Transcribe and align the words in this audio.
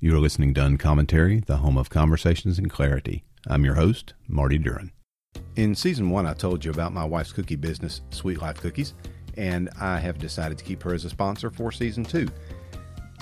You 0.00 0.14
are 0.14 0.20
listening 0.20 0.54
to 0.54 0.64
Uncommentary, 0.64 1.40
the 1.40 1.56
home 1.56 1.76
of 1.76 1.90
conversations 1.90 2.56
and 2.56 2.70
clarity. 2.70 3.24
I'm 3.48 3.64
your 3.64 3.74
host, 3.74 4.14
Marty 4.28 4.56
Duren. 4.56 4.92
In 5.56 5.74
season 5.74 6.10
one, 6.10 6.24
I 6.24 6.34
told 6.34 6.64
you 6.64 6.70
about 6.70 6.92
my 6.92 7.04
wife's 7.04 7.32
cookie 7.32 7.56
business, 7.56 8.02
Sweet 8.10 8.40
Life 8.40 8.60
Cookies, 8.60 8.94
and 9.36 9.68
I 9.80 9.98
have 9.98 10.18
decided 10.18 10.56
to 10.56 10.62
keep 10.62 10.84
her 10.84 10.94
as 10.94 11.04
a 11.04 11.10
sponsor 11.10 11.50
for 11.50 11.72
season 11.72 12.04
two. 12.04 12.28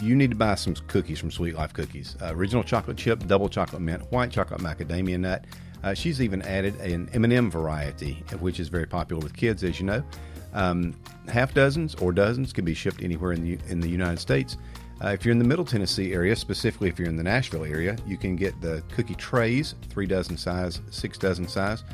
You 0.03 0.15
need 0.15 0.33
to 0.33 0.37
buy 0.37 0.55
some 0.55 0.75
cookies 0.87 1.19
from 1.19 1.31
Sweet 1.31 1.55
Life 1.55 1.73
Cookies. 1.73 2.15
Uh, 2.21 2.35
original 2.35 2.63
chocolate 2.63 2.99
chip, 2.99 3.27
double 3.27 3.49
chocolate 3.49 3.81
mint, 3.81 4.13
white 4.13 4.31
chocolate 4.31 4.61
macadamia 4.61 5.19
nut. 5.19 5.47
Uh, 5.83 5.95
she's 5.95 6.21
even 6.21 6.43
added 6.43 6.79
an 6.81 7.09
M&M 7.15 7.51
variety, 7.51 8.23
which 8.39 8.61
is 8.61 8.69
very 8.69 8.87
popular 8.87 9.23
with 9.23 9.35
kids, 9.35 9.65
as 9.65 9.81
you 9.81 9.87
know. 9.87 10.05
Um, 10.53 10.95
half 11.29 11.55
dozens 11.55 11.95
or 11.95 12.13
dozens 12.13 12.53
can 12.53 12.67
be 12.67 12.75
shipped 12.75 13.03
anywhere 13.03 13.33
in 13.33 13.43
the 13.43 13.59
in 13.71 13.81
the 13.81 13.89
United 13.89 14.19
States. 14.19 14.59
Uh, 15.03 15.09
if 15.09 15.25
you're 15.25 15.33
in 15.33 15.39
the 15.39 15.45
Middle 15.45 15.65
Tennessee 15.65 16.13
area, 16.13 16.35
specifically 16.35 16.89
if 16.89 16.99
you're 16.99 17.09
in 17.09 17.17
the 17.17 17.23
Nashville 17.23 17.65
area, 17.65 17.97
you 18.07 18.17
can 18.17 18.35
get 18.35 18.59
the 18.61 18.83
cookie 18.95 19.15
trays, 19.15 19.75
three 19.89 20.07
dozen 20.07 20.37
size, 20.37 20.81
six 20.91 21.19
dozen 21.19 21.47
size. 21.47 21.85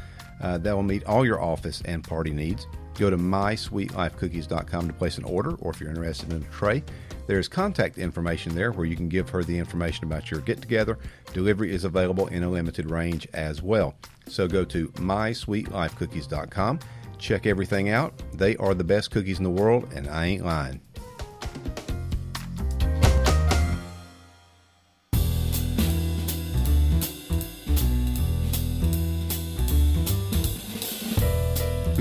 Uh, 0.40 0.58
that 0.58 0.74
will 0.74 0.82
meet 0.82 1.04
all 1.04 1.24
your 1.24 1.40
office 1.40 1.82
and 1.84 2.02
party 2.02 2.30
needs. 2.30 2.66
Go 2.98 3.10
to 3.10 3.16
mysweetlifecookies.com 3.16 4.88
to 4.88 4.92
place 4.92 5.18
an 5.18 5.24
order, 5.24 5.54
or 5.56 5.72
if 5.72 5.80
you're 5.80 5.90
interested 5.90 6.32
in 6.32 6.42
a 6.42 6.46
tray, 6.46 6.82
there's 7.26 7.48
contact 7.48 7.98
information 7.98 8.54
there 8.54 8.72
where 8.72 8.86
you 8.86 8.96
can 8.96 9.08
give 9.08 9.28
her 9.30 9.42
the 9.42 9.56
information 9.56 10.04
about 10.04 10.30
your 10.30 10.40
get 10.40 10.60
together. 10.60 10.98
Delivery 11.32 11.72
is 11.72 11.84
available 11.84 12.26
in 12.28 12.42
a 12.42 12.50
limited 12.50 12.90
range 12.90 13.26
as 13.32 13.62
well. 13.62 13.94
So 14.26 14.46
go 14.48 14.64
to 14.66 14.88
mysweetlifecookies.com, 14.88 16.80
check 17.18 17.46
everything 17.46 17.88
out. 17.88 18.20
They 18.34 18.56
are 18.56 18.74
the 18.74 18.84
best 18.84 19.10
cookies 19.10 19.38
in 19.38 19.44
the 19.44 19.50
world, 19.50 19.92
and 19.94 20.08
I 20.08 20.26
ain't 20.26 20.44
lying. 20.44 20.80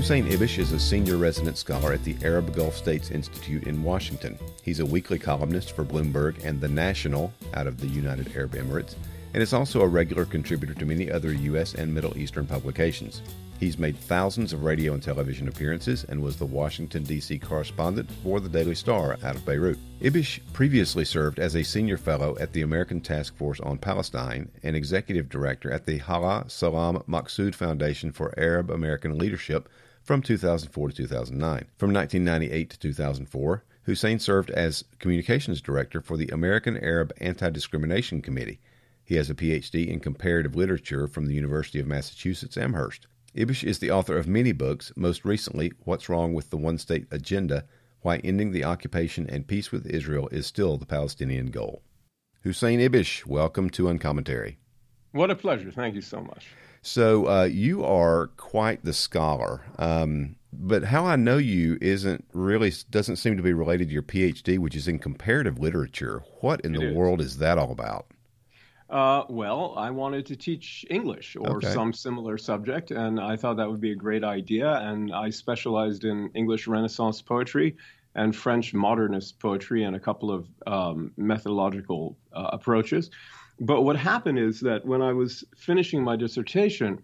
Hussein 0.01 0.25
Ibish 0.25 0.57
is 0.57 0.71
a 0.71 0.79
senior 0.79 1.17
resident 1.17 1.59
scholar 1.59 1.93
at 1.93 2.03
the 2.03 2.15
Arab 2.23 2.55
Gulf 2.55 2.75
States 2.75 3.11
Institute 3.11 3.67
in 3.67 3.83
Washington. 3.83 4.35
He's 4.63 4.79
a 4.79 4.85
weekly 4.85 5.19
columnist 5.19 5.75
for 5.75 5.85
Bloomberg 5.85 6.43
and 6.43 6.59
The 6.59 6.67
National 6.67 7.31
out 7.53 7.67
of 7.67 7.79
the 7.79 7.85
United 7.85 8.35
Arab 8.35 8.53
Emirates, 8.53 8.95
and 9.35 9.43
is 9.43 9.53
also 9.53 9.81
a 9.81 9.87
regular 9.87 10.25
contributor 10.25 10.73
to 10.73 10.87
many 10.87 11.11
other 11.11 11.31
U.S. 11.33 11.75
and 11.75 11.93
Middle 11.93 12.17
Eastern 12.17 12.47
publications. 12.47 13.21
He's 13.59 13.77
made 13.77 13.95
thousands 13.95 14.53
of 14.53 14.63
radio 14.63 14.95
and 14.95 15.03
television 15.03 15.47
appearances 15.47 16.03
and 16.05 16.19
was 16.19 16.35
the 16.35 16.47
Washington, 16.47 17.03
D.C. 17.03 17.37
correspondent 17.37 18.09
for 18.23 18.39
the 18.39 18.49
Daily 18.49 18.73
Star 18.73 19.19
out 19.23 19.35
of 19.35 19.45
Beirut. 19.45 19.77
Ibish 20.01 20.39
previously 20.51 21.05
served 21.05 21.37
as 21.37 21.55
a 21.55 21.61
senior 21.61 21.97
fellow 21.97 22.35
at 22.39 22.53
the 22.53 22.63
American 22.63 23.01
Task 23.01 23.37
Force 23.37 23.59
on 23.59 23.77
Palestine 23.77 24.49
and 24.63 24.75
executive 24.75 25.29
director 25.29 25.71
at 25.71 25.85
the 25.85 25.99
Hala 25.99 26.45
Salaam 26.47 27.03
Maksoud 27.07 27.53
Foundation 27.53 28.11
for 28.11 28.33
Arab 28.35 28.71
American 28.71 29.19
Leadership 29.19 29.69
from 30.03 30.21
2004 30.21 30.89
to 30.89 30.95
2009. 30.95 31.65
From 31.77 31.93
1998 31.93 32.69
to 32.69 32.79
2004, 32.79 33.63
Hussein 33.83 34.19
served 34.19 34.51
as 34.51 34.83
communications 34.99 35.61
director 35.61 36.01
for 36.01 36.17
the 36.17 36.27
American 36.27 36.77
Arab 36.77 37.11
Anti 37.19 37.49
Discrimination 37.49 38.21
Committee. 38.21 38.59
He 39.03 39.15
has 39.15 39.29
a 39.29 39.35
PhD 39.35 39.87
in 39.87 39.99
comparative 39.99 40.55
literature 40.55 41.07
from 41.07 41.25
the 41.25 41.33
University 41.33 41.79
of 41.79 41.87
Massachusetts 41.87 42.57
Amherst. 42.57 43.07
Ibish 43.35 43.63
is 43.63 43.79
the 43.79 43.91
author 43.91 44.17
of 44.17 44.27
many 44.27 44.51
books, 44.51 44.91
most 44.95 45.25
recently, 45.25 45.71
What's 45.85 46.09
Wrong 46.09 46.33
with 46.33 46.49
the 46.49 46.57
One 46.57 46.77
State 46.77 47.07
Agenda 47.11 47.65
Why 48.01 48.17
Ending 48.17 48.51
the 48.51 48.63
Occupation 48.63 49.29
and 49.29 49.47
Peace 49.47 49.71
with 49.71 49.85
Israel 49.85 50.27
is 50.29 50.45
Still 50.45 50.77
the 50.77 50.85
Palestinian 50.85 51.47
Goal. 51.47 51.81
Hussein 52.43 52.79
Ibish, 52.79 53.25
welcome 53.25 53.69
to 53.71 53.87
Uncommentary. 53.87 54.57
What 55.11 55.31
a 55.31 55.35
pleasure. 55.35 55.71
Thank 55.71 55.95
you 55.95 56.01
so 56.01 56.21
much. 56.21 56.47
So 56.83 57.27
uh, 57.27 57.43
you 57.45 57.83
are 57.83 58.27
quite 58.37 58.83
the 58.83 58.93
scholar, 58.93 59.61
um, 59.79 60.35
but 60.53 60.83
how 60.85 61.05
I 61.05 61.15
know 61.15 61.37
you 61.37 61.77
isn't 61.81 62.25
really 62.33 62.71
doesn't 62.91 63.15
seem 63.15 63.35
to 63.37 63.43
be 63.43 63.53
related 63.53 63.87
to 63.87 63.93
your 63.93 64.03
PhD, 64.03 64.59
which 64.59 64.75
is 64.75 64.87
in 64.87 64.99
comparative 64.99 65.57
literature. 65.59 66.23
What 66.41 66.61
in 66.61 66.73
It 66.73 66.75
the 66.75 66.81
is. 66.81 66.97
world 66.97 67.19
is 67.21 67.37
that 67.37 67.57
all 67.57 67.71
about? 67.71 68.05
Uh, 68.89 69.23
well, 69.29 69.73
I 69.77 69.89
wanted 69.89 70.25
to 70.27 70.35
teach 70.35 70.85
English 70.89 71.37
or 71.39 71.61
Okay. 71.61 71.61
some 71.61 71.93
similar 71.93 72.37
subject, 72.37 72.91
and 72.91 73.21
I 73.21 73.37
thought 73.37 73.55
that 73.57 73.69
would 73.69 73.79
be 73.79 73.93
a 73.93 73.95
great 73.95 74.23
idea. 74.23 74.69
And 74.79 75.13
I 75.13 75.29
specialized 75.29 76.03
in 76.03 76.29
English 76.35 76.67
Renaissance 76.67 77.21
poetry 77.21 77.77
and 78.15 78.35
French 78.35 78.73
modernist 78.73 79.39
poetry 79.39 79.85
and 79.85 79.95
a 79.95 79.99
couple 79.99 80.29
of 80.29 80.49
um, 80.67 81.13
methodological 81.15 82.17
uh, 82.33 82.49
approaches. 82.51 83.09
But 83.61 83.83
what 83.83 83.95
happened 83.95 84.39
is 84.39 84.59
that 84.61 84.85
when 84.85 85.03
I 85.03 85.13
was 85.13 85.43
finishing 85.55 86.03
my 86.03 86.15
dissertation, 86.15 86.99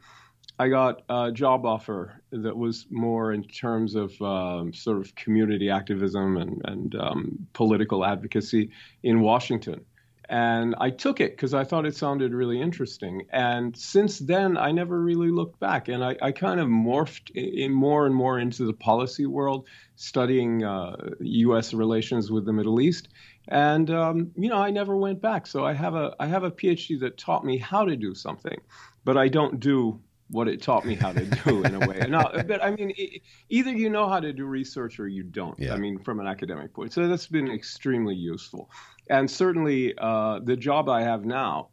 I 0.58 0.70
got 0.70 1.04
a 1.08 1.32
job 1.32 1.68
offer 1.68 2.24
that 2.32 2.58
was 2.58 2.88
more 2.90 3.32
in 3.32 3.44
terms 3.44 3.94
of 3.94 4.20
um, 4.24 4.74
sort 4.74 4.98
of 4.98 5.14
community 5.14 5.70
activism 5.70 6.36
and, 6.38 6.60
and 6.66 6.96
um, 6.96 7.48
political 7.54 8.04
advocacy 8.04 8.72
in 9.04 9.22
Washington. 9.22 9.86
And 10.30 10.76
I 10.80 10.90
took 10.90 11.22
it 11.22 11.32
because 11.32 11.54
I 11.54 11.64
thought 11.64 11.86
it 11.86 11.96
sounded 11.96 12.34
really 12.34 12.60
interesting. 12.60 13.28
And 13.32 13.78
since 13.78 14.20
then, 14.20 14.58
I 14.58 14.72
never 14.72 15.00
really 15.00 15.30
looked 15.30 15.60
back. 15.60 15.88
And 15.88 16.04
I, 16.04 16.18
I 16.22 16.32
kind 16.32 16.60
of 16.60 16.68
morphed 16.68 17.32
more 17.70 18.06
and 18.06 18.16
more 18.16 18.40
into 18.40 18.66
the 18.66 18.74
policy 18.74 19.26
world, 19.26 19.68
studying 19.96 20.64
uh, 20.64 20.96
U.S. 21.22 21.74
relations 21.74 22.30
with 22.30 22.46
the 22.46 22.52
Middle 22.52 22.82
East. 22.82 23.08
And 23.48 23.90
um, 23.90 24.32
you 24.36 24.50
know, 24.50 24.58
I 24.58 24.72
never 24.72 24.96
went 24.96 25.22
back. 25.22 25.48
So 25.48 25.66
I 25.66 25.74
have 25.74 25.96
a 25.96 26.16
I 26.20 26.28
have 26.28 26.44
a 26.44 26.52
PhD 26.52 27.00
that 27.02 27.18
taught 27.18 27.46
me 27.46 27.58
how 27.58 27.86
to 27.86 27.96
do 27.96 28.14
something, 28.14 28.60
but 29.06 29.18
I 29.18 29.28
don't 29.28 29.60
do 29.60 30.02
what 30.30 30.50
it 30.50 30.62
taught 30.62 30.86
me 30.86 30.96
how 30.96 31.14
to 31.14 31.26
do 31.26 31.64
in 31.64 31.76
a 31.76 31.88
way. 31.88 32.00
But 32.48 32.62
I 32.64 32.72
mean, 32.72 32.92
e- 32.92 33.22
either 33.50 33.72
you 33.72 33.90
know 33.90 34.10
how 34.10 34.20
to 34.20 34.34
do 34.34 34.46
research 34.46 35.00
or 35.00 35.08
you 35.08 35.24
don't. 35.24 35.58
Yeah. 35.58 35.74
I 35.74 35.78
mean, 35.78 36.00
from 36.00 36.20
an 36.20 36.28
academic 36.28 36.74
point. 36.74 36.92
So 36.92 37.08
that's 37.08 37.28
been 37.28 37.50
extremely 37.50 38.16
useful, 38.16 38.70
and 39.10 39.30
certainly 39.30 39.94
uh, 39.98 40.40
the 40.44 40.58
job 40.58 40.90
I 40.90 41.02
have 41.04 41.26
now 41.26 41.70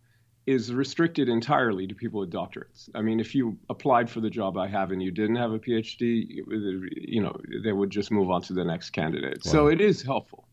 is 0.47 0.73
restricted 0.73 1.29
entirely 1.29 1.87
to 1.87 1.95
people 1.95 2.21
with 2.21 2.31
doctorates. 2.31 2.91
I 2.95 3.01
mean, 3.01 3.19
if 3.19 3.35
you 3.35 3.59
applied 3.71 4.11
for 4.11 4.21
the 4.21 4.29
job 4.29 4.59
I 4.59 4.69
have 4.69 4.91
and 4.91 5.03
you 5.03 5.11
didn't 5.11 5.37
have 5.37 5.53
a 5.53 5.59
PhD, 5.59 6.27
you 6.29 7.23
know, 7.23 7.35
they 7.63 7.73
would 7.73 7.91
just 7.91 8.11
move 8.11 8.31
on 8.31 8.43
to 8.43 8.53
the 8.53 8.65
next 8.65 8.91
candidate. 8.91 9.43
So 9.43 9.69
it 9.69 9.81
is 9.81 10.03
helpful. 10.03 10.47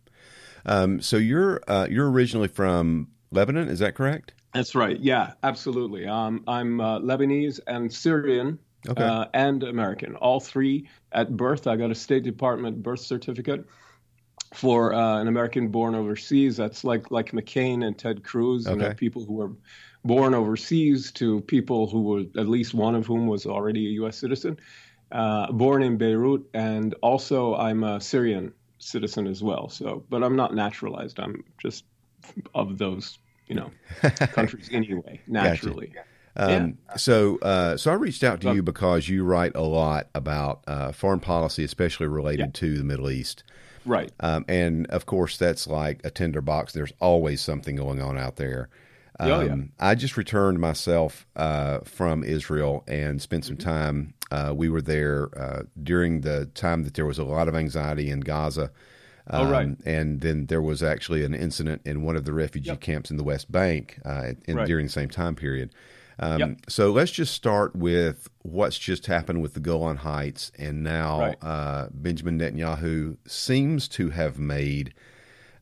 Um, 0.65 1.01
so 1.01 1.17
you're 1.17 1.61
uh, 1.67 1.87
you're 1.89 2.09
originally 2.09 2.47
from 2.47 3.09
Lebanon, 3.31 3.67
is 3.69 3.79
that 3.79 3.95
correct? 3.95 4.33
That's 4.53 4.75
right. 4.75 4.99
Yeah, 4.99 5.33
absolutely. 5.43 6.07
Um, 6.07 6.43
I'm 6.47 6.81
uh, 6.81 6.99
Lebanese 6.99 7.59
and 7.67 7.91
Syrian 7.91 8.59
Okay. 8.89 9.03
uh, 9.03 9.25
and 9.33 9.63
American, 9.63 10.15
all 10.15 10.39
three 10.39 10.89
at 11.11 11.35
birth. 11.37 11.67
I 11.67 11.75
got 11.77 11.91
a 11.91 11.95
State 11.95 12.23
Department 12.23 12.81
birth 12.83 12.99
certificate 13.01 13.65
for 14.53 14.93
uh, 14.93 15.19
an 15.21 15.27
American 15.27 15.69
born 15.69 15.95
overseas. 15.95 16.57
That's 16.57 16.83
like 16.83 17.11
like 17.11 17.31
McCain 17.31 17.85
and 17.85 17.97
Ted 17.97 18.23
Cruz, 18.23 18.67
you 18.67 18.75
know, 18.75 18.93
people 18.93 19.23
who 19.23 19.33
were 19.33 19.51
born 20.03 20.33
overseas 20.33 21.11
to 21.13 21.41
people 21.41 21.87
who 21.87 22.01
were 22.01 22.19
at 22.41 22.47
least 22.49 22.73
one 22.73 22.95
of 22.95 23.05
whom 23.05 23.27
was 23.27 23.45
already 23.45 23.87
a 23.87 23.89
U.S. 24.01 24.17
citizen, 24.17 24.57
uh, 25.11 25.51
born 25.51 25.83
in 25.83 25.97
Beirut, 25.97 26.43
and 26.53 26.93
also 27.01 27.55
I'm 27.55 27.83
a 27.83 28.01
Syrian 28.01 28.53
citizen 28.81 29.27
as 29.27 29.41
well. 29.43 29.69
So, 29.69 30.03
but 30.09 30.23
I'm 30.23 30.35
not 30.35 30.53
naturalized. 30.53 31.19
I'm 31.19 31.43
just 31.61 31.85
of 32.53 32.77
those, 32.77 33.19
you 33.47 33.55
know, 33.55 33.71
countries 34.33 34.69
anyway, 34.71 35.21
naturally. 35.27 35.93
Um, 36.35 36.77
So, 36.95 37.37
uh, 37.39 37.77
so 37.77 37.91
I 37.91 37.95
reached 37.95 38.23
out 38.23 38.41
to 38.41 38.53
you 38.53 38.63
because 38.63 39.09
you 39.09 39.23
write 39.23 39.55
a 39.55 39.61
lot 39.61 40.07
about 40.15 40.63
uh, 40.67 40.91
foreign 40.91 41.19
policy, 41.19 41.63
especially 41.63 42.07
related 42.07 42.39
Yeah. 42.47 42.51
to 42.53 42.77
the 42.77 42.83
Middle 42.83 43.09
East. 43.09 43.43
Right. 43.85 44.11
Um, 44.19 44.45
and 44.47 44.85
of 44.87 45.05
course, 45.07 45.37
that's 45.37 45.67
like 45.67 46.01
a 46.03 46.11
tinderbox. 46.11 46.73
There's 46.73 46.93
always 47.01 47.41
something 47.41 47.75
going 47.75 48.01
on 48.01 48.17
out 48.17 48.35
there. 48.35 48.69
Um, 49.19 49.31
Oh, 49.31 49.41
yeah. 49.41 49.55
I 49.79 49.95
just 49.95 50.17
returned 50.17 50.59
myself 50.59 51.25
uh, 51.35 51.79
from 51.79 52.23
Israel 52.23 52.83
and 52.87 53.21
spent 53.21 53.43
Mm-hmm. 53.43 53.47
some 53.49 53.57
time. 53.57 54.13
Uh, 54.31 54.53
we 54.55 54.69
were 54.69 54.81
there 54.81 55.29
uh, 55.39 55.63
during 55.83 56.21
the 56.21 56.45
time 56.55 56.83
that 56.83 56.93
there 56.93 57.05
was 57.05 57.19
a 57.19 57.23
lot 57.23 57.47
of 57.47 57.55
anxiety 57.55 58.09
in 58.09 58.21
Gaza. 58.21 58.71
Oh, 59.29 59.49
right. 59.49 59.65
Um, 59.67 59.77
And 59.85 60.21
then 60.21 60.47
there 60.47 60.61
was 60.61 60.81
actually 60.81 61.23
an 61.23 61.33
incident 61.33 61.81
in 61.85 62.01
one 62.03 62.15
of 62.15 62.25
the 62.25 62.33
refugee 62.33 62.69
Yep. 62.69 62.81
camps 62.81 63.11
in 63.11 63.17
the 63.17 63.23
West 63.23 63.51
Bank 63.51 63.99
uh, 64.03 64.33
in, 64.45 64.55
Right. 64.57 64.67
during 64.67 64.87
the 64.87 64.91
same 64.91 65.09
time 65.09 65.35
period. 65.35 65.71
Um, 66.19 66.39
Yep. 66.39 66.57
So 66.69 66.91
let's 66.91 67.11
just 67.11 67.33
start 67.33 67.75
with 67.75 68.29
what's 68.41 68.79
just 68.79 69.05
happened 69.07 69.41
with 69.41 69.53
the 69.53 69.59
Golan 69.59 69.97
Heights, 69.97 70.51
and 70.57 70.81
now 70.83 71.19
Right. 71.19 71.37
uh, 71.43 71.87
Benjamin 71.93 72.39
Netanyahu 72.39 73.17
seems 73.27 73.87
to 73.89 74.09
have 74.09 74.39
made 74.39 74.93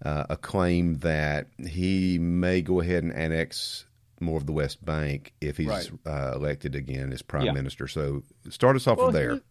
uh, 0.04 0.26
a 0.30 0.38
claim 0.38 1.00
that 1.00 1.48
he 1.68 2.18
may 2.18 2.62
go 2.62 2.80
ahead 2.80 3.04
and 3.04 3.12
annex 3.14 3.86
more 4.22 4.38
of 4.38 4.46
the 4.46 4.52
West 4.52 4.84
Bank 4.84 5.34
if 5.42 5.58
he's 5.58 5.68
Right. 5.68 5.92
uh, 6.06 6.34
elected 6.36 6.76
again 6.76 7.12
as 7.12 7.22
prime 7.22 7.46
Yeah. 7.46 7.52
minister. 7.54 7.88
So 7.88 8.24
start 8.50 8.76
us 8.76 8.88
off 8.88 8.98
Well, 8.98 9.08
from 9.08 9.14
there. 9.14 9.32
here- 9.34 9.42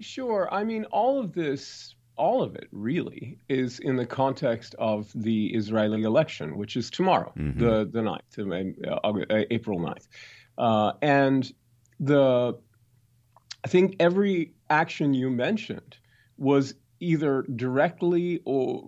Sure. 0.00 0.48
I 0.52 0.64
mean, 0.64 0.84
all 0.86 1.20
of 1.20 1.32
this 1.32 1.94
all 2.16 2.42
of 2.44 2.54
it 2.54 2.68
really 2.70 3.38
is 3.48 3.80
in 3.80 3.96
the 3.96 4.06
context 4.06 4.76
of 4.78 5.10
the 5.16 5.52
Israeli 5.52 6.04
election, 6.04 6.56
which 6.56 6.76
is 6.76 6.88
tomorrow, 6.88 7.32
mm-hmm. 7.36 7.58
the 7.58 7.84
the 7.86 8.02
9th, 8.02 8.78
uh, 8.86 9.00
uh, 9.02 9.44
April 9.50 9.80
9th. 9.80 10.06
Uh, 10.56 10.92
and 11.02 11.52
the 11.98 12.56
I 13.64 13.68
think 13.68 13.96
every 13.98 14.52
action 14.70 15.14
you 15.14 15.30
mentioned 15.30 15.96
was 16.36 16.74
either 17.04 17.44
directly 17.56 18.40
or 18.44 18.82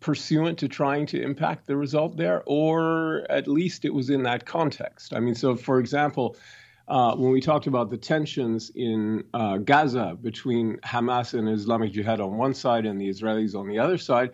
pursuant 0.00 0.58
to 0.58 0.68
trying 0.68 1.06
to 1.06 1.22
impact 1.22 1.66
the 1.66 1.76
result 1.76 2.16
there, 2.16 2.42
or 2.46 3.26
at 3.30 3.48
least 3.48 3.84
it 3.84 3.94
was 3.94 4.10
in 4.10 4.22
that 4.24 4.46
context. 4.46 5.14
I 5.14 5.20
mean, 5.20 5.34
so 5.34 5.56
for 5.56 5.78
example, 5.80 6.36
uh, 6.88 7.14
when 7.16 7.32
we 7.32 7.40
talked 7.40 7.66
about 7.66 7.90
the 7.90 7.96
tensions 7.96 8.70
in 8.74 9.24
uh, 9.32 9.58
Gaza 9.58 10.18
between 10.20 10.76
Hamas 10.78 11.32
and 11.38 11.48
Islamic 11.48 11.92
Jihad 11.92 12.20
on 12.20 12.36
one 12.36 12.54
side 12.54 12.86
and 12.86 13.00
the 13.00 13.08
Israelis 13.08 13.54
on 13.54 13.68
the 13.68 13.78
other 13.78 13.98
side, 13.98 14.32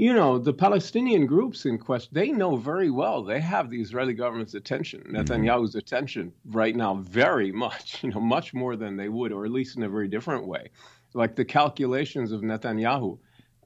you 0.00 0.14
know, 0.14 0.38
the 0.38 0.54
Palestinian 0.54 1.26
groups 1.26 1.66
in 1.66 1.76
question, 1.76 2.10
they 2.14 2.30
know 2.30 2.56
very 2.56 2.90
well 2.90 3.22
they 3.22 3.38
have 3.38 3.68
the 3.68 3.80
Israeli 3.80 4.14
government's 4.14 4.54
attention, 4.54 5.00
mm-hmm. 5.02 5.16
Netanyahu's 5.16 5.74
attention 5.74 6.32
right 6.46 6.74
now, 6.74 6.94
very 6.94 7.52
much, 7.52 7.98
you 8.02 8.10
know, 8.10 8.20
much 8.20 8.54
more 8.54 8.76
than 8.76 8.96
they 8.96 9.10
would, 9.10 9.30
or 9.30 9.44
at 9.44 9.50
least 9.50 9.76
in 9.76 9.82
a 9.82 9.90
very 9.90 10.08
different 10.08 10.46
way. 10.46 10.70
Like 11.14 11.36
the 11.36 11.44
calculations 11.44 12.32
of 12.32 12.42
Netanyahu 12.42 13.18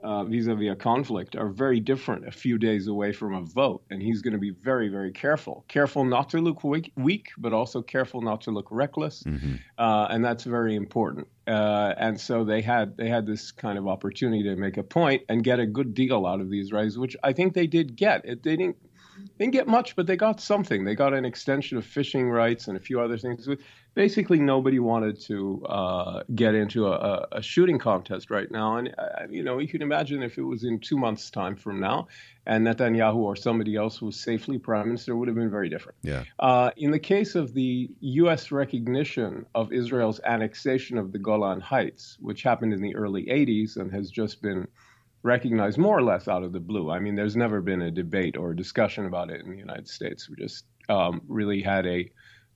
uh, 0.05 0.23
vis-a-vis 0.25 0.71
a 0.71 0.77
conflict 0.77 1.35
are 1.35 1.49
very 1.49 1.81
different 1.81 2.29
a 2.29 2.31
few 2.31 2.59
days 2.59 2.89
away 2.89 3.11
from 3.11 3.35
a 3.35 3.41
vote 3.41 3.83
and 3.91 4.03
he's 4.03 4.21
going 4.21 4.35
to 4.35 4.39
be 4.39 4.51
very 4.51 4.89
very 4.89 5.11
careful. 5.11 5.65
Careful 5.67 6.05
not 6.05 6.29
to 6.31 6.39
look 6.39 6.63
weak, 6.63 6.93
weak 6.97 7.31
but 7.39 7.55
also 7.55 7.81
careful 7.81 8.21
not 8.21 8.43
to 8.43 8.51
look 8.51 8.69
reckless. 8.71 9.23
Mm-hmm. 9.23 9.55
uh, 9.79 10.07
and 10.11 10.23
that's 10.23 10.45
very 10.45 10.77
important. 10.77 11.27
Uh, 11.47 11.95
and 11.97 12.21
so 12.21 12.45
they 12.45 12.61
had 12.61 12.99
they 12.99 13.09
had 13.09 13.27
this 13.27 13.51
kind 13.51 13.79
of 13.79 13.89
opportunity 13.89 14.43
to 14.43 14.57
make 14.57 14.77
a 14.77 14.83
point 14.83 15.23
and 15.31 15.43
get 15.43 15.59
a 15.59 15.67
good 15.67 15.95
deal 15.95 16.27
out 16.27 16.41
of 16.41 16.51
these 16.51 16.71
Israelis 16.71 16.99
which 16.99 17.17
I 17.23 17.33
think 17.33 17.55
they 17.55 17.67
did 17.67 17.97
get. 17.97 18.27
It 18.27 18.43
they 18.43 18.57
didn't 18.57 18.77
they 19.17 19.45
didn't 19.45 19.53
get 19.53 19.69
much, 19.69 19.97
but 19.97 20.07
they 20.07 20.17
got 20.17 20.41
something. 20.41 20.85
They 20.85 20.95
got 20.95 21.15
an 21.15 21.25
extension 21.25 21.79
of 21.79 21.85
fishing 21.85 22.31
rights 22.31 22.69
and 22.69 22.77
a 22.77 22.81
few 22.81 23.01
other 23.01 23.19
things. 23.19 23.49
Basically, 23.95 24.41
nobody 24.41 24.81
wanted 24.81 25.21
to 25.23 25.65
uh, 25.67 26.23
get 26.35 26.55
into 26.55 26.89
a, 26.89 27.27
a, 27.31 27.43
shooting 27.43 27.79
contest 27.79 28.29
right 28.31 28.51
now. 28.51 28.77
And, 28.77 28.95
uh, 28.99 29.27
you 29.31 29.45
know, 29.45 29.59
you 29.59 29.69
can 29.69 29.83
imagine 29.83 30.23
if 30.23 30.37
it 30.37 30.43
was 30.43 30.65
in 30.65 30.81
two 30.81 30.99
months' 30.99 31.31
time 31.31 31.55
from 31.55 31.79
now 31.79 32.09
and 32.45 32.67
Netanyahu 32.67 33.17
or 33.17 33.37
somebody 33.37 33.77
else 33.77 34.03
was 34.03 34.19
safely 34.19 34.59
prime 34.59 34.89
minister, 34.89 35.13
it 35.13 35.17
would 35.17 35.29
have 35.29 35.37
been 35.37 35.51
very 35.51 35.69
different. 35.69 35.99
Yeah. 36.03 36.25
Uh, 36.41 36.73
in 36.77 36.91
the 36.91 36.99
case 36.99 37.37
of 37.37 37.55
the 37.55 37.89
U.S. 38.01 38.51
recognition 38.51 39.47
of 39.55 39.73
Israel's 39.73 40.21
annexation 40.25 40.99
of 40.99 41.13
the 41.13 41.19
Golan 41.19 41.61
Heights, 41.61 42.17
which 42.21 42.43
happened 42.43 42.73
in 42.73 42.83
the 42.83 42.97
early 42.97 43.27
80s 43.27 43.77
and 43.77 43.93
has 43.93 44.11
just 44.11 44.43
been– 44.43 44.67
recognized 45.25 45.79
more 45.79 45.97
or 45.97 46.03
less 46.03 46.29
out 46.29 46.45
of 46.45 46.53
the 46.53 46.61
blue. 46.61 46.91
I 46.91 47.01
mean, 47.01 47.15
there's 47.15 47.35
never 47.35 47.63
been 47.63 47.83
a 47.83 47.91
debate 47.91 48.37
or 48.37 48.51
a 48.51 48.57
discussion 48.57 49.07
about 49.07 49.31
it 49.31 49.41
in 49.41 49.51
the 49.51 49.57
United 49.57 49.89
States. 49.89 50.29
We 50.29 50.37
just 50.37 50.67
um, 50.91 51.23
really 51.27 51.63
had 51.63 51.87
a, 51.87 52.09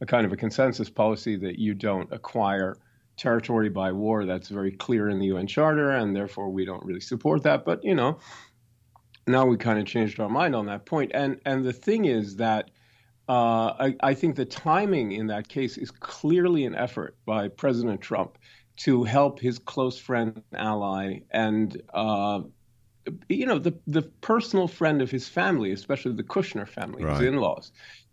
a 0.02 0.06
kind 0.06 0.26
of 0.26 0.32
a 0.32 0.36
consensus 0.36 0.90
policy 0.90 1.36
that 1.36 1.58
you 1.58 1.74
don't 1.74 2.12
acquire 2.12 2.76
territory 3.16 3.70
by 3.70 3.90
war. 3.90 4.26
That's 4.26 4.50
very 4.50 4.70
clear 4.70 5.08
in 5.08 5.18
the 5.18 5.26
UN 5.26 5.46
Charter, 5.46 5.90
and 5.92 6.14
therefore 6.14 6.50
we 6.50 6.66
don't 6.66 6.84
really 6.84 7.00
support 7.00 7.42
that. 7.44 7.64
But 7.64 7.82
you 7.82 7.94
know, 7.94 8.18
now 9.26 9.46
we 9.46 9.56
kind 9.56 9.78
of 9.78 9.86
changed 9.86 10.20
our 10.20 10.28
mind 10.28 10.54
on 10.54 10.66
that 10.66 10.84
point. 10.84 11.12
And 11.14 11.40
and 11.44 11.64
the 11.64 11.72
thing 11.72 12.04
is 12.04 12.36
that. 12.36 12.70
Uh, 13.30 13.74
I, 13.78 13.96
I 14.02 14.14
think 14.14 14.36
the 14.36 14.46
timing 14.46 15.12
in 15.12 15.26
that 15.26 15.48
case 15.48 15.76
is 15.76 15.90
clearly 15.90 16.64
an 16.64 16.74
effort 16.74 17.14
by 17.26 17.48
President 17.48 18.00
Trump 18.00 18.38
to 18.78 19.04
help 19.04 19.38
his 19.38 19.58
close 19.58 19.98
friend, 19.98 20.42
ally, 20.54 21.20
and 21.30 21.78
uh, 21.92 22.40
you 23.28 23.46
know, 23.46 23.58
the 23.58 23.74
the 23.86 24.02
personal 24.02 24.68
friend 24.68 25.02
of 25.02 25.10
his 25.10 25.28
family, 25.28 25.72
especially 25.72 26.12
the 26.12 26.22
Kushner 26.22 26.66
family, 26.66 27.04
right. 27.04 27.18
his 27.18 27.28
in-laws, 27.28 27.72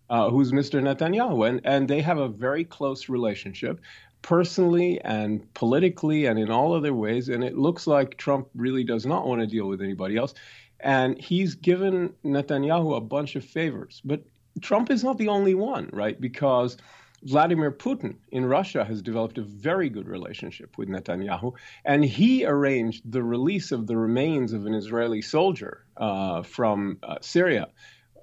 uh, 0.10 0.30
who's 0.30 0.52
Mr. 0.52 0.82
Netanyahu, 0.82 1.48
and 1.48 1.62
and 1.64 1.88
they 1.88 2.02
have 2.02 2.18
a 2.18 2.28
very 2.28 2.64
close 2.64 3.10
relationship, 3.10 3.80
personally 4.22 5.00
and 5.02 5.54
politically 5.54 6.26
and 6.26 6.40
in 6.40 6.50
all 6.50 6.74
other 6.74 6.94
ways. 6.94 7.30
And 7.30 7.44
it 7.44 7.58
looks 7.58 7.88
like 7.88 8.18
Trump 8.18 8.48
really 8.56 8.84
does 8.84 9.06
not 9.06 9.28
want 9.28 9.42
to 9.42 9.48
deal 9.48 9.68
with 9.68 9.82
anybody 9.82 10.18
else, 10.18 10.34
and 10.80 11.20
he's 11.20 11.56
given 11.56 12.14
Netanyahu 12.24 12.98
a 12.98 13.02
bunch 13.02 13.36
of 13.36 13.44
favors, 13.44 14.02
but 14.06 14.24
Trump 14.62 14.90
is 14.90 15.04
not 15.04 15.18
the 15.18 15.28
only 15.28 15.54
one, 15.54 15.90
right? 15.92 16.20
Because 16.20 16.78
Vladimir 17.26 17.72
Putin 17.72 18.16
in 18.32 18.46
Russia 18.46 18.86
has 18.86 19.02
developed 19.02 19.38
a 19.38 19.42
very 19.42 19.90
good 19.90 20.08
relationship 20.08 20.78
with 20.78 20.88
Netanyahu, 20.90 21.54
and 21.84 22.06
he 22.06 22.46
arranged 22.46 23.12
the 23.12 23.24
release 23.24 23.72
of 23.72 23.88
the 23.88 23.98
remains 23.98 24.54
of 24.54 24.66
an 24.66 24.76
Israeli 24.76 25.22
soldier 25.22 25.86
uh, 25.98 26.44
from 26.44 27.00
uh, 27.02 27.18
Syria. 27.22 27.68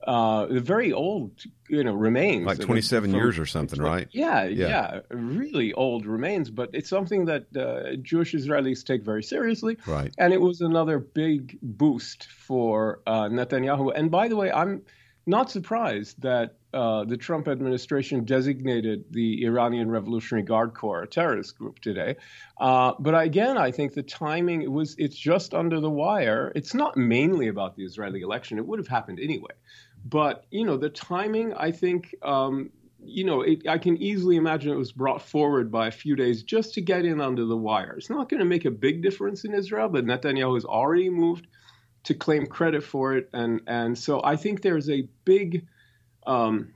Uh, 0.06 0.46
the 0.46 0.60
very 0.60 0.92
old, 0.92 1.30
you 1.68 1.84
know, 1.84 1.94
remains 1.94 2.44
like 2.44 2.58
27 2.58 3.10
from, 3.10 3.20
years 3.20 3.38
or 3.38 3.46
something, 3.46 3.80
right? 3.80 4.08
Yeah, 4.10 4.44
yeah, 4.44 4.68
yeah, 4.68 5.00
really 5.10 5.72
old 5.74 6.06
remains, 6.06 6.50
but 6.50 6.70
it's 6.72 6.88
something 6.88 7.26
that 7.26 7.46
uh, 7.56 7.96
Jewish 8.02 8.34
Israelis 8.34 8.84
take 8.84 9.04
very 9.04 9.22
seriously, 9.22 9.78
right? 9.86 10.12
And 10.18 10.32
it 10.32 10.40
was 10.40 10.60
another 10.60 10.98
big 10.98 11.56
boost 11.62 12.24
for 12.24 13.00
uh, 13.06 13.28
Netanyahu. 13.28 13.92
And 13.94 14.10
by 14.10 14.26
the 14.26 14.34
way, 14.34 14.50
I'm 14.50 14.82
not 15.26 15.50
surprised 15.50 16.20
that 16.22 16.56
uh, 16.74 17.04
the 17.04 17.16
Trump 17.16 17.48
administration 17.48 18.24
designated 18.24 19.04
the 19.10 19.44
Iranian 19.44 19.90
Revolutionary 19.90 20.42
Guard 20.42 20.74
Corps 20.74 21.02
a 21.02 21.06
terrorist 21.06 21.58
group 21.58 21.78
today. 21.80 22.16
Uh, 22.58 22.92
but 22.98 23.14
again, 23.14 23.58
I 23.58 23.70
think 23.70 23.94
the 23.94 24.02
timing 24.02 24.62
it 24.62 24.70
was 24.70 24.94
it's 24.98 25.16
just 25.16 25.54
under 25.54 25.80
the 25.80 25.90
wire. 25.90 26.50
It's 26.54 26.74
not 26.74 26.96
mainly 26.96 27.48
about 27.48 27.76
the 27.76 27.84
Israeli 27.84 28.22
election. 28.22 28.58
It 28.58 28.66
would 28.66 28.78
have 28.78 28.88
happened 28.88 29.20
anyway. 29.20 29.52
But 30.04 30.46
you 30.50 30.64
know, 30.64 30.76
the 30.76 30.90
timing, 30.90 31.54
I 31.54 31.72
think. 31.72 32.14
Um, 32.22 32.70
you 33.04 33.24
know, 33.24 33.42
it, 33.42 33.66
I 33.66 33.78
can 33.78 33.96
easily 33.96 34.36
imagine 34.36 34.70
it 34.70 34.76
was 34.76 34.92
brought 34.92 35.22
forward 35.22 35.72
by 35.72 35.88
a 35.88 35.90
few 35.90 36.14
days 36.14 36.44
just 36.44 36.74
to 36.74 36.80
get 36.80 37.04
in 37.04 37.20
under 37.20 37.44
the 37.44 37.56
wire. 37.56 37.96
It's 37.96 38.08
not 38.08 38.28
going 38.28 38.38
to 38.38 38.46
make 38.46 38.64
a 38.64 38.70
big 38.70 39.02
difference 39.02 39.44
in 39.44 39.54
Israel, 39.54 39.88
but 39.88 40.06
Netanyahu 40.06 40.54
has 40.54 40.64
already 40.64 41.10
moved 41.10 41.48
to 42.04 42.14
claim 42.14 42.46
credit 42.46 42.82
for 42.82 43.14
it, 43.16 43.28
and 43.32 43.60
and 43.66 43.96
so 43.96 44.20
I 44.24 44.36
think 44.36 44.62
there's 44.62 44.90
a 44.90 45.08
big 45.24 45.66
um, 46.26 46.72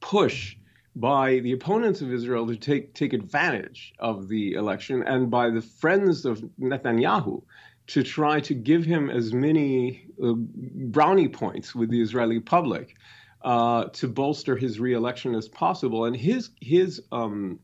push 0.00 0.56
by 0.96 1.38
the 1.40 1.52
opponents 1.52 2.00
of 2.00 2.12
Israel 2.12 2.46
to 2.48 2.56
take 2.56 2.94
take 2.94 3.12
advantage 3.12 3.92
of 3.98 4.28
the 4.28 4.54
election, 4.54 5.02
and 5.02 5.30
by 5.30 5.50
the 5.50 5.62
friends 5.62 6.24
of 6.24 6.40
Netanyahu 6.60 7.42
to 7.88 8.02
try 8.04 8.38
to 8.40 8.54
give 8.54 8.84
him 8.84 9.10
as 9.10 9.32
many 9.32 10.06
uh, 10.22 10.32
brownie 10.34 11.28
points 11.28 11.74
with 11.74 11.90
the 11.90 12.00
Israeli 12.00 12.38
public 12.38 12.94
uh, 13.42 13.84
to 13.84 14.06
bolster 14.06 14.56
his 14.56 14.78
reelection 14.78 15.34
as 15.34 15.48
possible. 15.48 16.04
And 16.04 16.16
his 16.16 16.50
his 16.60 17.02
um, 17.10 17.58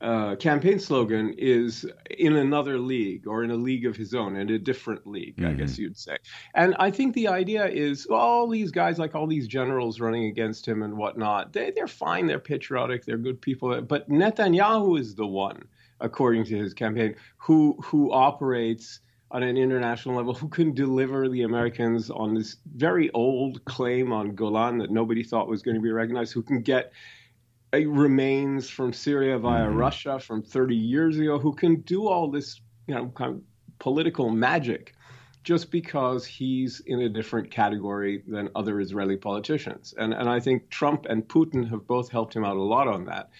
uh, 0.00 0.36
campaign 0.36 0.78
slogan 0.78 1.34
is 1.36 1.86
in 2.10 2.36
another 2.36 2.78
league 2.78 3.26
or 3.26 3.42
in 3.42 3.50
a 3.50 3.56
league 3.56 3.84
of 3.84 3.96
his 3.96 4.14
own, 4.14 4.36
in 4.36 4.48
a 4.50 4.58
different 4.58 5.06
league, 5.06 5.36
mm-hmm. 5.36 5.50
I 5.50 5.52
guess 5.54 5.72
mm-hmm. 5.72 5.82
you'd 5.82 5.98
say. 5.98 6.16
And 6.54 6.76
I 6.78 6.90
think 6.90 7.14
the 7.14 7.28
idea 7.28 7.66
is 7.66 8.06
well, 8.08 8.20
all 8.20 8.48
these 8.48 8.70
guys, 8.70 8.98
like 8.98 9.14
all 9.14 9.26
these 9.26 9.48
generals 9.48 10.00
running 10.00 10.26
against 10.26 10.66
him 10.66 10.82
and 10.82 10.96
whatnot, 10.96 11.52
they, 11.52 11.72
they're 11.72 11.88
fine, 11.88 12.26
they're 12.26 12.38
patriotic, 12.38 13.04
they're 13.04 13.18
good 13.18 13.40
people. 13.40 13.80
But 13.82 14.08
Netanyahu 14.08 14.98
is 15.00 15.14
the 15.14 15.26
one, 15.26 15.66
according 16.00 16.44
to 16.44 16.56
his 16.56 16.74
campaign, 16.74 17.16
who 17.36 17.76
who 17.82 18.12
operates 18.12 19.00
on 19.30 19.42
an 19.42 19.56
international 19.56 20.16
level, 20.16 20.32
who 20.32 20.48
can 20.48 20.72
deliver 20.72 21.28
the 21.28 21.42
Americans 21.42 22.10
on 22.10 22.34
this 22.34 22.56
very 22.76 23.10
old 23.10 23.62
claim 23.66 24.12
on 24.12 24.34
Golan 24.34 24.78
that 24.78 24.90
nobody 24.90 25.22
thought 25.22 25.48
was 25.48 25.60
going 25.60 25.74
to 25.74 25.82
be 25.82 25.90
recognized, 25.90 26.32
who 26.32 26.42
can 26.42 26.62
get 26.62 26.92
remains 27.72 28.68
from 28.68 28.92
Syria 28.92 29.38
via 29.38 29.66
mm-hmm. 29.66 29.76
Russia 29.76 30.18
from 30.18 30.42
30 30.42 30.74
years 30.74 31.18
ago 31.18 31.38
who 31.38 31.54
can 31.54 31.80
do 31.82 32.08
all 32.08 32.30
this, 32.30 32.60
you 32.86 32.94
know, 32.94 33.08
kind 33.14 33.34
of 33.34 33.42
political 33.78 34.30
magic 34.30 34.94
just 35.44 35.70
because 35.70 36.26
he's 36.26 36.80
in 36.86 37.00
a 37.02 37.08
different 37.08 37.50
category 37.50 38.22
than 38.26 38.48
other 38.54 38.80
Israeli 38.80 39.16
politicians. 39.16 39.94
And, 39.96 40.12
and 40.12 40.28
I 40.28 40.40
think 40.40 40.68
Trump 40.70 41.06
and 41.08 41.26
Putin 41.26 41.68
have 41.70 41.86
both 41.86 42.10
helped 42.10 42.34
him 42.34 42.44
out 42.44 42.56
a 42.56 42.62
lot 42.62 42.88
on 42.88 43.04
that. 43.06 43.30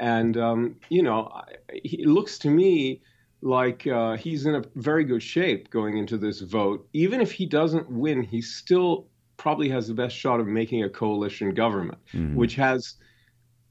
And, 0.00 0.36
um, 0.36 0.76
you 0.88 1.02
know, 1.02 1.30
it 1.68 2.06
looks 2.06 2.38
to 2.40 2.50
me 2.50 3.02
like 3.40 3.86
uh, 3.86 4.16
he's 4.16 4.46
in 4.46 4.56
a 4.56 4.64
very 4.74 5.04
good 5.04 5.22
shape 5.22 5.70
going 5.70 5.96
into 5.96 6.18
this 6.18 6.40
vote. 6.40 6.88
Even 6.92 7.20
if 7.20 7.30
he 7.30 7.46
doesn't 7.46 7.90
win, 7.90 8.22
he 8.22 8.40
still 8.40 9.06
probably 9.36 9.68
has 9.68 9.88
the 9.88 9.94
best 9.94 10.16
shot 10.16 10.40
of 10.40 10.46
making 10.46 10.82
a 10.82 10.88
coalition 10.88 11.54
government, 11.54 11.98
mm-hmm. 12.12 12.34
which 12.34 12.54
has– 12.54 12.94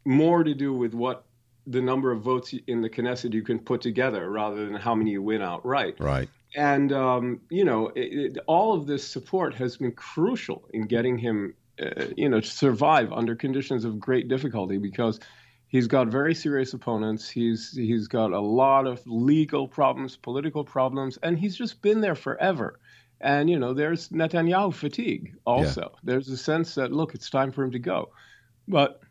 more 0.05 0.43
to 0.43 0.53
do 0.53 0.73
with 0.73 0.93
what 0.93 1.25
the 1.65 1.81
number 1.81 2.11
of 2.11 2.21
votes 2.21 2.53
in 2.67 2.81
the 2.81 2.89
Knesset 2.89 3.33
you 3.33 3.41
can 3.41 3.59
put 3.59 3.81
together 3.81 4.29
rather 4.29 4.65
than 4.65 4.75
how 4.75 4.93
many 4.93 5.11
you 5.11 5.21
win 5.21 5.41
outright. 5.41 5.95
Right. 5.99 6.29
And, 6.55 6.91
um, 6.91 7.41
you 7.49 7.63
know, 7.63 7.87
it, 7.95 7.99
it, 7.99 8.37
all 8.47 8.73
of 8.73 8.85
this 8.85 9.07
support 9.07 9.55
has 9.55 9.77
been 9.77 9.93
crucial 9.93 10.67
in 10.73 10.87
getting 10.87 11.17
him, 11.17 11.55
uh, 11.81 12.05
you 12.15 12.29
know, 12.29 12.41
to 12.41 12.47
survive 12.47 13.11
under 13.11 13.35
conditions 13.35 13.85
of 13.85 13.99
great 13.99 14.27
difficulty 14.27 14.77
because 14.77 15.19
He's 15.73 15.87
got 15.87 16.09
very 16.09 16.35
serious 16.35 16.71
opponents. 16.73 17.27
He's 17.27 17.75
he's 17.75 18.07
got 18.07 18.31
a 18.31 18.39
lot 18.39 18.85
of 18.85 19.01
legal 19.07 19.67
problems, 19.67 20.15
political 20.15 20.63
problems, 20.63 21.17
and 21.23 21.35
he's 21.35 21.55
just 21.57 21.81
been 21.81 21.99
there 21.99 22.13
forever. 22.13 22.79
And 23.19 23.49
you 23.49 23.57
know, 23.57 23.73
there's 23.73 24.09
Netanyahu 24.09 24.71
fatigue 24.71 25.35
also. 25.47 25.81
Yeah. 25.81 25.99
There's 26.03 26.29
a 26.29 26.37
sense 26.37 26.75
that 26.75 26.91
look, 26.91 27.15
it's 27.15 27.27
time 27.27 27.51
for 27.51 27.63
him 27.63 27.71
to 27.71 27.79
go. 27.79 28.09
But 28.67 29.01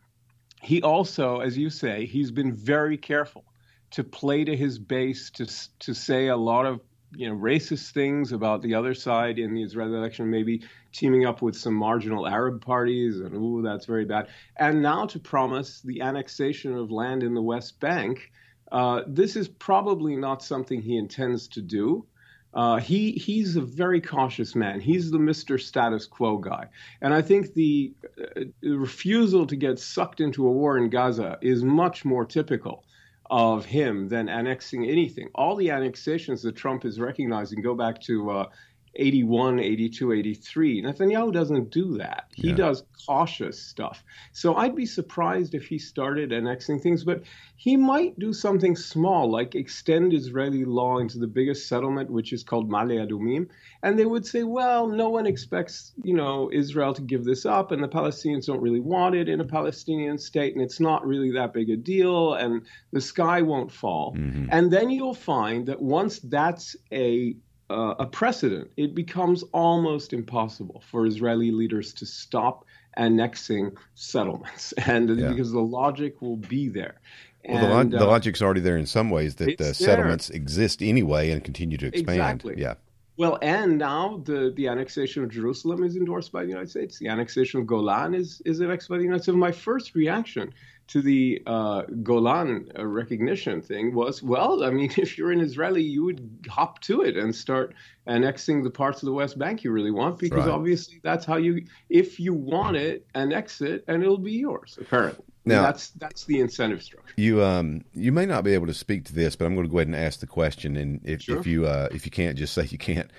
he 0.62 0.80
also, 0.80 1.40
as 1.40 1.58
you 1.58 1.70
say, 1.70 2.06
he's 2.06 2.30
been 2.30 2.54
very 2.54 2.96
careful 2.96 3.44
to 3.90 4.04
play 4.04 4.44
to 4.44 4.56
his 4.56 4.78
base, 4.78 5.30
to 5.30 5.46
to 5.80 5.92
say 5.92 6.28
a 6.28 6.36
lot 6.36 6.66
of 6.66 6.80
you 7.14 7.28
know 7.28 7.34
racist 7.34 7.90
things 7.90 8.32
about 8.32 8.62
the 8.62 8.74
other 8.74 8.94
side 8.94 9.38
in 9.38 9.54
the 9.54 9.62
Israeli 9.62 9.96
election, 9.96 10.30
maybe 10.30 10.62
teaming 10.92 11.26
up 11.26 11.42
with 11.42 11.56
some 11.56 11.74
marginal 11.74 12.26
Arab 12.26 12.64
parties, 12.64 13.18
and 13.18 13.34
ooh, 13.34 13.60
that's 13.62 13.86
very 13.86 14.04
bad. 14.04 14.28
And 14.56 14.80
now 14.82 15.06
to 15.06 15.18
promise 15.18 15.80
the 15.80 16.00
annexation 16.00 16.74
of 16.74 16.90
land 16.90 17.22
in 17.22 17.34
the 17.34 17.42
West 17.42 17.80
Bank. 17.80 18.30
Uh, 18.70 19.02
this 19.06 19.36
is 19.36 19.48
probably 19.48 20.16
not 20.16 20.42
something 20.42 20.80
he 20.80 20.96
intends 20.96 21.46
to 21.48 21.60
do. 21.60 22.06
Uh, 22.54 22.76
he 22.78 23.12
he's 23.12 23.56
a 23.56 23.60
very 23.60 24.00
cautious 24.00 24.54
man. 24.54 24.80
He's 24.80 25.10
the 25.10 25.18
Mr. 25.18 25.60
Status 25.60 26.06
Quo 26.06 26.36
guy, 26.36 26.66
and 27.00 27.14
I 27.14 27.22
think 27.22 27.54
the, 27.54 27.94
uh, 28.36 28.42
refusal 28.62 29.46
to 29.46 29.56
get 29.56 29.78
sucked 29.78 30.20
into 30.20 30.46
a 30.46 30.52
war 30.52 30.76
in 30.76 30.90
Gaza 30.90 31.38
is 31.40 31.64
much 31.64 32.04
more 32.04 32.26
typical 32.26 32.84
of 33.30 33.64
him 33.64 34.08
than 34.08 34.28
annexing 34.28 34.86
anything. 34.86 35.30
All 35.34 35.56
the 35.56 35.70
annexations 35.70 36.42
that 36.42 36.54
Trump 36.54 36.84
is 36.84 37.00
recognizing 37.00 37.62
go 37.62 37.74
back 37.74 37.98
to 38.02 38.30
uh, 38.30 38.46
81, 38.94 39.58
82, 39.58 40.12
83. 40.12 40.82
Netanyahu 40.82 41.32
doesn't 41.32 41.70
do 41.70 41.98
that. 41.98 42.26
He 42.34 42.48
yeah. 42.48 42.56
does 42.56 42.84
cautious 43.06 43.60
stuff. 43.60 44.04
So 44.32 44.54
I'd 44.54 44.76
be 44.76 44.86
surprised 44.86 45.54
if 45.54 45.66
he 45.66 45.78
started 45.78 46.32
annexing 46.32 46.80
things, 46.80 47.04
but 47.04 47.22
he 47.56 47.76
might 47.76 48.18
do 48.18 48.32
something 48.32 48.76
small, 48.76 49.30
like 49.30 49.54
extend 49.54 50.12
Israeli 50.12 50.64
law 50.64 50.98
into 50.98 51.18
the 51.18 51.26
biggest 51.26 51.68
settlement, 51.68 52.10
which 52.10 52.32
is 52.32 52.42
called 52.42 52.70
Ma'ale 52.70 53.06
Adumim. 53.06 53.48
And 53.82 53.98
they 53.98 54.04
would 54.04 54.26
say, 54.26 54.42
well, 54.42 54.86
no 54.86 55.08
one 55.08 55.26
expects, 55.26 55.92
you 56.02 56.14
know, 56.14 56.50
Israel 56.52 56.94
to 56.94 57.02
give 57.02 57.24
this 57.24 57.46
up, 57.46 57.72
and 57.72 57.82
the 57.82 57.88
Palestinians 57.88 58.46
don't 58.46 58.60
really 58.60 58.80
want 58.80 59.14
it 59.14 59.28
in 59.28 59.40
a 59.40 59.44
Palestinian 59.44 60.18
state, 60.18 60.54
and 60.54 60.62
it's 60.62 60.80
not 60.80 61.06
really 61.06 61.32
that 61.32 61.52
big 61.52 61.70
a 61.70 61.76
deal, 61.76 62.34
and 62.34 62.62
the 62.92 63.00
sky 63.00 63.42
won't 63.42 63.72
fall. 63.72 64.14
Mm-hmm. 64.16 64.46
And 64.50 64.70
then 64.70 64.90
you'll 64.90 65.14
find 65.14 65.66
that 65.66 65.80
once 65.80 66.18
that's 66.20 66.76
a 66.92 67.36
uh, 67.72 67.94
a 67.98 68.06
precedent, 68.06 68.70
it 68.76 68.94
becomes 68.94 69.42
almost 69.52 70.12
impossible 70.12 70.82
for 70.90 71.06
Israeli 71.06 71.50
leaders 71.50 71.92
to 71.94 72.06
stop 72.06 72.64
annexing 72.96 73.76
settlements, 73.94 74.72
and 74.86 75.08
yeah. 75.08 75.28
because 75.28 75.52
the 75.52 75.60
logic 75.60 76.20
will 76.20 76.36
be 76.36 76.68
there. 76.68 77.00
Well, 77.48 77.56
and, 77.56 77.64
the, 77.64 77.96
lo- 77.96 77.98
uh, 77.98 78.04
the, 78.04 78.10
logic's 78.10 78.40
already 78.40 78.60
there 78.60 78.76
in 78.76 78.86
some 78.86 79.10
ways 79.10 79.36
that 79.36 79.58
the 79.58 79.74
settlements 79.74 80.28
there. 80.28 80.36
exist 80.36 80.82
anyway 80.82 81.30
and 81.30 81.42
continue 81.42 81.76
to 81.78 81.86
expand. 81.86 82.10
Exactly. 82.10 82.54
Yeah. 82.56 82.74
Well, 83.16 83.38
and 83.42 83.78
now 83.78 84.22
the, 84.24 84.52
the 84.56 84.68
annexation 84.68 85.22
of 85.22 85.30
Jerusalem 85.30 85.82
is 85.84 85.96
endorsed 85.96 86.32
by 86.32 86.42
the 86.42 86.48
United 86.48 86.70
States. 86.70 86.98
The 86.98 87.08
annexation 87.08 87.60
of 87.60 87.66
Golan 87.66 88.14
is, 88.14 88.40
is 88.46 88.60
annexed 88.60 88.88
by 88.88 88.96
the 88.96 89.04
United 89.04 89.24
States. 89.24 89.36
My 89.36 89.52
first 89.52 89.94
reaction 89.94 90.52
to 90.92 91.00
the 91.00 91.42
uh, 91.46 91.84
Golan 92.02 92.70
uh, 92.78 92.84
recognition 92.84 93.62
thing 93.62 93.94
was, 93.94 94.22
well, 94.22 94.62
I 94.62 94.68
mean, 94.68 94.92
if 94.98 95.16
you're 95.16 95.32
an 95.32 95.40
Israeli, 95.40 95.82
you 95.82 96.04
would 96.04 96.46
hop 96.50 96.80
to 96.82 97.00
it 97.00 97.16
and 97.16 97.34
start 97.34 97.74
annexing 98.06 98.62
the 98.62 98.70
parts 98.70 99.02
of 99.02 99.06
the 99.06 99.12
West 99.12 99.38
Bank 99.38 99.64
you 99.64 99.70
really 99.70 99.90
want, 99.90 100.18
because 100.18 100.44
right. 100.44 100.48
obviously 100.48 101.00
that's 101.02 101.24
how 101.24 101.36
you, 101.36 101.64
if 101.88 102.20
you 102.20 102.34
want 102.34 102.76
it, 102.76 103.06
annex 103.14 103.62
it, 103.62 103.84
and 103.88 104.02
it'll 104.02 104.18
be 104.18 104.32
yours. 104.32 104.76
Apparently, 104.78 105.24
now 105.46 105.62
that's 105.62 105.90
that's 105.90 106.26
the 106.26 106.40
incentive 106.40 106.82
structure. 106.82 107.14
You 107.16 107.42
um 107.42 107.84
you 107.94 108.12
may 108.12 108.26
not 108.26 108.44
be 108.44 108.52
able 108.52 108.66
to 108.66 108.74
speak 108.74 109.04
to 109.06 109.14
this, 109.14 109.34
but 109.34 109.46
I'm 109.46 109.54
going 109.54 109.66
to 109.66 109.72
go 109.72 109.78
ahead 109.78 109.88
and 109.88 109.96
ask 109.96 110.20
the 110.20 110.26
question, 110.26 110.76
and 110.76 111.00
if 111.04 111.22
sure. 111.22 111.38
if 111.38 111.46
you 111.46 111.66
uh, 111.66 111.88
if 111.90 112.04
you 112.04 112.10
can't, 112.10 112.36
just 112.36 112.52
say 112.52 112.64
you 112.64 112.78
can't. 112.78 113.10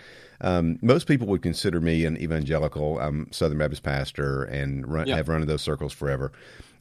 Um, 0.41 0.77
most 0.81 1.07
people 1.07 1.27
would 1.27 1.41
consider 1.41 1.79
me 1.79 2.05
an 2.05 2.17
evangelical. 2.17 2.99
I'm 2.99 3.31
Southern 3.31 3.57
Baptist 3.57 3.83
pastor 3.83 4.43
and 4.43 4.85
run, 4.85 5.07
have 5.07 5.29
run 5.29 5.41
in 5.41 5.47
those 5.47 5.61
circles 5.61 5.93
forever 5.93 6.33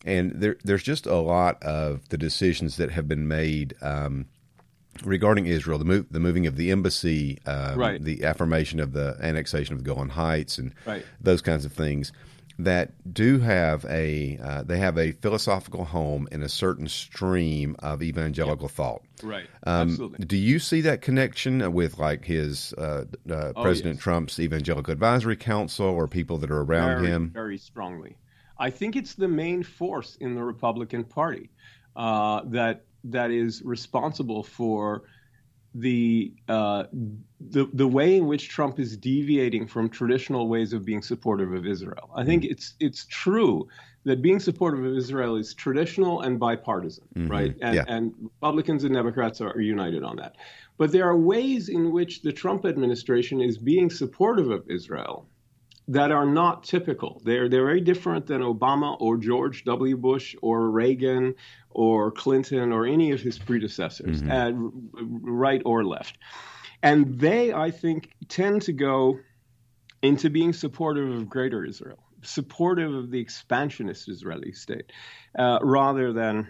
and 0.04 0.32
there, 0.32 0.56
there's 0.64 0.82
just 0.82 1.06
a 1.06 1.16
lot 1.16 1.62
of 1.62 2.08
the 2.08 2.18
decisions 2.18 2.76
that 2.76 2.90
have 2.90 3.08
been 3.08 3.28
made 3.28 3.74
um, 3.82 4.26
regarding 5.04 5.46
Israel, 5.46 5.78
the 5.78 5.84
move, 5.84 6.06
the 6.10 6.20
moving 6.20 6.46
of 6.46 6.56
the 6.56 6.70
embassy, 6.70 7.38
um, 7.46 7.78
right. 7.78 8.02
the 8.02 8.24
affirmation 8.24 8.80
of 8.80 8.92
the 8.92 9.16
annexation 9.20 9.74
of 9.74 9.78
the 9.78 9.84
Golan 9.84 10.10
Heights, 10.10 10.58
and 10.58 10.74
right. 10.86 11.04
those 11.20 11.42
kinds 11.42 11.64
of 11.64 11.72
things 11.72 12.12
that 12.58 12.90
do 13.12 13.38
have 13.38 13.84
a 13.86 14.38
uh, 14.42 14.62
they 14.62 14.78
have 14.78 14.98
a 14.98 15.12
philosophical 15.12 15.84
home 15.84 16.28
in 16.30 16.42
a 16.42 16.48
certain 16.48 16.86
stream 16.86 17.76
of 17.80 18.02
evangelical 18.02 18.66
yep. 18.66 18.70
thought. 18.72 19.02
Right. 19.22 19.46
Um, 19.64 19.90
Absolutely. 19.90 20.26
Do 20.26 20.36
you 20.36 20.58
see 20.58 20.80
that 20.82 21.00
connection 21.00 21.72
with 21.72 21.98
like 21.98 22.24
his 22.24 22.72
uh, 22.74 23.04
uh, 23.30 23.52
oh, 23.56 23.62
President 23.62 23.96
yes. 23.96 24.02
Trump's 24.02 24.38
evangelical 24.38 24.92
advisory 24.92 25.36
council 25.36 25.86
or 25.86 26.06
people 26.06 26.38
that 26.38 26.50
are 26.50 26.62
around 26.62 26.98
very, 26.98 27.06
him? 27.06 27.30
Very 27.30 27.58
strongly. 27.58 28.16
I 28.62 28.70
think 28.70 28.94
it's 28.94 29.14
the 29.14 29.26
main 29.26 29.64
force 29.64 30.16
in 30.20 30.36
the 30.36 30.44
Republican 30.44 31.02
Party 31.02 31.50
uh, 31.96 32.42
that 32.46 32.84
that 33.16 33.30
is 33.32 33.60
responsible 33.64 34.44
for 34.44 35.02
the, 35.74 36.32
uh, 36.48 36.84
the 37.40 37.68
the 37.72 37.88
way 37.88 38.16
in 38.18 38.26
which 38.26 38.48
Trump 38.50 38.78
is 38.78 38.96
deviating 38.96 39.66
from 39.66 39.88
traditional 39.88 40.46
ways 40.46 40.72
of 40.72 40.84
being 40.84 41.02
supportive 41.02 41.52
of 41.52 41.66
Israel. 41.66 42.10
I 42.14 42.24
think 42.24 42.44
it's 42.44 42.74
it's 42.78 43.06
true 43.06 43.66
that 44.04 44.22
being 44.22 44.38
supportive 44.38 44.84
of 44.84 44.96
Israel 44.96 45.34
is 45.36 45.54
traditional 45.54 46.20
and 46.20 46.38
bipartisan, 46.38 47.06
mm-hmm. 47.16 47.32
right? 47.36 47.54
And, 47.62 47.74
yeah. 47.74 47.84
and 47.88 48.12
Republicans 48.22 48.84
and 48.84 48.94
Democrats 48.94 49.40
are, 49.40 49.50
are 49.50 49.60
united 49.60 50.02
on 50.04 50.16
that. 50.16 50.36
But 50.76 50.92
there 50.92 51.06
are 51.08 51.16
ways 51.16 51.68
in 51.68 51.90
which 51.90 52.22
the 52.22 52.32
Trump 52.32 52.64
administration 52.64 53.40
is 53.40 53.58
being 53.58 53.90
supportive 53.90 54.50
of 54.50 54.68
Israel 54.68 55.26
that 55.92 56.10
are 56.10 56.26
not 56.26 56.64
typical. 56.64 57.20
They're 57.24 57.48
they're 57.48 57.64
very 57.64 57.80
different 57.80 58.26
than 58.26 58.40
Obama 58.40 58.96
or 59.00 59.16
George 59.18 59.64
W. 59.64 59.96
Bush 59.96 60.34
or 60.40 60.70
Reagan 60.70 61.34
or 61.70 62.10
Clinton 62.10 62.72
or 62.72 62.86
any 62.86 63.12
of 63.12 63.20
his 63.20 63.38
predecessors, 63.38 64.22
mm-hmm. 64.22 65.30
right 65.30 65.62
or 65.64 65.84
left. 65.84 66.18
And 66.82 67.18
they, 67.20 67.52
I 67.52 67.70
think, 67.70 68.10
tend 68.28 68.62
to 68.62 68.72
go 68.72 69.18
into 70.02 70.30
being 70.30 70.52
supportive 70.52 71.10
of 71.10 71.28
Greater 71.28 71.64
Israel, 71.64 72.02
supportive 72.22 72.92
of 72.94 73.10
the 73.10 73.20
expansionist 73.20 74.08
Israeli 74.08 74.52
state, 74.52 74.90
uh, 75.38 75.58
rather 75.62 76.12
than 76.12 76.48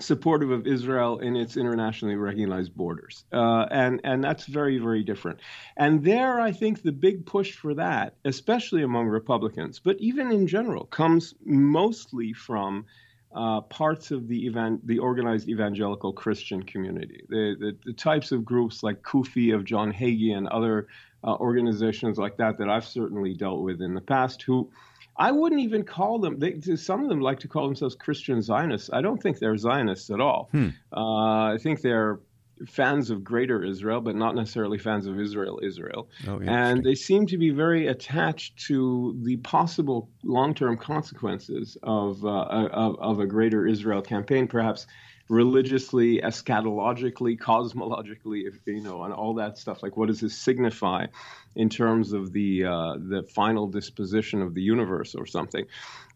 supportive 0.00 0.50
of 0.50 0.66
Israel 0.66 1.18
in 1.18 1.36
its 1.36 1.56
internationally 1.56 2.16
recognized 2.16 2.74
borders. 2.74 3.24
Uh, 3.32 3.66
and, 3.70 4.00
and 4.04 4.22
that's 4.22 4.46
very, 4.46 4.78
very 4.78 5.02
different. 5.02 5.40
And 5.76 6.04
there, 6.04 6.40
I 6.40 6.52
think 6.52 6.82
the 6.82 6.92
big 6.92 7.26
push 7.26 7.52
for 7.52 7.74
that, 7.74 8.14
especially 8.24 8.82
among 8.82 9.06
Republicans, 9.06 9.78
but 9.78 9.96
even 9.98 10.32
in 10.32 10.46
general, 10.46 10.84
comes 10.84 11.34
mostly 11.44 12.32
from 12.32 12.86
uh, 13.34 13.60
parts 13.62 14.10
of 14.10 14.26
the, 14.26 14.48
evan- 14.48 14.80
the 14.84 14.98
organized 14.98 15.48
evangelical 15.48 16.12
Christian 16.12 16.62
community. 16.62 17.24
The, 17.28 17.56
the, 17.58 17.76
the, 17.84 17.92
types 17.92 18.32
of 18.32 18.44
groups 18.44 18.82
like 18.82 19.02
CUFI 19.02 19.54
of 19.54 19.64
John 19.64 19.92
Hagee 19.92 20.36
and 20.36 20.48
other 20.48 20.88
uh, 21.22 21.34
organizations 21.36 22.18
like 22.18 22.36
that 22.38 22.58
that 22.58 22.68
I've 22.68 22.86
certainly 22.86 23.34
dealt 23.34 23.60
with 23.60 23.82
in 23.82 23.94
the 23.94 24.00
past 24.00 24.42
who 24.42 24.70
I 25.16 25.32
wouldn't 25.32 25.60
even 25.60 25.84
call 25.84 26.18
them. 26.18 26.38
They, 26.38 26.60
some 26.76 27.02
of 27.02 27.08
them 27.08 27.20
like 27.20 27.40
to 27.40 27.48
call 27.48 27.66
themselves 27.66 27.94
Christian 27.94 28.40
Zionists. 28.42 28.90
I 28.92 29.00
don't 29.00 29.22
think 29.22 29.38
they're 29.38 29.56
Zionists 29.56 30.10
at 30.10 30.20
all. 30.20 30.48
Hmm. 30.52 30.68
Uh, 30.92 31.54
I 31.54 31.58
think 31.60 31.82
they're 31.82 32.20
fans 32.68 33.10
of 33.10 33.24
Greater 33.24 33.64
Israel, 33.64 34.00
but 34.00 34.14
not 34.14 34.34
necessarily 34.34 34.78
fans 34.78 35.06
of 35.06 35.18
Israel. 35.18 35.60
Israel, 35.62 36.08
oh, 36.28 36.40
and 36.40 36.84
they 36.84 36.94
seem 36.94 37.26
to 37.26 37.38
be 37.38 37.50
very 37.50 37.86
attached 37.86 38.58
to 38.66 39.18
the 39.22 39.36
possible 39.38 40.10
long-term 40.22 40.76
consequences 40.76 41.78
of, 41.82 42.24
uh, 42.24 42.28
of, 42.28 42.96
of 43.00 43.20
a 43.20 43.26
Greater 43.26 43.66
Israel 43.66 44.02
campaign, 44.02 44.46
perhaps 44.46 44.86
religiously, 45.30 46.20
eschatologically, 46.20 47.38
cosmologically, 47.38 48.48
if, 48.48 48.58
you 48.66 48.82
know, 48.82 49.04
and 49.04 49.14
all 49.14 49.34
that 49.34 49.56
stuff. 49.56 49.80
Like, 49.80 49.96
what 49.96 50.08
does 50.08 50.20
this 50.20 50.36
signify 50.36 51.06
in 51.54 51.68
terms 51.70 52.12
of 52.12 52.32
the 52.32 52.64
uh, 52.64 52.94
the 52.98 53.22
final 53.32 53.68
disposition 53.68 54.42
of 54.42 54.54
the 54.54 54.60
universe 54.60 55.14
or 55.14 55.26
something? 55.26 55.64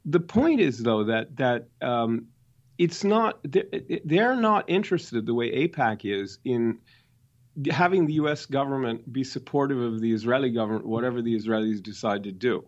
The 0.04 0.20
point 0.20 0.60
is, 0.60 0.80
though, 0.80 1.04
that 1.04 1.36
that 1.36 1.68
um, 1.80 2.26
it's 2.76 3.04
not 3.04 3.38
they're 4.04 4.36
not 4.36 4.68
interested 4.68 5.24
the 5.24 5.34
way 5.34 5.68
APAC 5.68 6.00
is 6.04 6.38
in 6.44 6.78
having 7.70 8.06
the 8.06 8.14
U.S. 8.14 8.46
government 8.46 9.10
be 9.12 9.22
supportive 9.22 9.80
of 9.80 10.00
the 10.00 10.12
Israeli 10.12 10.50
government, 10.50 10.86
whatever 10.86 11.22
the 11.22 11.36
Israelis 11.36 11.80
decide 11.80 12.24
to 12.24 12.32
do. 12.32 12.64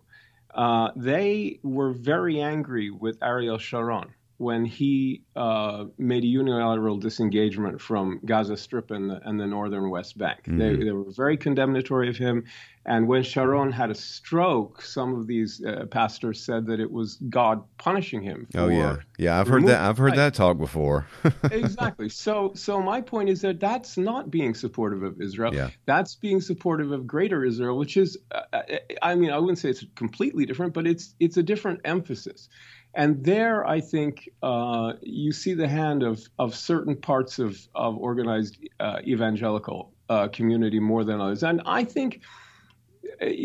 Uh, 0.54 0.90
they 0.94 1.58
were 1.64 1.90
very 1.90 2.40
angry 2.40 2.90
with 2.90 3.18
Ariel 3.20 3.58
Sharon 3.58 4.14
when 4.38 4.66
he 4.66 5.22
uh, 5.34 5.84
made 5.96 6.22
a 6.22 6.26
unilateral 6.26 6.98
disengagement 6.98 7.80
from 7.80 8.20
Gaza 8.24 8.56
Strip 8.56 8.90
and 8.90 9.08
the, 9.08 9.20
and 9.26 9.40
the 9.40 9.46
northern 9.46 9.88
West 9.88 10.18
Bank. 10.18 10.40
Mm-hmm. 10.44 10.58
They, 10.58 10.76
they, 10.76 10.92
were 10.92 11.10
very 11.10 11.38
condemnatory 11.38 12.10
of 12.10 12.18
him, 12.18 12.44
And 12.84 13.08
when 13.08 13.22
Sharon 13.22 13.72
had 13.72 13.90
a 13.90 13.94
stroke, 13.94 14.82
some 14.82 15.14
of 15.14 15.26
these 15.26 15.64
uh, 15.64 15.86
pastors 15.86 16.44
said 16.44 16.66
that 16.66 16.80
it 16.80 16.90
was 16.90 17.16
God 17.30 17.64
punishing 17.78 18.20
him. 18.20 18.46
oh 18.54 18.68
yeah, 18.68 18.96
yeah. 19.18 19.40
I've 19.40 19.48
heard 19.48 19.66
that. 19.66 19.80
I've 19.80 19.96
heard 19.96 20.16
that 20.16 20.34
talk 20.34 20.58
before. 20.58 21.06
exactly. 21.50 22.10
So, 22.10 22.52
so 22.54 22.82
my 22.82 23.00
point 23.00 23.30
is 23.30 23.40
that 23.40 23.58
that's 23.58 23.96
not 23.96 24.30
being 24.30 24.54
supportive 24.54 25.02
of 25.02 25.20
Israel. 25.20 25.54
Yeah. 25.54 25.70
That's 25.86 26.14
being 26.14 26.42
supportive 26.42 26.92
of 26.92 27.06
Greater 27.06 27.42
Israel, 27.42 27.78
which 27.78 27.96
is, 27.96 28.18
uh, 28.30 28.42
uh 28.52 28.62
I 29.00 29.14
mean, 29.14 29.30
I 29.30 29.38
wouldn't 29.38 29.58
say 29.58 29.70
it's 29.70 29.84
completely 29.94 30.44
different, 30.44 30.74
but 30.74 30.86
it's 30.86 31.14
it's 31.20 31.38
a 31.38 31.42
different 31.42 31.80
emphasis. 31.84 32.50
And 32.96 33.22
there, 33.22 33.66
I 33.66 33.80
think 33.80 34.30
uh, 34.42 34.94
you 35.02 35.30
see 35.30 35.52
the 35.52 35.68
hand 35.68 36.02
of 36.02 36.26
of 36.38 36.56
certain 36.56 36.96
parts 36.96 37.38
of 37.38 37.58
of 37.74 37.98
organized 37.98 38.56
uh, 38.80 39.00
evangelical 39.06 39.92
uh, 40.08 40.28
community 40.28 40.80
more 40.80 41.04
than 41.04 41.20
others, 41.20 41.42
and 41.42 41.60
I 41.66 41.84
think 41.84 42.22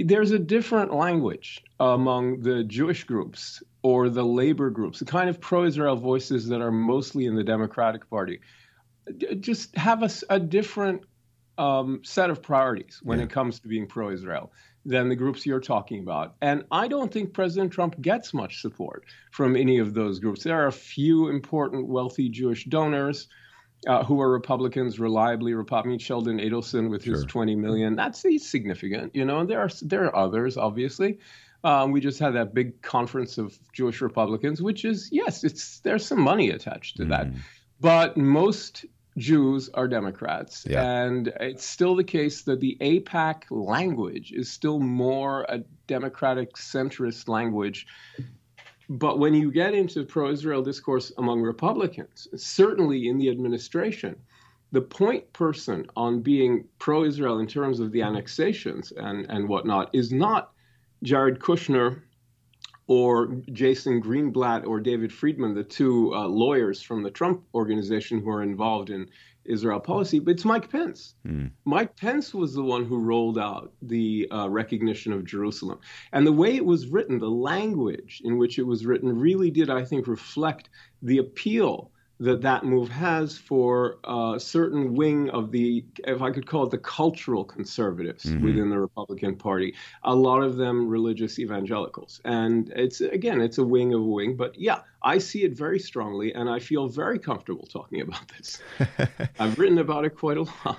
there's 0.05 0.31
a 0.31 0.39
different 0.39 0.93
language 0.93 1.63
among 1.79 2.41
the 2.41 2.63
Jewish 2.63 3.03
groups 3.03 3.61
or 3.83 4.09
the 4.09 4.23
labor 4.23 4.69
groups, 4.69 4.99
the 4.99 5.05
kind 5.05 5.29
of 5.29 5.41
pro 5.41 5.65
Israel 5.65 5.97
voices 5.97 6.47
that 6.47 6.61
are 6.61 6.71
mostly 6.71 7.25
in 7.25 7.35
the 7.35 7.43
Democratic 7.43 8.09
Party. 8.09 8.39
Just 9.39 9.75
have 9.75 10.01
a, 10.03 10.09
a 10.29 10.39
different 10.39 11.03
um, 11.57 12.01
set 12.03 12.29
of 12.29 12.41
priorities 12.41 12.99
when 13.03 13.19
yeah. 13.19 13.25
it 13.25 13.31
comes 13.31 13.59
to 13.59 13.67
being 13.67 13.87
pro 13.87 14.11
Israel 14.11 14.51
than 14.85 15.09
the 15.09 15.15
groups 15.15 15.45
you're 15.45 15.59
talking 15.59 15.99
about. 15.99 16.35
And 16.41 16.65
I 16.71 16.87
don't 16.87 17.11
think 17.11 17.33
President 17.33 17.71
Trump 17.71 17.99
gets 18.01 18.33
much 18.33 18.61
support 18.61 19.05
from 19.31 19.55
any 19.55 19.77
of 19.77 19.93
those 19.93 20.19
groups. 20.19 20.43
There 20.43 20.59
are 20.59 20.67
a 20.67 20.71
few 20.71 21.29
important 21.29 21.87
wealthy 21.87 22.29
Jewish 22.29 22.65
donors 22.65 23.27
uh, 23.87 24.03
who 24.03 24.21
are 24.21 24.31
Republicans, 24.31 24.99
reliably 24.99 25.53
Republican. 25.53 25.99
Sheldon 25.99 26.39
Adelson 26.39 26.89
with 26.89 27.03
his 27.03 27.25
20 27.25 27.55
million. 27.55 27.95
That's 27.95 28.25
significant, 28.37 29.15
you 29.15 29.25
know. 29.25 29.39
And 29.39 29.49
there 29.49 29.59
are 29.59 29.69
there 29.81 30.05
are 30.05 30.15
others, 30.15 30.57
obviously. 30.57 31.19
Um, 31.63 31.91
we 31.91 32.01
just 32.01 32.19
had 32.19 32.33
that 32.35 32.53
big 32.53 32.81
conference 32.81 33.37
of 33.37 33.57
Jewish 33.73 34.01
Republicans, 34.01 34.61
which 34.61 34.85
is 34.85 35.09
yes, 35.11 35.43
it's 35.43 35.79
there's 35.79 36.05
some 36.05 36.21
money 36.21 36.49
attached 36.49 36.97
to 36.97 37.03
mm. 37.03 37.09
that, 37.09 37.27
but 37.79 38.17
most 38.17 38.85
Jews 39.17 39.69
are 39.73 39.87
Democrats, 39.87 40.65
yeah. 40.69 41.03
and 41.03 41.33
it's 41.39 41.65
still 41.65 41.95
the 41.95 42.03
case 42.03 42.43
that 42.43 42.61
the 42.61 42.77
APAC 42.79 43.43
language 43.49 44.31
is 44.31 44.49
still 44.49 44.79
more 44.79 45.45
a 45.49 45.63
Democratic 45.87 46.53
centrist 46.53 47.27
language 47.27 47.87
but 48.91 49.19
when 49.19 49.33
you 49.33 49.51
get 49.51 49.73
into 49.73 50.03
pro 50.03 50.31
Israel 50.31 50.61
discourse 50.61 51.13
among 51.17 51.41
Republicans, 51.41 52.27
certainly 52.35 53.07
in 53.07 53.17
the 53.17 53.29
administration, 53.29 54.17
the 54.73 54.81
point 54.81 55.31
person 55.31 55.85
on 55.95 56.21
being 56.21 56.65
pro 56.77 57.05
Israel 57.05 57.39
in 57.39 57.47
terms 57.47 57.79
of 57.79 57.93
the 57.93 58.01
annexations 58.01 58.91
and, 58.91 59.25
and 59.29 59.47
whatnot 59.47 59.89
is 59.93 60.11
not 60.11 60.51
Jared 61.03 61.39
Kushner 61.39 62.01
or 62.91 63.27
Jason 63.53 64.01
Greenblatt 64.01 64.67
or 64.67 64.81
David 64.81 65.13
Friedman, 65.13 65.53
the 65.53 65.63
two 65.63 66.13
uh, 66.13 66.27
lawyers 66.27 66.81
from 66.81 67.03
the 67.03 67.09
Trump 67.09 67.41
organization 67.55 68.19
who 68.19 68.29
are 68.29 68.43
involved 68.43 68.89
in 68.89 69.07
Israel 69.45 69.79
policy, 69.79 70.19
but 70.19 70.31
it's 70.31 70.43
Mike 70.43 70.69
Pence. 70.69 71.15
Mm. 71.25 71.51
Mike 71.63 71.95
Pence 71.95 72.33
was 72.33 72.53
the 72.53 72.61
one 72.61 72.83
who 72.83 72.97
rolled 72.97 73.39
out 73.39 73.71
the 73.81 74.27
uh, 74.29 74.49
recognition 74.49 75.13
of 75.13 75.23
Jerusalem. 75.23 75.79
And 76.11 76.27
the 76.27 76.33
way 76.33 76.57
it 76.57 76.65
was 76.65 76.87
written, 76.87 77.17
the 77.17 77.29
language 77.29 78.21
in 78.25 78.37
which 78.37 78.59
it 78.59 78.67
was 78.67 78.85
written, 78.85 79.17
really 79.17 79.51
did, 79.51 79.69
I 79.69 79.85
think, 79.85 80.05
reflect 80.05 80.67
the 81.01 81.19
appeal 81.19 81.91
that 82.21 82.43
that 82.43 82.63
move 82.63 82.87
has 82.89 83.35
for 83.35 83.97
a 84.03 84.39
certain 84.39 84.93
wing 84.93 85.31
of 85.31 85.51
the, 85.51 85.83
if 86.05 86.21
I 86.21 86.29
could 86.29 86.45
call 86.45 86.65
it 86.65 86.69
the 86.69 86.77
cultural 86.77 87.43
conservatives 87.43 88.25
mm-hmm. 88.25 88.45
within 88.45 88.69
the 88.69 88.79
Republican 88.79 89.35
Party, 89.35 89.73
a 90.03 90.13
lot 90.13 90.43
of 90.43 90.55
them 90.55 90.87
religious 90.87 91.39
evangelicals. 91.39 92.21
And 92.23 92.71
it's, 92.75 93.01
again, 93.01 93.41
it's 93.41 93.57
a 93.57 93.63
wing 93.63 93.95
of 93.95 94.01
a 94.01 94.03
wing. 94.03 94.35
But 94.35 94.57
yeah, 94.59 94.81
I 95.01 95.17
see 95.17 95.43
it 95.43 95.57
very 95.57 95.79
strongly, 95.79 96.31
and 96.35 96.47
I 96.47 96.59
feel 96.59 96.87
very 96.87 97.17
comfortable 97.17 97.65
talking 97.65 98.01
about 98.01 98.31
this. 98.37 98.61
I've 99.39 99.57
written 99.57 99.79
about 99.79 100.05
it 100.05 100.11
quite 100.11 100.37
a 100.37 100.43
lot. 100.43 100.77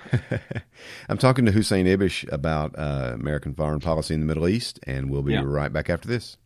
I'm 1.09 1.19
talking 1.19 1.45
to 1.47 1.51
Hussein 1.51 1.87
Ibish 1.87 2.33
about 2.33 2.79
uh, 2.79 3.11
American 3.15 3.53
foreign 3.53 3.81
policy 3.81 4.15
in 4.15 4.21
the 4.21 4.27
Middle 4.27 4.47
East, 4.47 4.79
and 4.85 5.11
we'll 5.11 5.23
be 5.23 5.33
yeah. 5.33 5.43
right 5.45 5.73
back 5.73 5.91
after 5.91 6.07
this. 6.07 6.37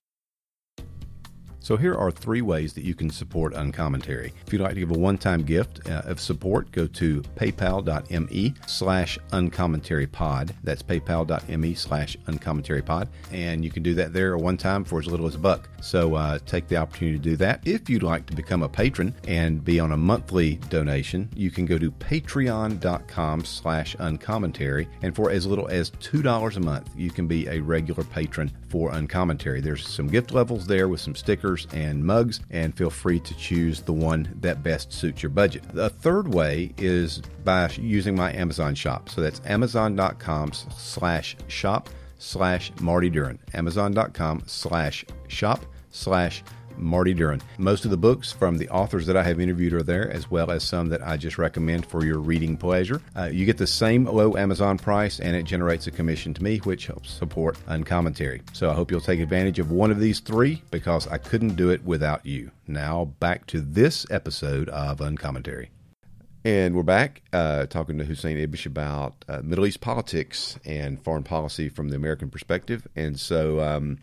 So 1.67 1.77
here 1.77 1.97
are 1.97 2.13
three 2.13 2.43
ways 2.43 2.75
that 2.75 2.85
you 2.85 2.95
can 2.95 3.11
support 3.11 3.53
Uncommentary. 3.53 4.33
If 4.47 4.53
you'd 4.53 4.63
like 4.63 4.75
to 4.75 4.79
give 4.79 4.93
a 4.93 4.99
one-time 4.99 5.43
gift 5.43 5.91
uh, 5.91 6.03
of 6.05 6.21
support, 6.21 6.71
go 6.71 6.87
to 6.87 7.23
paypal.me 7.35 8.55
slash 8.69 9.19
uncommentary-pod. 9.33 10.55
That's 10.63 10.85
paypal.me 10.85 11.75
slash 11.75 12.17
uncommentary-pod. 12.29 13.09
And 13.33 13.65
you 13.65 13.73
can 13.73 13.83
do 13.83 13.95
that 13.95 14.13
there 14.13 14.39
one 14.39 14.57
time 14.57 14.85
for 14.85 15.01
as 15.01 15.09
little 15.09 15.27
as 15.27 15.35
a 15.35 15.41
buck. 15.41 15.69
So 15.81 16.15
uh, 16.15 16.39
take 16.47 16.69
the 16.69 16.77
opportunity 16.77 17.19
to 17.19 17.25
do 17.31 17.37
that. 17.39 17.63
If 17.65 17.91
you'd 17.91 18.05
like 18.05 18.27
to 18.27 18.37
become 18.37 18.63
a 18.63 18.69
patron 18.69 19.13
and 19.27 19.65
be 19.65 19.81
on 19.81 19.91
a 19.91 19.97
monthly 19.97 20.61
donation, 20.71 21.29
you 21.35 21.51
can 21.51 21.67
go 21.67 21.79
to 21.79 21.91
patreon.com 21.91 23.45
slash 23.45 23.97
uncommentary. 23.99 24.89
And 25.03 25.17
for 25.17 25.33
as 25.33 25.49
little 25.49 25.67
as 25.67 25.91
$2 25.91 26.57
a 26.57 26.61
month, 26.61 26.91
you 26.97 27.11
can 27.11 27.27
be 27.27 27.49
a 27.49 27.59
regular 27.59 28.05
patron 28.05 28.53
for 28.69 28.93
Uncommentary. 28.93 29.61
There's 29.61 29.89
some 29.89 30.07
gift 30.07 30.33
levels 30.33 30.67
there 30.67 30.89
with 30.89 31.01
some 31.01 31.15
stickers 31.15 31.56
and 31.73 32.05
mugs, 32.05 32.41
and 32.51 32.77
feel 32.77 32.91
free 32.91 33.21
to 33.21 33.35
choose 33.37 33.81
the 33.83 33.93
one 33.93 34.37
that 34.41 34.63
best 34.63 34.93
suits 34.93 35.23
your 35.23 35.31
budget. 35.31 35.63
The 35.73 35.89
third 35.89 36.29
way 36.29 36.75
is 36.77 37.23
by 37.45 37.71
using 37.71 38.15
my 38.15 38.33
Amazon 38.33 38.75
shop. 38.75 39.09
So 39.09 39.21
that's 39.21 39.41
amazon.com 39.47 40.53
slash 40.53 41.37
shop 41.49 41.89
slash 42.19 42.73
Marty 42.81 43.11
Duren. 43.11 43.39
Amazon.com 43.55 44.43
slash 44.47 45.05
shop 45.29 45.65
slash 45.91 46.43
Marty 46.79 47.15
Duren. 47.15 47.41
Most 47.59 47.85
of 47.85 47.91
the 47.91 47.97
books 47.97 48.33
from 48.33 48.59
the 48.59 48.69
authors 48.69 49.07
that 49.07 49.17
I 49.17 49.23
have 49.23 49.41
interviewed 49.41 49.73
are 49.73 49.83
there, 49.83 50.11
as 50.11 50.31
well 50.31 50.51
as 50.51 50.65
some 50.65 50.89
that 50.89 51.07
I 51.07 51.17
just 51.17 51.39
recommend 51.39 51.87
for 51.87 52.05
your 52.05 52.19
reading 52.19 52.57
pleasure. 52.57 53.01
Uh, 53.17 53.25
you 53.25 53.45
get 53.47 53.59
the 53.59 53.67
same 53.67 54.05
low 54.05 54.37
Amazon 54.37 54.79
price, 54.79 55.21
and 55.21 55.37
it 55.37 55.45
generates 55.45 55.87
a 55.87 55.91
commission 55.91 56.35
to 56.35 56.43
me, 56.43 56.59
which 56.59 56.87
helps 56.87 57.11
support 57.11 57.59
Uncommentary. 57.67 58.43
So 58.53 58.71
I 58.71 58.75
hope 58.75 58.91
you'll 58.91 59.01
take 59.01 59.21
advantage 59.21 59.59
of 59.59 59.71
one 59.71 59.91
of 59.91 60.01
these 60.01 60.21
three 60.21 60.63
because 60.71 61.07
I 61.09 61.19
couldn't 61.19 61.57
do 61.57 61.71
it 61.71 61.85
without 61.85 62.25
you. 62.25 62.51
Now 62.67 63.07
back 63.21 63.47
to 63.49 63.61
this 63.61 64.07
episode 64.11 64.69
of 64.69 65.01
Uncommentary. 65.01 65.71
And 66.45 66.77
we're 66.77 66.85
back 66.85 67.23
uh, 67.33 67.67
talking 67.67 67.99
to 67.99 68.05
Hussein 68.05 68.37
Ibish 68.37 68.67
about 68.67 69.25
uh, 69.29 69.41
Middle 69.43 69.67
East 69.67 69.81
politics 69.81 70.57
and 70.65 71.03
foreign 71.03 71.25
policy 71.25 71.69
from 71.69 71.89
the 71.89 71.97
American 71.97 72.31
perspective. 72.31 72.87
And 72.95 73.19
so, 73.19 73.59
um, 73.61 73.99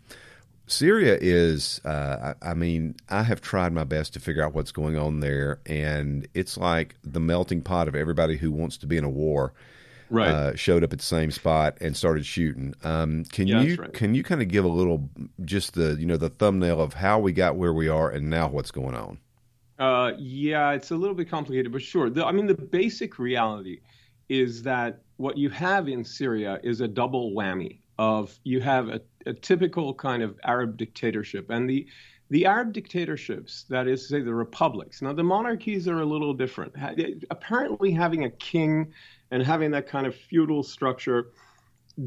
Syria 0.66 1.18
is, 1.20 1.80
uh, 1.84 2.34
I, 2.42 2.50
I, 2.50 2.54
mean, 2.54 2.96
I 3.10 3.22
have 3.22 3.40
tried 3.40 3.72
my 3.72 3.84
best 3.84 4.14
to 4.14 4.20
figure 4.20 4.42
out 4.42 4.54
what's 4.54 4.72
going 4.72 4.96
on 4.96 5.20
there, 5.20 5.60
and 5.66 6.26
it's 6.32 6.56
like 6.56 6.96
the 7.04 7.20
melting 7.20 7.60
pot 7.60 7.86
of 7.86 7.94
everybody 7.94 8.36
who 8.36 8.50
wants 8.50 8.78
to 8.78 8.86
be 8.86 8.96
in 8.96 9.04
a 9.04 9.10
war. 9.10 9.52
Right. 10.10 10.28
Uh, 10.28 10.54
showed 10.54 10.84
up 10.84 10.92
at 10.92 10.98
the 10.98 11.04
same 11.04 11.30
spot 11.30 11.78
and 11.80 11.96
started 11.96 12.26
shooting. 12.26 12.74
Um, 12.84 13.24
can 13.24 13.48
yeah, 13.48 13.62
you 13.62 13.76
right. 13.76 13.92
can 13.92 14.14
you 14.14 14.22
kind 14.22 14.42
of 14.42 14.48
give 14.48 14.64
a 14.64 14.68
little, 14.68 15.08
just 15.44 15.72
the 15.74 15.96
you 15.98 16.04
know 16.04 16.18
the 16.18 16.28
thumbnail 16.28 16.80
of 16.80 16.92
how 16.92 17.18
we 17.18 17.32
got 17.32 17.56
where 17.56 17.72
we 17.72 17.88
are 17.88 18.10
and 18.10 18.28
now 18.28 18.46
what's 18.46 18.70
going 18.70 18.94
on? 18.94 19.18
Uh, 19.78 20.12
yeah, 20.18 20.72
it's 20.72 20.90
a 20.90 20.94
little 20.94 21.16
bit 21.16 21.28
complicated, 21.28 21.72
but 21.72 21.82
sure. 21.82 22.10
The, 22.10 22.24
I 22.24 22.32
mean, 22.32 22.46
the 22.46 22.54
basic 22.54 23.18
reality 23.18 23.80
is 24.28 24.62
that 24.62 25.00
what 25.16 25.38
you 25.38 25.48
have 25.50 25.88
in 25.88 26.04
Syria 26.04 26.60
is 26.62 26.80
a 26.80 26.86
double 26.86 27.32
whammy 27.32 27.78
of 27.98 28.38
you 28.44 28.60
have 28.60 28.88
a, 28.88 29.00
a 29.26 29.32
typical 29.32 29.94
kind 29.94 30.22
of 30.22 30.38
Arab 30.44 30.76
dictatorship, 30.76 31.50
and 31.50 31.68
the 31.68 31.86
the 32.30 32.46
Arab 32.46 32.72
dictatorships, 32.72 33.64
that 33.68 33.86
is 33.86 34.02
to 34.02 34.08
say, 34.08 34.20
the 34.20 34.34
republics. 34.34 35.02
Now, 35.02 35.12
the 35.12 35.22
monarchies 35.22 35.86
are 35.86 36.00
a 36.00 36.06
little 36.06 36.32
different. 36.32 36.74
Apparently, 37.30 37.92
having 37.92 38.24
a 38.24 38.30
king 38.30 38.92
and 39.30 39.42
having 39.42 39.70
that 39.72 39.86
kind 39.86 40.06
of 40.06 40.14
feudal 40.14 40.62
structure 40.62 41.32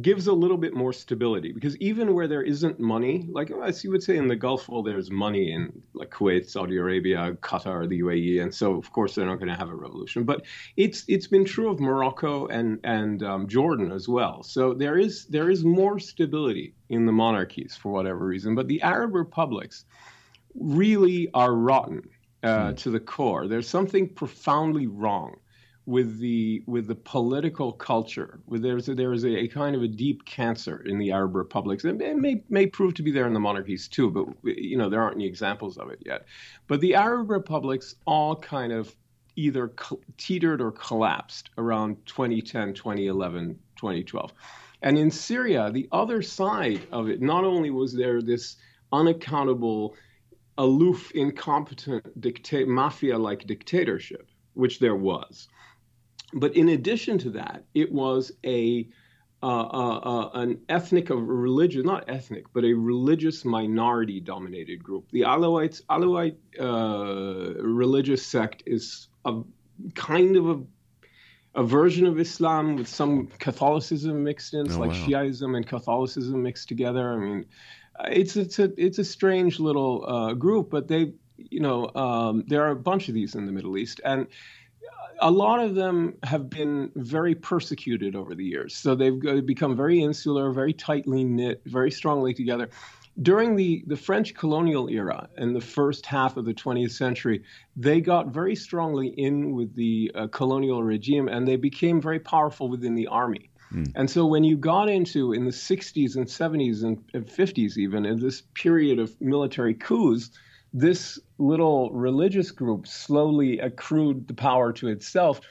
gives 0.01 0.27
a 0.27 0.33
little 0.33 0.57
bit 0.57 0.73
more 0.73 0.91
stability 0.91 1.53
because 1.53 1.77
even 1.77 2.13
where 2.13 2.27
there 2.27 2.41
isn't 2.41 2.77
money, 2.77 3.25
like 3.31 3.51
as 3.63 3.83
you 3.83 3.91
would 3.91 4.03
say 4.03 4.17
in 4.17 4.27
the 4.27 4.35
Gulf, 4.35 4.67
well, 4.67 4.83
there's 4.83 5.09
money 5.09 5.53
in 5.53 5.81
like 5.93 6.11
Kuwait, 6.11 6.49
Saudi 6.49 6.75
Arabia, 6.77 7.37
Qatar, 7.41 7.87
the 7.87 8.01
UAE, 8.01 8.41
and 8.41 8.53
so 8.53 8.75
of 8.75 8.91
course 8.91 9.15
they're 9.15 9.25
not 9.25 9.37
going 9.37 9.47
to 9.47 9.55
have 9.55 9.69
a 9.69 9.75
revolution. 9.75 10.25
But 10.25 10.45
it's 10.75 11.05
it's 11.07 11.27
been 11.27 11.45
true 11.45 11.69
of 11.69 11.79
Morocco 11.79 12.47
and 12.47 12.79
and 12.83 13.23
um, 13.23 13.47
Jordan 13.47 13.91
as 13.91 14.09
well. 14.09 14.43
So 14.43 14.73
there 14.73 14.97
is 14.97 15.25
there 15.27 15.49
is 15.49 15.63
more 15.63 15.99
stability 15.99 16.73
in 16.89 17.05
the 17.05 17.13
monarchies 17.13 17.77
for 17.81 17.91
whatever 17.93 18.25
reason. 18.25 18.55
But 18.55 18.67
the 18.67 18.81
Arab 18.81 19.15
republics 19.15 19.85
really 20.53 21.29
are 21.33 21.53
rotten 21.53 22.09
uh, 22.43 22.69
hmm. 22.69 22.75
to 22.75 22.91
the 22.91 22.99
core. 22.99 23.47
There's 23.47 23.69
something 23.69 24.09
profoundly 24.09 24.87
wrong 24.87 25.37
with 25.87 26.19
the 26.19 26.61
with 26.67 26.85
the 26.85 26.95
political 26.95 27.71
culture. 27.71 28.41
There's 28.49 28.89
a, 28.89 28.93
there 28.93 29.13
is 29.13 29.23
a, 29.23 29.29
a, 29.29 29.47
kind 29.47 29.73
of 29.73 29.81
a 29.81 29.87
deep 29.87 30.25
cancer 30.25 30.83
in 30.85 30.99
the 30.99 31.13
Arab 31.13 31.33
republics. 31.33 31.85
It 31.85 31.95
may 31.95 32.43
may 32.49 32.67
prove 32.67 32.93
to 32.95 33.03
be 33.03 33.11
there 33.11 33.25
in 33.25 33.33
the 33.33 33.39
monarchies 33.39 33.87
too, 33.87 34.11
but 34.11 34.27
you 34.43 34.77
know 34.77 34.89
there 34.89 35.01
aren't 35.01 35.15
any 35.15 35.25
examples 35.25 35.77
of 35.77 35.89
it 35.89 36.03
yet. 36.05 36.25
But 36.67 36.81
the 36.81 36.95
Arab 36.95 37.29
republics 37.29 37.95
all 38.05 38.35
kind 38.35 38.73
of 38.73 38.93
either 39.37 39.71
teetered 40.17 40.61
or 40.61 40.71
collapsed 40.71 41.51
around 41.57 41.95
2010, 42.05 42.73
2011, 42.73 43.57
2012. 43.77 44.33
And 44.81 44.97
in 44.97 45.09
Syria, 45.09 45.71
the 45.71 45.87
other 45.91 46.21
side 46.21 46.85
of 46.91 47.07
it, 47.07 47.21
not 47.21 47.45
only 47.45 47.69
was 47.69 47.93
there 47.93 48.21
this 48.21 48.57
unaccountable, 48.91 49.95
aloof, 50.57 51.11
incompetent 51.11 52.19
dicta- 52.19 52.65
mafia 52.65 53.17
like 53.17 53.45
dictatorship, 53.45 54.27
which 54.53 54.79
there 54.79 54.95
was, 54.95 55.47
but 56.33 56.55
in 56.55 56.69
addition 56.69 57.17
to 57.19 57.29
that, 57.31 57.63
it 57.73 57.91
was 57.91 58.31
a 58.45 58.87
uh, 59.43 59.45
uh, 59.45 59.97
uh, 59.99 60.29
an 60.33 60.59
ethnic 60.67 61.11
of 61.11 61.27
religious, 61.27 61.85
not 61.85 62.05
ethnic, 62.07 62.45
but 62.53 62.63
a 62.63 62.73
religious 62.73 63.45
minority 63.45 64.19
dominated 64.19 64.83
group. 64.83 65.05
The 65.11 65.21
Alawites, 65.21 65.83
Alawite 65.83 66.37
uh, 66.59 67.61
religious 67.61 68.25
sect 68.25 68.63
is 68.65 69.07
a 69.25 69.41
kind 69.93 70.37
of 70.37 70.49
a 70.49 70.63
a 71.57 71.63
version 71.63 72.05
of 72.05 72.19
Islam 72.19 72.75
with 72.75 72.87
some 72.87 73.27
Catholicism 73.39 74.23
mixed 74.23 74.53
in, 74.53 74.71
oh, 74.71 74.79
like 74.79 74.91
wow. 74.91 75.05
Shiaism 75.07 75.57
and 75.57 75.65
Catholicism 75.65 76.43
mixed 76.43 76.67
together. 76.67 77.13
I 77.13 77.17
mean, 77.17 77.45
it's 78.05 78.35
it's 78.35 78.59
a 78.59 78.71
it's 78.77 78.99
a 78.99 79.03
strange 79.03 79.59
little 79.59 80.05
uh, 80.07 80.33
group, 80.33 80.69
but 80.69 80.87
they, 80.87 81.13
you 81.37 81.59
know, 81.59 81.89
um, 81.95 82.43
there 82.47 82.63
are 82.63 82.71
a 82.71 82.75
bunch 82.75 83.07
of 83.07 83.15
these 83.15 83.33
in 83.33 83.47
the 83.47 83.51
Middle 83.51 83.77
East, 83.77 84.01
and 84.05 84.27
a 85.19 85.31
lot 85.31 85.59
of 85.59 85.75
them 85.75 86.15
have 86.23 86.49
been 86.49 86.91
very 86.95 87.35
persecuted 87.35 88.15
over 88.15 88.35
the 88.35 88.43
years. 88.43 88.75
So 88.75 88.95
they've 88.95 89.45
become 89.45 89.75
very 89.75 90.01
insular, 90.01 90.51
very 90.51 90.73
tightly 90.73 91.23
knit, 91.23 91.61
very 91.65 91.91
strongly 91.91 92.33
together. 92.33 92.69
During 93.21 93.55
the, 93.55 93.83
the 93.87 93.95
French 93.95 94.35
colonial 94.35 94.89
era 94.89 95.27
and 95.37 95.55
the 95.55 95.61
first 95.61 96.05
half 96.05 96.37
of 96.37 96.45
the 96.45 96.53
20th 96.53 96.91
century, 96.91 97.43
they 97.75 97.99
got 97.99 98.27
very 98.27 98.55
strongly 98.55 99.07
in 99.07 99.53
with 99.53 99.75
the 99.75 100.11
uh, 100.13 100.27
colonial 100.27 100.83
regime 100.83 101.27
and 101.27 101.47
they 101.47 101.55
became 101.55 101.99
very 101.99 102.19
powerful 102.19 102.69
within 102.69 102.93
the 102.93 103.07
army. 103.07 103.49
Mm. 103.73 103.91
And 103.95 104.09
so 104.09 104.25
when 104.25 104.43
you 104.43 104.55
got 104.55 104.87
into 104.87 105.33
in 105.33 105.45
the 105.45 105.51
60s 105.51 106.15
and 106.15 106.27
70s 106.27 106.83
and, 106.83 107.03
and 107.13 107.25
50s, 107.25 107.77
even 107.77 108.05
in 108.05 108.19
this 108.19 108.41
period 108.53 108.99
of 108.99 109.19
military 109.19 109.73
coups, 109.73 110.29
this 110.77 111.19
little 111.39 111.89
religious 111.89 112.51
group 112.51 112.85
slowly 112.85 113.59
accrued 113.59 114.27
the 114.27 114.33
power 114.33 114.71
to 114.73 114.87
itself. 114.87 115.41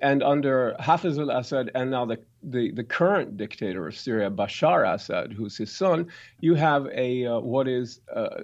And 0.00 0.20
under 0.24 0.74
Hafiz 0.80 1.16
al 1.20 1.30
Assad 1.30 1.70
and 1.76 1.92
now 1.92 2.04
the, 2.04 2.18
the, 2.42 2.72
the, 2.72 2.82
current 2.82 3.36
dictator 3.36 3.86
of 3.86 3.96
Syria, 3.96 4.28
Bashar 4.28 4.92
Assad, 4.92 5.32
who's 5.32 5.56
his 5.56 5.70
son, 5.70 6.08
you 6.40 6.56
have 6.56 6.88
a 6.92 7.24
uh, 7.26 7.38
what 7.38 7.68
is 7.68 8.00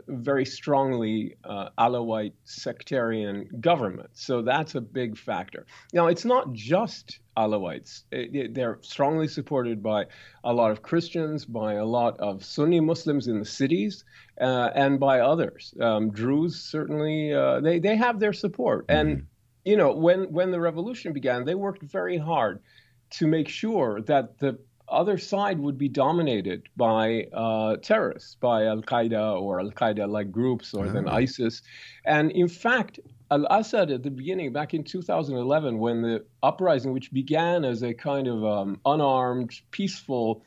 very 0.07 0.45
strongly 0.45 1.35
uh, 1.43 1.71
Alawite 1.77 2.35
sectarian 2.45 3.49
government. 3.61 4.11
So 4.13 4.41
that's 4.41 4.77
a 4.77 4.81
big 4.81 5.19
factor. 5.19 5.67
Now, 5.93 6.07
it's 6.07 6.25
not 6.25 6.53
just 6.53 7.19
Alawites. 7.37 8.03
It, 8.13 8.37
it, 8.37 8.55
they're 8.55 8.79
strongly 8.83 9.27
supported 9.27 9.83
by 9.83 10.07
a 10.45 10.53
lot 10.53 10.71
of 10.71 10.83
Christians, 10.83 11.45
by 11.45 11.75
a 11.75 11.85
lot 11.85 12.21
of 12.21 12.45
Sunni 12.45 12.79
Muslims 12.79 13.27
in 13.27 13.41
the 13.41 13.45
cities, 13.45 14.05
uh, 14.41 14.71
and 14.75 15.01
by 15.01 15.21
others. 15.21 15.75
Um, 15.81 16.11
Druze 16.11 16.61
certainly 16.61 17.33
uh, 17.33 17.61
they 17.61 17.79
they 17.79 17.97
have 17.97 18.21
their 18.21 18.33
support. 18.33 18.87
Mm-hmm. 18.89 19.01
And 19.01 19.27
you 19.65 19.77
know 19.77 19.93
when 19.93 20.33
when 20.33 20.51
the 20.51 20.61
revolution 20.61 21.13
began, 21.13 21.45
they 21.45 21.55
worked 21.55 21.83
very 21.83 22.19
hard 22.19 22.63
to 23.11 23.27
make 23.27 23.49
sure 23.49 24.03
that 24.03 24.39
the 24.39 24.59
other 24.91 25.19
side 25.19 25.59
would 25.59 25.77
be 25.77 25.89
dominated 25.89 26.69
by 26.77 27.27
uh, 27.33 27.77
terrorists, 27.77 28.37
by 28.37 28.67
Al 28.67 28.83
Qaeda 28.83 29.41
or 29.41 29.61
Al 29.61 29.71
Qaeda 29.71 30.09
like 30.09 30.31
groups, 30.31 30.75
or 30.75 30.87
oh. 30.87 30.91
then 30.91 31.09
ISIS. 31.09 31.63
And 32.05 32.31
in 32.33 32.49
fact, 32.49 33.01
Al 33.31 33.47
Assad 33.51 33.91
at 33.91 34.03
the 34.03 34.11
beginning, 34.11 34.53
back 34.53 34.75
in 34.75 34.85
2011, 34.85 35.79
when 35.79 36.03
the 36.03 36.25
uprising, 36.43 36.93
which 36.93 37.13
began 37.13 37.65
as 37.65 37.83
a 37.83 37.93
kind 37.93 38.27
of 38.27 38.45
um, 38.45 38.81
unarmed, 38.87 39.53
peaceful 39.71 40.43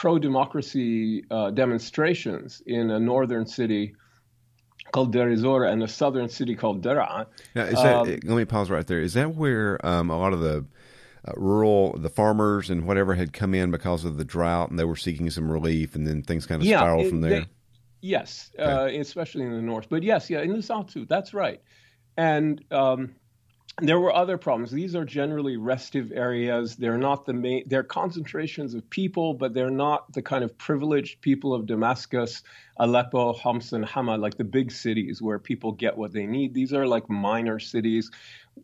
pro 0.00 0.18
democracy 0.18 1.22
uh, 1.30 1.50
demonstrations 1.50 2.62
in 2.64 2.90
a 2.90 2.98
northern 2.98 3.44
city 3.46 3.94
called 4.92 5.12
Deir 5.12 5.30
ez-Zor 5.30 5.64
and 5.64 5.82
a 5.82 5.88
southern 5.88 6.30
city 6.30 6.54
called 6.54 6.82
Daraa. 6.82 7.26
Now, 7.54 7.64
is 7.64 7.74
that, 7.74 7.94
um, 7.96 8.08
let 8.08 8.24
me 8.24 8.46
pause 8.46 8.70
right 8.70 8.86
there. 8.86 9.02
Is 9.02 9.12
that 9.12 9.34
where 9.34 9.78
um, 9.86 10.08
a 10.08 10.18
lot 10.18 10.32
of 10.32 10.40
the 10.40 10.64
uh, 11.28 11.32
rural, 11.36 11.98
the 11.98 12.08
farmers 12.08 12.70
and 12.70 12.86
whatever 12.86 13.14
had 13.14 13.34
come 13.34 13.52
in 13.52 13.70
because 13.70 14.06
of 14.06 14.16
the 14.16 14.24
drought 14.24 14.70
and 14.70 14.78
they 14.78 14.84
were 14.84 14.96
seeking 14.96 15.28
some 15.28 15.52
relief 15.52 15.94
and 15.94 16.06
then 16.06 16.22
things 16.22 16.46
kind 16.46 16.62
of 16.62 16.66
yeah, 16.66 16.78
spiraled 16.78 17.10
from 17.10 17.20
there? 17.20 17.40
They, 17.40 17.46
yes, 18.00 18.50
okay. 18.58 18.96
uh, 18.96 19.00
especially 19.02 19.44
in 19.44 19.52
the 19.52 19.60
north. 19.60 19.90
But 19.90 20.02
yes, 20.02 20.30
yeah, 20.30 20.40
in 20.40 20.56
the 20.56 20.62
south 20.62 20.94
too. 20.94 21.04
That's 21.04 21.34
right. 21.34 21.60
And 22.16 22.64
um, 22.70 23.16
there 23.82 24.00
were 24.00 24.14
other 24.14 24.38
problems. 24.38 24.70
These 24.70 24.94
are 24.94 25.04
generally 25.04 25.56
restive 25.56 26.12
areas. 26.12 26.76
They're 26.76 26.98
not 26.98 27.26
the 27.26 27.32
main, 27.32 27.64
they're 27.66 27.82
concentrations 27.82 28.74
of 28.74 28.88
people, 28.90 29.34
but 29.34 29.54
they're 29.54 29.70
not 29.70 30.12
the 30.12 30.22
kind 30.22 30.44
of 30.44 30.56
privileged 30.56 31.20
people 31.20 31.54
of 31.54 31.66
Damascus, 31.66 32.42
Aleppo, 32.76 33.32
Homs, 33.32 33.72
and 33.72 33.84
Hama, 33.84 34.16
like 34.16 34.36
the 34.36 34.44
big 34.44 34.72
cities 34.72 35.20
where 35.20 35.38
people 35.38 35.72
get 35.72 35.96
what 35.96 36.12
they 36.12 36.26
need. 36.26 36.54
These 36.54 36.72
are 36.72 36.86
like 36.86 37.08
minor 37.08 37.58
cities 37.58 38.10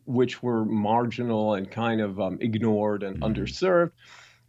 which 0.04 0.42
were 0.42 0.64
marginal 0.64 1.54
and 1.54 1.70
kind 1.70 2.00
of 2.00 2.20
um, 2.20 2.38
ignored 2.40 3.02
and 3.02 3.20
mm-hmm. 3.20 3.24
underserved. 3.24 3.92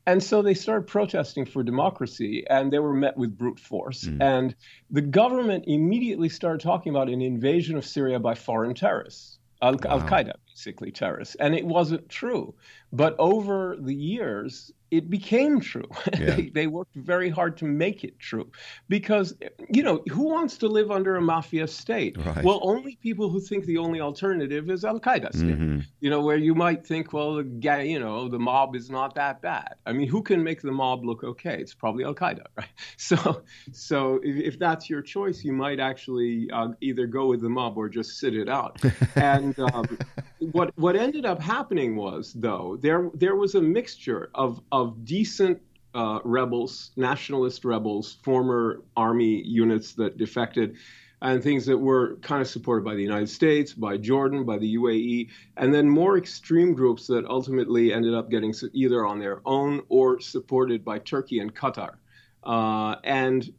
And 0.05 0.23
so 0.23 0.41
they 0.41 0.53
started 0.53 0.87
protesting 0.87 1.45
for 1.45 1.63
democracy, 1.63 2.45
and 2.49 2.71
they 2.71 2.79
were 2.79 2.93
met 2.93 3.17
with 3.17 3.37
brute 3.37 3.59
force. 3.59 4.05
Mm. 4.05 4.17
And 4.21 4.55
the 4.89 5.01
government 5.01 5.65
immediately 5.67 6.29
started 6.29 6.61
talking 6.61 6.91
about 6.91 7.09
an 7.09 7.21
invasion 7.21 7.77
of 7.77 7.85
Syria 7.85 8.17
by 8.17 8.33
foreign 8.33 8.73
terrorists. 8.73 9.37
Al, 9.61 9.73
wow. 9.73 9.91
Al 9.91 10.01
Qaeda, 10.01 10.33
basically 10.47 10.91
terrorists. 10.91 11.35
And 11.35 11.55
it 11.55 11.65
wasn't 11.65 12.09
true. 12.09 12.53
But 12.91 13.15
over 13.19 13.75
the 13.79 13.95
years, 13.95 14.71
it 14.91 15.09
became 15.09 15.59
true. 15.59 15.89
Yeah. 16.17 16.35
they, 16.35 16.49
they, 16.49 16.67
worked 16.67 16.95
very 16.95 17.29
hard 17.29 17.57
to 17.57 17.65
make 17.65 18.03
it 18.03 18.17
true. 18.17 18.49
Because, 18.89 19.35
you 19.69 19.83
know, 19.83 20.03
who 20.09 20.23
wants 20.23 20.57
to 20.59 20.67
live 20.67 20.89
under 20.89 21.15
a 21.15 21.21
mafia 21.21 21.67
state? 21.67 22.17
Right. 22.17 22.43
Well, 22.43 22.59
only 22.63 22.97
people 23.03 23.29
who 23.29 23.39
think 23.39 23.65
the 23.65 23.77
only 23.77 24.01
alternative 24.01 24.69
is 24.69 24.83
Al 24.83 24.99
Qaeda 24.99 25.35
state. 25.35 25.59
Mm-hmm. 25.59 25.79
You 25.99 26.09
know, 26.09 26.21
where 26.21 26.37
you 26.37 26.55
might 26.55 26.87
think, 26.87 27.13
well, 27.13 27.35
the 27.35 27.43
guy, 27.43 27.81
you 27.81 27.99
know, 27.99 28.29
the 28.29 28.39
mob 28.39 28.75
is 28.75 28.89
not 28.89 29.13
that 29.15 29.41
bad. 29.41 29.75
I 29.85 29.93
mean, 29.93 30.07
who 30.07 30.23
can 30.23 30.43
make 30.43 30.61
the 30.61 30.71
mob 30.71 31.05
look 31.05 31.23
okay? 31.23 31.57
It's 31.59 31.75
probably 31.75 32.03
Al 32.03 32.15
Qaeda, 32.15 32.45
right? 32.57 32.67
So, 32.95 33.43
so 33.71 34.19
if, 34.23 34.53
if 34.53 34.59
that's 34.59 34.89
your 34.89 35.01
choice, 35.01 35.43
you 35.43 35.53
might 35.53 35.79
actually 35.79 36.49
uh, 36.51 36.69
either 36.81 37.05
go 37.05 37.27
with 37.27 37.41
the 37.41 37.49
mob 37.49 37.77
or 37.77 37.89
just 37.89 38.17
sit 38.17 38.35
it 38.35 38.49
out. 38.49 38.81
and 39.15 39.59
um, 39.59 39.99
what 40.39 40.77
what 40.77 40.95
ended 40.95 41.25
up 41.25 41.41
happening 41.41 41.95
was, 41.95 42.33
though, 42.33 42.77
there 42.81 43.09
there 43.13 43.35
was 43.35 43.55
a 43.55 43.61
mixture 43.61 44.29
of 44.35 44.61
of 44.71 45.05
decent 45.05 45.61
uh, 45.93 46.19
rebels, 46.23 46.91
nationalist 46.95 47.65
rebels, 47.65 48.17
former 48.23 48.83
army 48.95 49.41
units 49.43 49.93
that 49.93 50.17
defected, 50.17 50.77
and 51.21 51.41
things 51.41 51.65
that 51.65 51.77
were 51.77 52.17
kind 52.17 52.41
of 52.41 52.47
supported 52.47 52.85
by 52.85 52.93
the 52.95 53.01
United 53.01 53.29
States, 53.29 53.73
by 53.73 53.97
Jordan, 53.97 54.45
by 54.45 54.57
the 54.57 54.75
UAE, 54.75 55.29
and 55.57 55.73
then 55.73 55.89
more 55.89 56.17
extreme 56.17 56.73
groups 56.73 57.07
that 57.07 57.25
ultimately 57.25 57.91
ended 57.91 58.13
up 58.13 58.29
getting 58.29 58.53
either 58.73 59.05
on 59.05 59.19
their 59.19 59.41
own 59.45 59.81
or 59.89 60.19
supported 60.19 60.85
by 60.85 60.99
Turkey 60.99 61.39
and 61.39 61.55
Qatar. 61.55 61.95
Uh, 62.43 62.95
and 63.03 63.51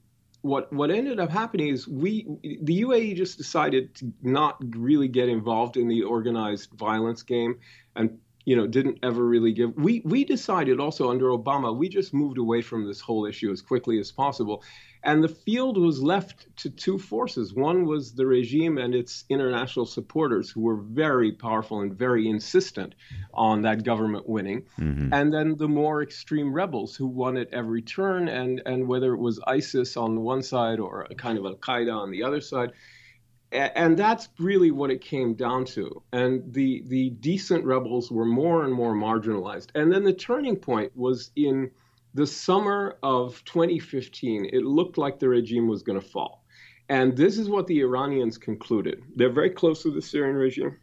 what 0.49 0.73
what 0.73 0.91
ended 0.91 1.21
up 1.21 1.31
happening 1.31 1.69
is 1.69 1.87
we 1.87 2.27
the 2.63 2.81
UAE 2.83 3.15
just 3.15 3.37
decided 3.37 3.95
to 3.97 4.11
not 4.23 4.57
really 4.77 5.07
get 5.07 5.29
involved 5.29 5.77
in 5.77 5.87
the 5.87 6.03
organized 6.03 6.71
violence 6.73 7.23
game 7.23 7.59
and 7.95 8.19
you 8.47 8.57
know 8.57 8.67
didn't 8.67 8.99
ever 9.03 9.27
really 9.27 9.53
give 9.53 9.75
we 9.77 10.01
we 10.07 10.25
decided 10.25 10.81
also 10.81 11.11
under 11.11 11.27
Obama 11.27 11.77
we 11.77 11.89
just 11.89 12.15
moved 12.15 12.39
away 12.39 12.63
from 12.63 12.87
this 12.87 13.01
whole 13.01 13.27
issue 13.27 13.53
as 13.53 13.61
quickly 13.61 13.99
as 14.01 14.11
possible 14.11 14.65
and 15.03 15.23
the 15.23 15.29
field 15.29 15.79
was 15.79 16.03
left 16.03 16.47
to 16.57 16.71
two 16.71 16.99
forces. 16.99 17.55
One 17.55 17.85
was 17.85 18.13
the 18.13 18.27
regime 18.27 18.79
and 18.79 18.95
its 18.95 19.25
international 19.29 19.87
supporters, 19.87 20.51
who 20.51 20.61
were 20.63 20.77
very 20.77 21.33
powerful 21.33 21.81
and 21.81 21.93
very 21.95 22.29
insistent 22.29 22.95
on 23.33 23.63
that 23.63 23.85
government 23.85 24.29
winning. 24.29 24.65
Mm-hmm. 24.81 25.13
And 25.13 25.33
then 25.33 25.57
the 25.57 25.69
more 25.69 26.03
extreme 26.03 26.53
rebels 26.53 26.97
who 26.97 27.07
won 27.07 27.37
at 27.37 27.53
every 27.53 27.83
turn, 27.83 28.29
and, 28.29 28.61
and 28.67 28.89
whether 28.89 29.15
it 29.15 29.19
was 29.19 29.41
ISIS 29.47 29.97
on 29.97 30.21
one 30.21 30.43
side 30.43 30.81
or 30.81 31.07
a 31.11 31.15
kind 31.15 31.39
of 31.39 31.47
Al 31.47 31.57
Qaeda 31.57 31.95
on 31.95 32.11
the 32.11 32.23
other 32.23 32.41
side. 32.41 32.73
And 33.51 33.97
that's 33.97 34.29
really 34.39 34.71
what 34.71 34.91
it 34.91 35.01
came 35.01 35.33
down 35.33 35.65
to. 35.67 36.03
And 36.13 36.53
the, 36.53 36.83
the 36.87 37.11
decent 37.11 37.65
rebels 37.65 38.11
were 38.11 38.27
more 38.27 38.65
and 38.65 38.75
more 38.75 38.95
marginalized. 38.95 39.69
And 39.75 39.91
then 39.91 40.05
the 40.05 40.13
turning 40.13 40.57
point 40.57 40.95
was 40.95 41.31
in 41.35 41.71
the 42.15 42.27
summer 42.27 42.99
of 43.03 43.43
2015, 43.45 44.51
it 44.53 44.65
looked 44.65 44.99
like 44.99 45.19
the 45.19 45.29
regime 45.29 45.69
was 45.69 45.83
going 45.83 46.01
to 46.01 46.07
fall. 46.07 46.45
And 46.89 47.17
this 47.17 47.39
is 47.39 47.51
what 47.51 47.67
the 47.67 47.81
Iranians 47.81 48.39
concluded. 48.39 49.03
They're 49.15 49.31
very 49.31 49.51
close 49.51 49.83
to 49.83 49.91
the 49.91 50.01
Syrian 50.01 50.37
regime. 50.37 50.79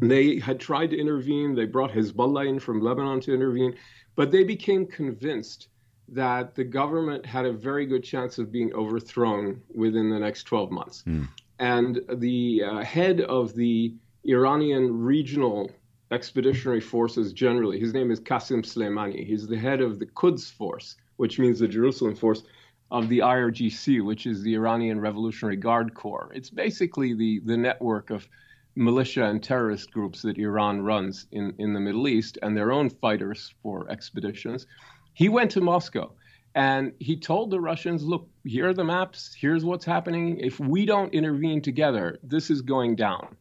They 0.00 0.38
had 0.38 0.60
tried 0.60 0.90
to 0.90 0.98
intervene. 0.98 1.54
They 1.54 1.66
brought 1.66 1.92
Hezbollah 1.92 2.48
in 2.48 2.58
from 2.58 2.80
Lebanon 2.80 3.20
to 3.22 3.34
intervene, 3.34 3.74
but 4.16 4.30
they 4.30 4.44
became 4.44 4.86
convinced 4.86 5.68
that 6.08 6.54
the 6.54 6.64
government 6.64 7.24
had 7.24 7.46
a 7.46 7.52
very 7.52 7.86
good 7.86 8.04
chance 8.04 8.38
of 8.38 8.52
being 8.52 8.72
overthrown 8.74 9.62
within 9.74 10.10
the 10.10 10.18
next 10.18 10.44
12 10.44 10.70
months. 10.70 11.02
Mm. 11.06 11.28
And 11.58 12.00
the 12.14 12.62
uh, 12.62 12.82
head 12.82 13.22
of 13.22 13.54
the 13.54 13.94
Iranian 14.24 15.02
regional 15.02 15.70
expeditionary 16.10 16.80
forces 16.80 17.32
generally. 17.32 17.78
His 17.78 17.94
name 17.94 18.10
is 18.10 18.20
Qasim 18.20 18.64
Soleimani. 18.64 19.26
He's 19.26 19.46
the 19.46 19.58
head 19.58 19.80
of 19.80 19.98
the 19.98 20.06
Quds 20.06 20.50
Force, 20.50 20.96
which 21.16 21.38
means 21.38 21.58
the 21.58 21.68
Jerusalem 21.68 22.14
Force 22.14 22.42
of 22.90 23.08
the 23.08 23.20
IRGC, 23.20 24.04
which 24.04 24.26
is 24.26 24.42
the 24.42 24.54
Iranian 24.54 25.00
Revolutionary 25.00 25.56
Guard 25.56 25.94
Corps. 25.94 26.30
It's 26.34 26.50
basically 26.50 27.14
the, 27.14 27.40
the 27.44 27.56
network 27.56 28.10
of 28.10 28.28
militia 28.76 29.24
and 29.24 29.42
terrorist 29.42 29.92
groups 29.92 30.22
that 30.22 30.38
Iran 30.38 30.82
runs 30.82 31.26
in, 31.32 31.54
in 31.58 31.72
the 31.72 31.80
Middle 31.80 32.08
East 32.08 32.38
and 32.42 32.56
their 32.56 32.72
own 32.72 32.90
fighters 32.90 33.54
for 33.62 33.90
expeditions. 33.90 34.66
He 35.14 35.28
went 35.28 35.52
to 35.52 35.60
Moscow 35.60 36.12
and 36.54 36.92
he 36.98 37.16
told 37.16 37.50
the 37.50 37.60
Russians, 37.60 38.04
look, 38.04 38.28
here 38.44 38.68
are 38.68 38.74
the 38.74 38.84
maps, 38.84 39.34
here's 39.36 39.64
what's 39.64 39.84
happening. 39.84 40.38
If 40.38 40.60
we 40.60 40.86
don't 40.86 41.14
intervene 41.14 41.62
together, 41.62 42.18
this 42.22 42.50
is 42.50 42.62
going 42.62 42.96
down. 42.96 43.36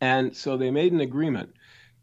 And 0.00 0.36
so 0.36 0.56
they 0.56 0.70
made 0.70 0.92
an 0.92 1.00
agreement 1.00 1.54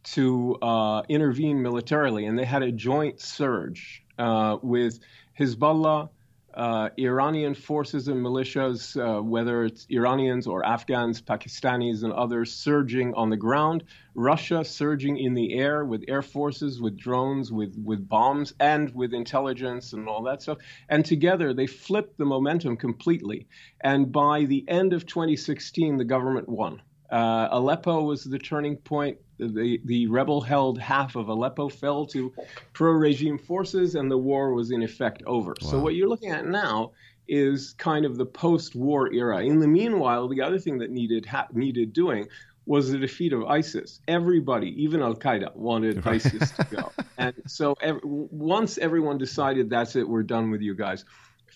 to 0.04 0.58
uh, 0.62 1.04
intervene 1.10 1.62
militarily, 1.62 2.26
and 2.26 2.38
they 2.38 2.46
had 2.46 2.64
a 2.64 2.72
joint 2.72 3.20
surge 3.20 4.04
uh, 4.18 4.58
with 4.62 5.00
Hezbollah, 5.38 6.10
uh, 6.54 6.90
Iranian 6.98 7.54
forces 7.54 8.08
and 8.08 8.20
militias, 8.26 8.98
uh, 9.00 9.22
whether 9.22 9.64
it's 9.64 9.86
Iranians 9.90 10.48
or 10.48 10.66
Afghans, 10.66 11.22
Pakistanis, 11.22 12.04
and 12.04 12.12
others, 12.12 12.52
surging 12.52 13.14
on 13.14 13.30
the 13.30 13.38
ground. 13.38 13.84
Russia 14.16 14.66
surging 14.66 15.18
in 15.18 15.34
the 15.34 15.54
air 15.54 15.86
with 15.86 16.04
air 16.08 16.22
forces, 16.22 16.82
with 16.82 16.98
drones, 16.98 17.52
with, 17.52 17.78
with 17.82 18.08
bombs, 18.10 18.54
and 18.60 18.94
with 18.94 19.14
intelligence 19.14 19.94
and 19.94 20.10
all 20.10 20.24
that 20.24 20.42
stuff. 20.42 20.58
And 20.90 21.06
together 21.06 21.54
they 21.54 21.68
flipped 21.68 22.18
the 22.18 22.26
momentum 22.26 22.76
completely. 22.76 23.48
And 23.82 24.12
by 24.12 24.46
the 24.46 24.66
end 24.68 24.92
of 24.92 25.06
2016, 25.06 25.98
the 25.98 26.04
government 26.04 26.50
won. 26.50 26.82
Uh, 27.10 27.48
Aleppo 27.52 28.04
was 28.04 28.24
the 28.24 28.40
turning 28.40 28.76
point. 28.76 29.18
The, 29.40 29.80
the 29.86 30.08
rebel 30.08 30.42
held 30.42 30.80
half 30.80 31.16
of 31.16 31.30
Aleppo 31.30 31.70
fell 31.70 32.06
to 32.08 32.34
pro 32.74 32.92
regime 32.92 33.38
forces, 33.38 33.96
and 33.96 34.12
the 34.12 34.18
war 34.18 34.54
was 34.54 34.72
in 34.72 34.84
effect 34.84 35.24
over. 35.26 35.56
Wow. 35.62 35.70
So, 35.70 35.80
what 35.80 35.96
you're 35.96 36.10
looking 36.10 36.32
at 36.32 36.46
now 36.46 36.92
is 37.28 37.74
kind 37.78 38.06
of 38.06 38.18
the 38.18 38.26
post 38.26 38.76
war 38.76 39.12
era. 39.14 39.44
In 39.44 39.60
the 39.60 39.68
meanwhile, 39.68 40.28
the 40.28 40.42
other 40.42 40.60
thing 40.60 40.80
that 40.80 40.90
needed, 40.90 41.26
ha- 41.26 41.48
needed 41.54 41.94
doing 41.94 42.28
was 42.66 42.92
the 42.92 42.98
defeat 42.98 43.34
of 43.34 43.44
ISIS. 43.46 44.00
Everybody, 44.08 44.84
even 44.84 45.02
Al 45.02 45.16
Qaeda, 45.16 45.56
wanted 45.56 46.06
ISIS 46.06 46.52
to 46.52 46.68
go. 46.70 46.92
And 47.18 47.36
so, 47.48 47.76
ev- 47.82 48.00
once 48.04 48.78
everyone 48.78 49.18
decided 49.18 49.70
that's 49.70 49.96
it, 49.98 50.08
we're 50.08 50.24
done 50.24 50.52
with 50.52 50.62
you 50.62 50.74
guys. 50.74 51.04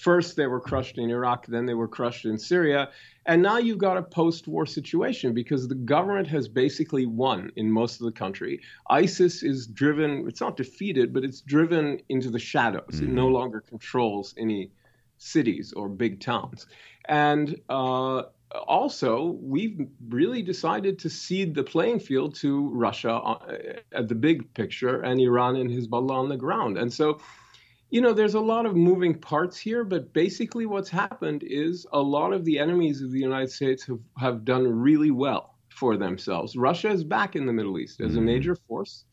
First, 0.04 0.36
they 0.36 0.48
were 0.48 0.60
crushed 0.60 0.98
in 0.98 1.10
Iraq, 1.10 1.46
then 1.48 1.66
they 1.66 1.74
were 1.74 1.88
crushed 1.88 2.26
in 2.26 2.38
Syria. 2.38 2.90
And 3.26 3.42
now 3.42 3.58
you've 3.58 3.78
got 3.78 3.96
a 3.96 4.04
post 4.04 4.50
war 4.50 4.66
situation 4.66 5.34
because 5.34 5.70
the 5.70 5.76
government 5.76 6.28
has 6.28 6.50
basically 6.50 7.06
won 7.06 7.54
in 7.56 7.72
most 7.72 8.02
of 8.02 8.06
the 8.06 8.12
country. 8.12 8.60
ISIS 8.90 9.44
is 9.44 9.66
driven, 9.66 10.28
it's 10.28 10.42
not 10.42 10.58
defeated, 10.58 11.14
but 11.14 11.24
it's 11.24 11.40
driven 11.40 12.02
into 12.10 12.30
the 12.30 12.40
shadows. 12.40 12.96
Mm-hmm. 12.96 13.06
It 13.06 13.10
no 13.12 13.26
mm-hmm. 13.28 13.34
longer 13.34 13.62
controls 13.62 14.36
any 14.38 14.72
cities 15.20 15.72
or 15.72 15.88
big 15.88 16.20
towns. 16.20 16.68
And 17.08 17.62
uh, 17.70 18.24
also, 18.68 19.38
we've 19.42 19.88
really 20.10 20.42
decided 20.42 21.00
to 21.00 21.10
cede 21.10 21.56
the 21.56 21.64
playing 21.64 22.00
field 22.00 22.36
to 22.36 22.70
Russia 22.72 23.14
uh, 23.14 23.58
at 23.94 24.10
the 24.10 24.16
big 24.16 24.54
picture 24.54 25.02
and 25.02 25.22
Iran 25.22 25.56
and 25.56 25.70
Hezbollah 25.70 26.12
on 26.12 26.28
the 26.28 26.36
ground. 26.36 26.78
And 26.78 26.92
so 26.92 27.22
you 27.94 28.02
know, 28.02 28.12
there's 28.12 28.34
a 28.34 28.40
lot 28.40 28.66
of 28.66 28.76
moving 28.76 29.14
parts 29.14 29.56
here, 29.56 29.84
but 29.84 30.14
basically 30.14 30.66
what's 30.66 30.90
happened 30.90 31.44
is 31.46 31.86
a 31.94 32.02
lot 32.02 32.34
of 32.34 32.44
the 32.44 32.58
enemies 32.58 33.04
of 33.04 33.12
the 33.12 33.20
United 33.20 33.52
States 33.52 33.86
have, 33.86 34.00
have 34.18 34.44
done 34.44 34.64
really 34.68 35.12
well 35.12 35.54
for 35.70 35.96
themselves. 35.96 36.56
Russia 36.56 36.90
is 36.90 37.04
back 37.04 37.36
in 37.36 37.46
the 37.46 37.54
Middle 37.54 37.78
East 37.78 38.02
as 38.02 38.14
a 38.14 38.18
mm-hmm. 38.18 38.26
major 38.26 38.56
force. 38.56 39.06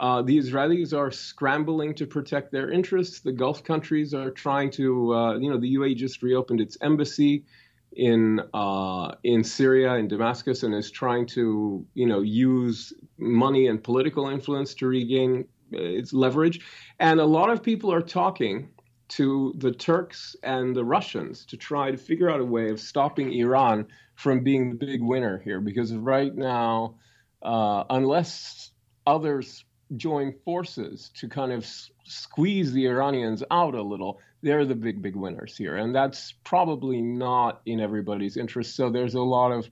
Uh, 0.00 0.22
the 0.22 0.38
Israelis 0.38 0.96
are 0.96 1.10
scrambling 1.10 1.94
to 1.96 2.06
protect 2.06 2.50
their 2.50 2.70
interests. 2.70 3.20
The 3.20 3.30
Gulf 3.30 3.62
countries 3.62 4.14
are 4.14 4.30
trying 4.30 4.70
to, 4.70 5.14
uh, 5.14 5.36
you 5.36 5.50
know, 5.50 5.58
the 5.58 5.74
UAE 5.74 5.94
just 5.94 6.22
reopened 6.22 6.62
its 6.62 6.78
embassy 6.80 7.44
in 7.92 8.40
uh, 8.54 9.16
in 9.22 9.44
Syria 9.44 9.96
in 9.96 10.08
Damascus 10.08 10.62
and 10.62 10.74
is 10.74 10.90
trying 10.90 11.26
to, 11.26 11.86
you 11.92 12.06
know, 12.06 12.22
use 12.22 12.94
money 13.18 13.66
and 13.66 13.84
political 13.84 14.30
influence 14.30 14.72
to 14.76 14.86
regain 14.86 15.44
its 15.76 16.12
leverage. 16.12 16.60
And 16.98 17.20
a 17.20 17.24
lot 17.24 17.50
of 17.50 17.62
people 17.62 17.92
are 17.92 18.02
talking 18.02 18.68
to 19.08 19.54
the 19.58 19.72
Turks 19.72 20.34
and 20.42 20.74
the 20.74 20.84
Russians 20.84 21.44
to 21.46 21.56
try 21.56 21.90
to 21.90 21.96
figure 21.96 22.30
out 22.30 22.40
a 22.40 22.44
way 22.44 22.70
of 22.70 22.80
stopping 22.80 23.32
Iran 23.34 23.86
from 24.14 24.42
being 24.42 24.70
the 24.70 24.76
big 24.76 25.02
winner 25.02 25.40
here. 25.44 25.60
Because 25.60 25.94
right 25.94 26.34
now, 26.34 26.96
uh, 27.42 27.84
unless 27.90 28.70
others 29.06 29.64
join 29.96 30.32
forces 30.44 31.10
to 31.16 31.28
kind 31.28 31.52
of 31.52 31.62
s- 31.62 31.90
squeeze 32.04 32.72
the 32.72 32.86
Iranians 32.86 33.44
out 33.50 33.74
a 33.74 33.82
little, 33.82 34.20
they're 34.42 34.64
the 34.64 34.74
big, 34.74 35.02
big 35.02 35.16
winners 35.16 35.56
here. 35.56 35.76
And 35.76 35.94
that's 35.94 36.32
probably 36.44 37.02
not 37.02 37.60
in 37.66 37.80
everybody's 37.80 38.36
interest. 38.36 38.74
So 38.74 38.90
there's 38.90 39.14
a 39.14 39.20
lot 39.20 39.52
of 39.52 39.70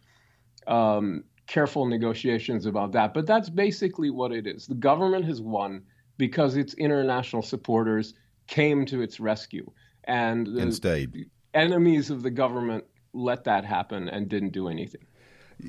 um, 0.67 1.25
careful 1.47 1.87
negotiations 1.87 2.67
about 2.67 2.93
that. 2.93 3.15
But 3.15 3.27
that's 3.27 3.51
basically 3.51 4.11
what 4.11 4.33
it 4.33 4.47
is. 4.47 4.67
The 4.67 4.75
government 4.75 5.25
has 5.25 5.41
won 5.41 5.83
because 6.19 6.57
its 6.57 6.75
international 6.75 7.43
supporters 7.43 8.15
came 8.47 8.85
to 8.87 9.03
its 9.03 9.21
rescue. 9.21 9.71
And 10.05 10.47
the 10.47 10.61
and 10.61 10.75
stayed. 10.75 11.31
enemies 11.55 12.11
of 12.11 12.23
the 12.23 12.31
government 12.31 12.85
let 13.13 13.45
that 13.45 13.65
happen 13.65 14.09
and 14.09 14.29
didn't 14.29 14.51
do 14.51 14.69
anything. 14.69 15.07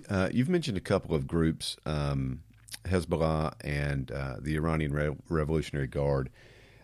Uh, 0.10 0.30
you've 0.32 0.50
mentioned 0.50 0.78
a 0.78 0.82
couple 0.82 1.16
of 1.16 1.28
groups, 1.28 1.78
um, 1.86 2.42
Hezbollah 2.86 3.54
and 3.64 4.12
uh, 4.12 4.38
the 4.40 4.56
Iranian 4.56 4.92
Re- 4.92 5.16
Revolutionary 5.30 5.88
Guard. 5.88 6.30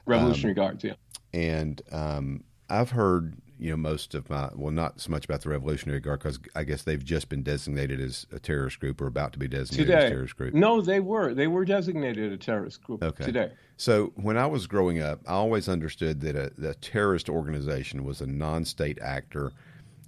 Revolutionary 0.06 0.52
um, 0.52 0.56
Guards, 0.56 0.84
yeah. 0.84 0.94
And 1.34 1.82
um, 1.92 2.44
I've 2.70 2.92
heard 2.92 3.36
you 3.60 3.70
know 3.72 3.78
most 3.78 4.16
of 4.16 4.30
my 4.30 4.50
well 4.56 4.72
not 4.72 5.02
so 5.02 5.12
much 5.12 5.26
about 5.26 5.42
the 5.42 5.50
Revolutionary 5.50 6.00
Guard 6.00 6.20
because 6.20 6.40
I 6.56 6.64
guess 6.64 6.84
they've 6.84 7.04
just 7.04 7.30
been 7.30 7.44
designated 7.44 8.00
as 8.00 8.26
a 8.32 8.40
terrorist 8.40 8.80
group 8.80 9.02
or 9.02 9.08
about 9.08 9.34
to 9.34 9.40
be 9.40 9.48
designated 9.48 9.88
today. 9.88 9.98
as 9.98 10.06
a 10.06 10.10
terrorist 10.10 10.38
group. 10.38 10.54
No, 10.54 10.82
they 10.82 11.00
were 11.00 11.34
they 11.34 11.48
were 11.48 11.66
designated 11.66 12.32
a 12.32 12.38
terrorist 12.38 12.82
group 12.84 13.04
okay. 13.04 13.26
today. 13.26 13.52
So 13.78 14.14
when 14.16 14.38
I 14.38 14.46
was 14.46 14.68
growing 14.68 15.02
up, 15.02 15.22
I 15.28 15.34
always 15.34 15.70
understood 15.70 16.22
that 16.22 16.36
a, 16.36 16.70
a 16.70 16.74
terrorist 16.76 17.30
organization 17.30 18.04
was 18.04 18.22
a 18.22 18.28
non-state 18.28 19.00
actor 19.02 19.54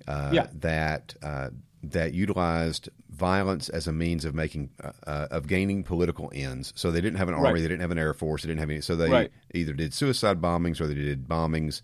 uh, 0.07 0.31
yeah. 0.33 0.47
that 0.55 1.15
uh, 1.23 1.49
that 1.83 2.13
utilized 2.13 2.89
violence 3.09 3.69
as 3.69 3.87
a 3.87 3.91
means 3.91 4.25
of 4.25 4.33
making 4.33 4.69
uh, 4.83 4.91
uh, 5.05 5.27
of 5.31 5.47
gaining 5.47 5.83
political 5.83 6.31
ends. 6.33 6.73
So 6.75 6.91
they 6.91 7.01
didn't 7.01 7.17
have 7.17 7.27
an 7.27 7.33
army, 7.33 7.45
right. 7.45 7.61
they 7.61 7.67
didn't 7.67 7.81
have 7.81 7.91
an 7.91 7.97
air 7.97 8.13
force, 8.13 8.43
they 8.43 8.47
didn't 8.47 8.59
have 8.59 8.69
any. 8.69 8.81
So 8.81 8.95
they 8.95 9.09
right. 9.09 9.31
either 9.53 9.73
did 9.73 9.93
suicide 9.93 10.41
bombings 10.41 10.79
or 10.79 10.87
they 10.87 10.93
did 10.93 11.27
bombings 11.27 11.81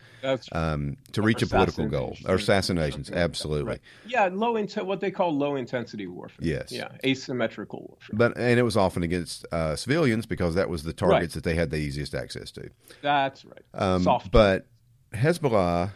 um, 0.52 0.98
to 1.12 1.22
reach 1.22 1.42
a 1.42 1.48
political 1.48 1.88
goal 1.88 2.16
or 2.26 2.36
assassinations. 2.36 3.10
Absolutely, 3.10 3.72
right. 3.72 3.82
yeah, 4.06 4.30
low 4.32 4.56
intent, 4.56 4.88
what 4.88 5.00
they 5.00 5.12
call 5.12 5.36
low 5.36 5.56
intensity 5.56 6.08
warfare. 6.08 6.38
Yes, 6.40 6.72
yeah, 6.72 6.90
asymmetrical 7.06 7.80
warfare. 7.88 8.10
But 8.14 8.38
and 8.38 8.60
it 8.60 8.64
was 8.64 8.78
often 8.78 9.04
against 9.04 9.46
uh, 9.52 9.76
civilians 9.76 10.26
because 10.26 10.56
that 10.56 10.70
was 10.70 10.84
the 10.84 10.94
targets 10.94 11.34
that 11.34 11.44
they 11.44 11.56
had 11.56 11.72
the 11.72 11.78
easiest 11.78 12.16
access 12.16 12.52
to. 12.52 12.70
That's 13.02 13.46
right. 13.46 13.64
Um, 13.74 14.04
Soft. 14.04 14.32
But 14.32 14.66
Hezbollah 15.14 15.92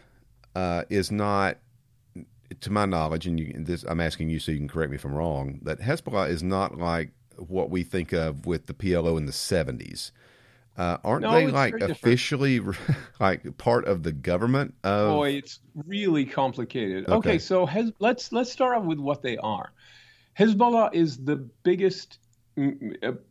uh, 0.55 0.83
is 0.89 1.11
not 1.11 1.57
to 2.59 2.71
my 2.71 2.85
knowledge, 2.85 3.27
and 3.27 3.39
you, 3.39 3.53
this, 3.57 3.83
I'm 3.83 4.01
asking 4.01 4.29
you 4.29 4.39
so 4.39 4.51
you 4.51 4.57
can 4.57 4.67
correct 4.67 4.91
me 4.91 4.95
if 4.95 5.05
I'm 5.05 5.13
wrong, 5.13 5.59
that 5.63 5.79
Hezbollah 5.79 6.29
is 6.29 6.43
not 6.43 6.77
like 6.77 7.11
what 7.37 7.69
we 7.69 7.83
think 7.83 8.11
of 8.11 8.45
with 8.45 8.67
the 8.67 8.73
PLO 8.73 9.17
in 9.17 9.25
the 9.25 9.31
70s. 9.31 10.11
Uh, 10.77 10.97
aren't 11.03 11.23
no, 11.23 11.31
they 11.31 11.47
like 11.47 11.73
officially 11.81 12.61
like 13.19 13.57
part 13.57 13.85
of 13.85 14.03
the 14.03 14.11
government? 14.11 14.73
Of... 14.83 15.15
Boy, 15.15 15.31
it's 15.31 15.59
really 15.85 16.25
complicated. 16.25 17.05
Okay, 17.05 17.15
okay 17.15 17.39
so 17.39 17.65
Hez- 17.65 17.91
let's 17.99 18.31
let's 18.31 18.51
start 18.51 18.77
off 18.77 18.85
with 18.85 18.99
what 18.99 19.21
they 19.21 19.37
are. 19.37 19.73
Hezbollah 20.39 20.93
is 20.93 21.17
the 21.17 21.35
biggest 21.35 22.19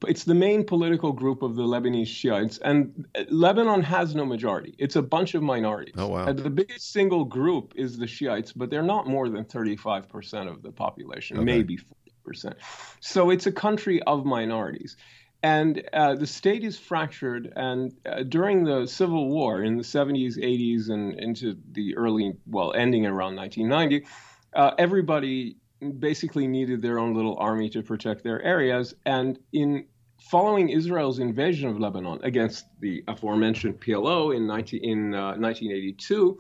it's 0.07 0.25
the 0.25 0.35
main 0.35 0.65
political 0.65 1.13
group 1.13 1.43
of 1.43 1.55
the 1.57 1.63
Lebanese 1.63 2.07
Shiites, 2.07 2.59
and 2.59 3.07
Lebanon 3.29 3.83
has 3.83 4.15
no 4.15 4.25
majority. 4.25 4.75
It's 4.79 4.97
a 4.97 5.03
bunch 5.03 5.35
of 5.35 5.43
minorities. 5.43 5.95
Oh 5.97 6.09
wow! 6.09 6.27
And 6.27 6.39
the 6.39 6.51
biggest 6.51 6.93
single 6.93 7.25
group 7.25 7.73
is 7.77 7.99
the 7.99 8.07
Shiites, 8.07 8.53
but 8.53 8.71
they're 8.71 8.83
not 8.83 9.07
more 9.07 9.29
than 9.29 9.45
35% 9.45 10.49
of 10.49 10.63
the 10.63 10.73
population, 10.73 11.39
okay. 11.39 11.45
maybe 11.45 11.79
40%. 12.27 12.55
So 13.01 13.31
it's 13.31 13.47
a 13.47 13.53
country 13.53 14.03
of 14.03 14.25
minorities. 14.25 14.97
And 15.43 15.83
uh, 15.93 16.17
the 16.17 16.27
state 16.27 16.65
is 16.65 16.79
fractured. 16.79 17.51
And 17.57 17.95
uh, 18.05 18.25
during 18.25 18.65
the 18.65 18.87
Civil 18.87 19.29
War 19.29 19.63
in 19.63 19.77
the 19.77 19.83
70s, 19.83 20.37
80s, 20.37 20.91
and 20.91 21.19
into 21.19 21.57
the 21.73 21.97
early, 21.97 22.35
well, 22.47 22.75
ending 22.75 23.07
around 23.07 23.37
1990, 23.37 24.07
uh, 24.55 24.73
everybody 24.79 25.57
basically 25.99 26.47
needed 26.47 26.83
their 26.83 26.99
own 26.99 27.15
little 27.15 27.37
army 27.39 27.69
to 27.71 27.83
protect 27.83 28.23
their 28.23 28.43
areas. 28.43 28.95
And 29.07 29.39
in 29.53 29.87
following 30.21 30.69
Israel's 30.69 31.19
invasion 31.19 31.69
of 31.69 31.81
Lebanon 31.81 32.21
against 32.23 32.67
the 32.81 33.03
aforementioned 33.09 33.81
PLO 33.81 34.37
in, 34.37 34.47
19, 34.47 34.85
in 34.85 35.15
uh, 35.15 35.37
1982, 35.37 36.39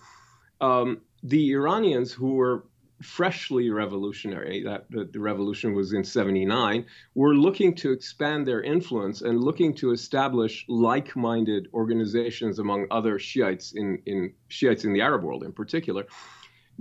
um, 0.60 1.00
the 1.22 1.52
Iranians, 1.52 2.12
who 2.12 2.34
were 2.34 2.66
freshly 3.02 3.70
revolutionary, 3.70 4.62
that 4.62 4.84
the, 4.90 5.04
the 5.04 5.18
revolution 5.18 5.74
was 5.74 5.94
in 5.94 6.04
79, 6.04 6.84
were 7.14 7.34
looking 7.34 7.74
to 7.74 7.92
expand 7.92 8.46
their 8.46 8.62
influence 8.62 9.22
and 9.22 9.42
looking 9.42 9.74
to 9.74 9.92
establish 9.92 10.66
like-minded 10.68 11.68
organizations 11.72 12.58
among 12.58 12.86
other 12.90 13.18
Shiites 13.18 13.72
in, 13.72 14.02
in 14.04 14.34
Shiites 14.48 14.84
in 14.84 14.92
the 14.92 15.00
Arab 15.00 15.22
world 15.22 15.44
in 15.44 15.52
particular 15.52 16.06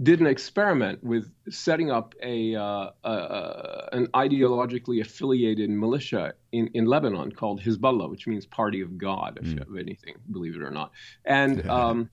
did 0.01 0.19
an 0.21 0.27
experiment 0.27 1.03
with 1.03 1.31
setting 1.49 1.91
up 1.91 2.15
a, 2.23 2.55
uh, 2.55 2.89
uh, 3.03 3.89
an 3.91 4.07
ideologically 4.07 5.01
affiliated 5.01 5.69
militia 5.69 6.33
in, 6.51 6.67
in 6.73 6.85
Lebanon 6.85 7.31
called 7.31 7.61
Hezbollah, 7.61 8.09
which 8.09 8.25
means 8.27 8.45
Party 8.45 8.81
of 8.81 8.97
God, 8.97 9.39
if, 9.41 9.47
mm. 9.47 9.53
You 9.53 9.59
have 9.59 9.77
anything, 9.77 10.15
believe 10.31 10.55
it 10.55 10.61
or 10.61 10.71
not. 10.71 10.91
And 11.25 11.67
um, 11.69 12.09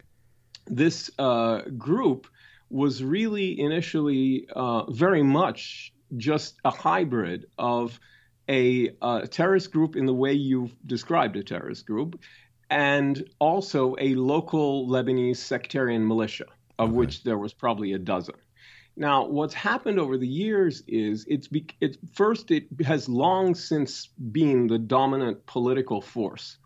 this 0.67 1.11
uh, 1.19 1.63
group 1.79 2.27
was 2.71 3.05
really 3.05 3.61
initially 3.61 4.49
uh, 4.55 4.91
very 4.91 5.23
much 5.23 5.93
just 6.17 6.57
a 6.65 6.71
hybrid 6.71 7.47
of 7.59 8.01
a, 8.49 8.91
a 9.03 9.29
terrorist 9.29 9.71
group 9.71 9.97
in 9.97 10.07
the 10.07 10.15
way 10.15 10.33
you've 10.33 10.75
described 10.87 11.37
a 11.37 11.45
terrorist 11.45 11.87
group, 11.87 12.21
and 12.69 13.29
also 13.39 13.95
a 14.01 14.15
local 14.15 14.89
Lebanese 14.89 15.37
sectarian 15.37 16.07
militia 16.07 16.47
of 16.79 16.91
okay. 16.91 16.97
which 16.97 17.23
there 17.25 17.39
was 17.39 17.53
probably 17.53 17.93
a 17.93 17.99
dozen. 17.99 18.35
Now, 18.97 19.27
what's 19.27 19.53
happened 19.53 20.01
over 20.01 20.17
the 20.17 20.27
years 20.27 20.83
is 20.87 21.27
it's, 21.29 21.49
be, 21.49 21.67
it's 21.81 21.99
first 22.15 22.51
it 22.51 22.67
has 22.85 23.09
long 23.09 23.55
since 23.55 24.07
been 24.33 24.67
the 24.67 24.79
dominant 24.79 25.45
political 25.47 26.01
force 26.01 26.57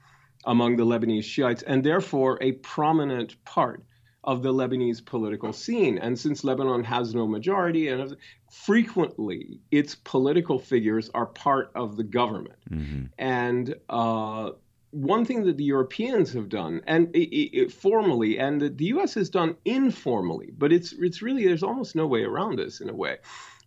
among 0.44 0.77
the 0.77 0.87
Lebanese 0.87 1.25
Shiites 1.25 1.62
and 1.62 1.83
therefore 1.83 2.38
a 2.40 2.53
prominent 2.53 3.42
part 3.44 3.85
of 4.23 4.42
the 4.42 4.53
Lebanese 4.53 5.05
political 5.05 5.53
scene. 5.53 5.99
And 5.99 6.18
since 6.18 6.44
Lebanon 6.44 6.85
has 6.85 7.14
no 7.14 7.27
majority, 7.27 7.88
and 7.88 8.16
frequently 8.51 9.61
its 9.70 9.94
political 9.94 10.59
figures 10.59 11.11
are 11.14 11.27
part 11.27 11.73
of 11.75 11.96
the 11.96 12.05
government. 12.05 12.59
Mm-hmm. 12.70 13.05
And 13.18 13.75
uh, 13.88 14.51
one 14.90 15.24
thing 15.24 15.44
that 15.44 15.57
the 15.57 15.64
Europeans 15.64 16.33
have 16.33 16.48
done, 16.48 16.83
and 16.87 17.14
it, 17.14 17.29
it, 17.57 17.72
formally, 17.72 18.38
and 18.38 18.76
the 18.76 18.85
U.S. 18.87 19.14
has 19.14 19.31
done 19.31 19.57
informally, 19.64 20.50
but 20.57 20.72
it's 20.72 20.92
it's 20.92 21.22
really 21.22 21.44
there's 21.44 21.62
almost 21.62 21.94
no 21.94 22.07
way 22.07 22.22
around 22.22 22.59
this 22.59 22.81
in 22.81 22.88
a 22.88 22.94
way, 22.94 23.18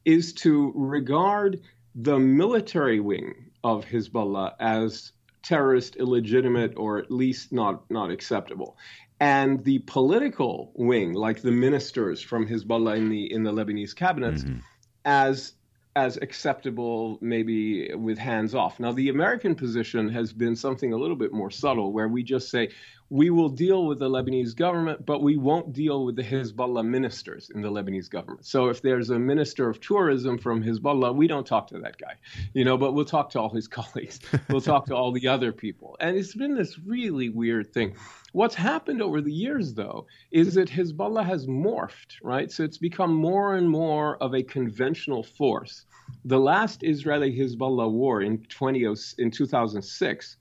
is 0.05 0.33
to 0.33 0.73
regard 0.75 1.61
the 1.95 2.19
military 2.19 2.99
wing 2.99 3.51
of 3.63 3.85
Hezbollah 3.85 4.53
as 4.59 5.13
terrorist, 5.43 5.95
illegitimate, 5.95 6.73
or 6.75 6.97
at 6.97 7.09
least 7.09 7.53
not 7.53 7.89
not 7.89 8.11
acceptable, 8.11 8.77
and 9.19 9.63
the 9.63 9.79
political 9.79 10.73
wing, 10.75 11.13
like 11.13 11.41
the 11.41 11.51
ministers 11.51 12.21
from 12.21 12.47
Hezbollah 12.47 12.97
in 12.97 13.09
the 13.09 13.31
in 13.31 13.43
the 13.43 13.51
Lebanese 13.53 13.95
cabinets, 13.95 14.43
mm-hmm. 14.43 14.59
as 15.05 15.53
as 15.95 16.17
acceptable, 16.17 17.19
maybe 17.21 17.93
with 17.93 18.17
hands 18.17 18.55
off. 18.55 18.79
Now, 18.79 18.91
the 18.91 19.09
American 19.09 19.53
position 19.53 20.09
has 20.09 20.33
been 20.33 20.55
something 20.55 20.93
a 20.93 20.97
little 20.97 21.15
bit 21.15 21.31
more 21.31 21.51
subtle, 21.51 21.93
where 21.93 22.07
we 22.07 22.23
just 22.23 22.49
say, 22.49 22.69
we 23.13 23.29
will 23.29 23.47
deal 23.47 23.85
with 23.85 23.99
the 23.99 24.09
Lebanese 24.09 24.55
government, 24.55 25.05
but 25.05 25.21
we 25.21 25.37
won't 25.37 25.71
deal 25.71 26.03
with 26.03 26.15
the 26.15 26.23
Hezbollah 26.23 26.83
ministers 26.83 27.51
in 27.53 27.61
the 27.61 27.69
Lebanese 27.69 28.09
government. 28.09 28.43
So 28.43 28.69
if 28.69 28.81
there's 28.81 29.11
a 29.11 29.19
minister 29.19 29.69
of 29.69 29.79
tourism 29.79 30.39
from 30.39 30.63
Hezbollah, 30.63 31.13
we 31.13 31.27
don't 31.27 31.45
talk 31.45 31.67
to 31.67 31.79
that 31.81 31.99
guy, 31.99 32.15
you 32.55 32.65
know, 32.65 32.75
but 32.75 32.93
we'll 32.93 33.05
talk 33.05 33.29
to 33.29 33.39
all 33.39 33.51
his 33.51 33.67
colleagues. 33.79 34.19
We'll 34.49 34.61
talk 34.61 34.87
to 34.87 34.95
all 34.95 35.11
the 35.11 35.27
other 35.27 35.51
people. 35.51 35.95
And 35.99 36.17
it's 36.17 36.33
been 36.33 36.55
this 36.55 36.79
really 36.79 37.29
weird 37.29 37.71
thing. 37.71 37.95
What's 38.31 38.55
happened 38.55 38.99
over 38.99 39.21
the 39.21 39.31
years, 39.31 39.75
though, 39.75 40.07
is 40.31 40.55
that 40.55 40.67
Hezbollah 40.67 41.23
has 41.23 41.45
morphed, 41.45 42.15
right? 42.23 42.51
So 42.51 42.63
it's 42.63 42.79
become 42.79 43.13
more 43.13 43.57
and 43.57 43.69
more 43.69 44.17
of 44.23 44.33
a 44.33 44.41
conventional 44.41 45.21
force. 45.21 45.85
The 46.25 46.39
last 46.39 46.81
Israeli 46.81 47.31
Hezbollah 47.37 47.91
war 47.91 48.23
in, 48.23 48.39
20, 48.45 48.85
in 49.19 49.29
2006 49.29 50.37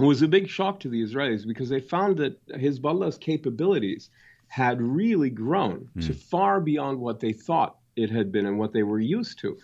was 0.00 0.22
a 0.22 0.28
big 0.28 0.48
shock 0.48 0.80
to 0.80 0.88
the 0.88 1.02
Israelis 1.02 1.46
because 1.46 1.68
they 1.68 1.80
found 1.80 2.18
that 2.18 2.46
Hezbollah's 2.48 3.18
capabilities 3.18 4.10
had 4.48 4.82
really 4.82 5.30
grown 5.30 5.88
mm. 5.96 6.06
to 6.06 6.14
far 6.14 6.60
beyond 6.60 6.98
what 6.98 7.20
they 7.20 7.32
thought 7.32 7.76
it 7.96 8.10
had 8.10 8.32
been 8.32 8.46
and 8.46 8.58
what 8.58 8.72
they 8.72 8.82
were 8.82 9.00
used 9.00 9.38
to. 9.40 9.58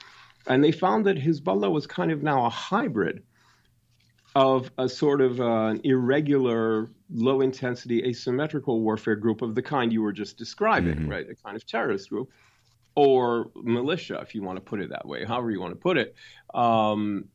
And 0.46 0.62
they 0.62 0.72
found 0.72 1.06
that 1.06 1.16
Hezbollah 1.16 1.70
was 1.70 1.86
kind 1.86 2.12
of 2.12 2.22
now 2.22 2.46
a 2.46 2.50
hybrid 2.50 3.22
of 4.36 4.70
a 4.78 4.88
sort 4.88 5.20
of 5.20 5.40
uh, 5.40 5.66
an 5.68 5.80
irregular, 5.82 6.90
low 7.10 7.40
intensity, 7.40 8.04
asymmetrical 8.04 8.80
warfare 8.80 9.16
group 9.16 9.42
of 9.42 9.54
the 9.54 9.62
kind 9.62 9.92
you 9.92 10.02
were 10.02 10.12
just 10.12 10.36
describing, 10.36 10.94
mm-hmm. 10.94 11.08
right? 11.08 11.26
A 11.30 11.34
kind 11.34 11.56
of 11.56 11.66
terrorist 11.66 12.10
group 12.10 12.30
or 12.94 13.50
militia, 13.54 14.18
if 14.22 14.34
you 14.34 14.42
want 14.42 14.56
to 14.56 14.60
put 14.60 14.80
it 14.80 14.90
that 14.90 15.06
way, 15.06 15.24
however 15.24 15.50
you 15.50 15.60
want 15.60 15.72
to 15.72 15.80
put 15.80 15.98
it. 15.98 16.14
Um, 16.54 17.26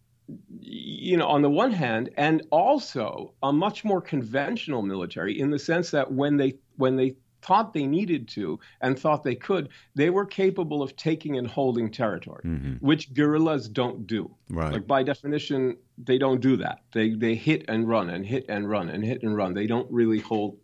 you 0.60 1.18
know, 1.18 1.28
on 1.28 1.42
the 1.42 1.50
one 1.50 1.72
hand, 1.72 2.10
and 2.18 2.44
also 2.52 3.34
a 3.44 3.52
much 3.52 3.84
more 3.84 4.02
conventional 4.02 4.82
military 4.82 5.40
in 5.40 5.50
the 5.50 5.60
sense 5.60 5.92
that 5.92 6.12
when 6.12 6.38
they 6.38 6.56
when 6.78 6.96
they 6.96 7.16
thought 7.42 7.74
they 7.74 7.86
needed 7.86 8.28
to 8.28 8.60
and 8.82 8.98
thought 8.98 9.24
they 9.24 9.36
could, 9.36 9.70
they 9.96 10.10
were 10.10 10.26
capable 10.26 10.82
of 10.82 10.96
taking 10.96 11.38
and 11.38 11.48
holding 11.48 11.92
territory, 11.92 12.44
mm-hmm. 12.46 12.74
which 12.86 13.14
guerrillas 13.14 13.68
don't 13.68 14.06
do. 14.06 14.34
Right. 14.50 14.74
Like 14.74 14.88
by 14.88 15.04
definition, 15.04 15.78
they 15.98 16.18
don't 16.18 16.42
do 16.42 16.58
that. 16.58 16.82
They 16.94 17.12
they 17.12 17.36
hit 17.36 17.66
and 17.68 17.88
run 17.88 18.10
and 18.10 18.26
hit 18.26 18.46
and 18.48 18.70
run 18.70 18.90
and 18.90 19.04
hit 19.04 19.24
and 19.24 19.36
run. 19.36 19.54
They 19.54 19.68
don't 19.68 19.92
really 19.92 20.20
hold 20.20 20.58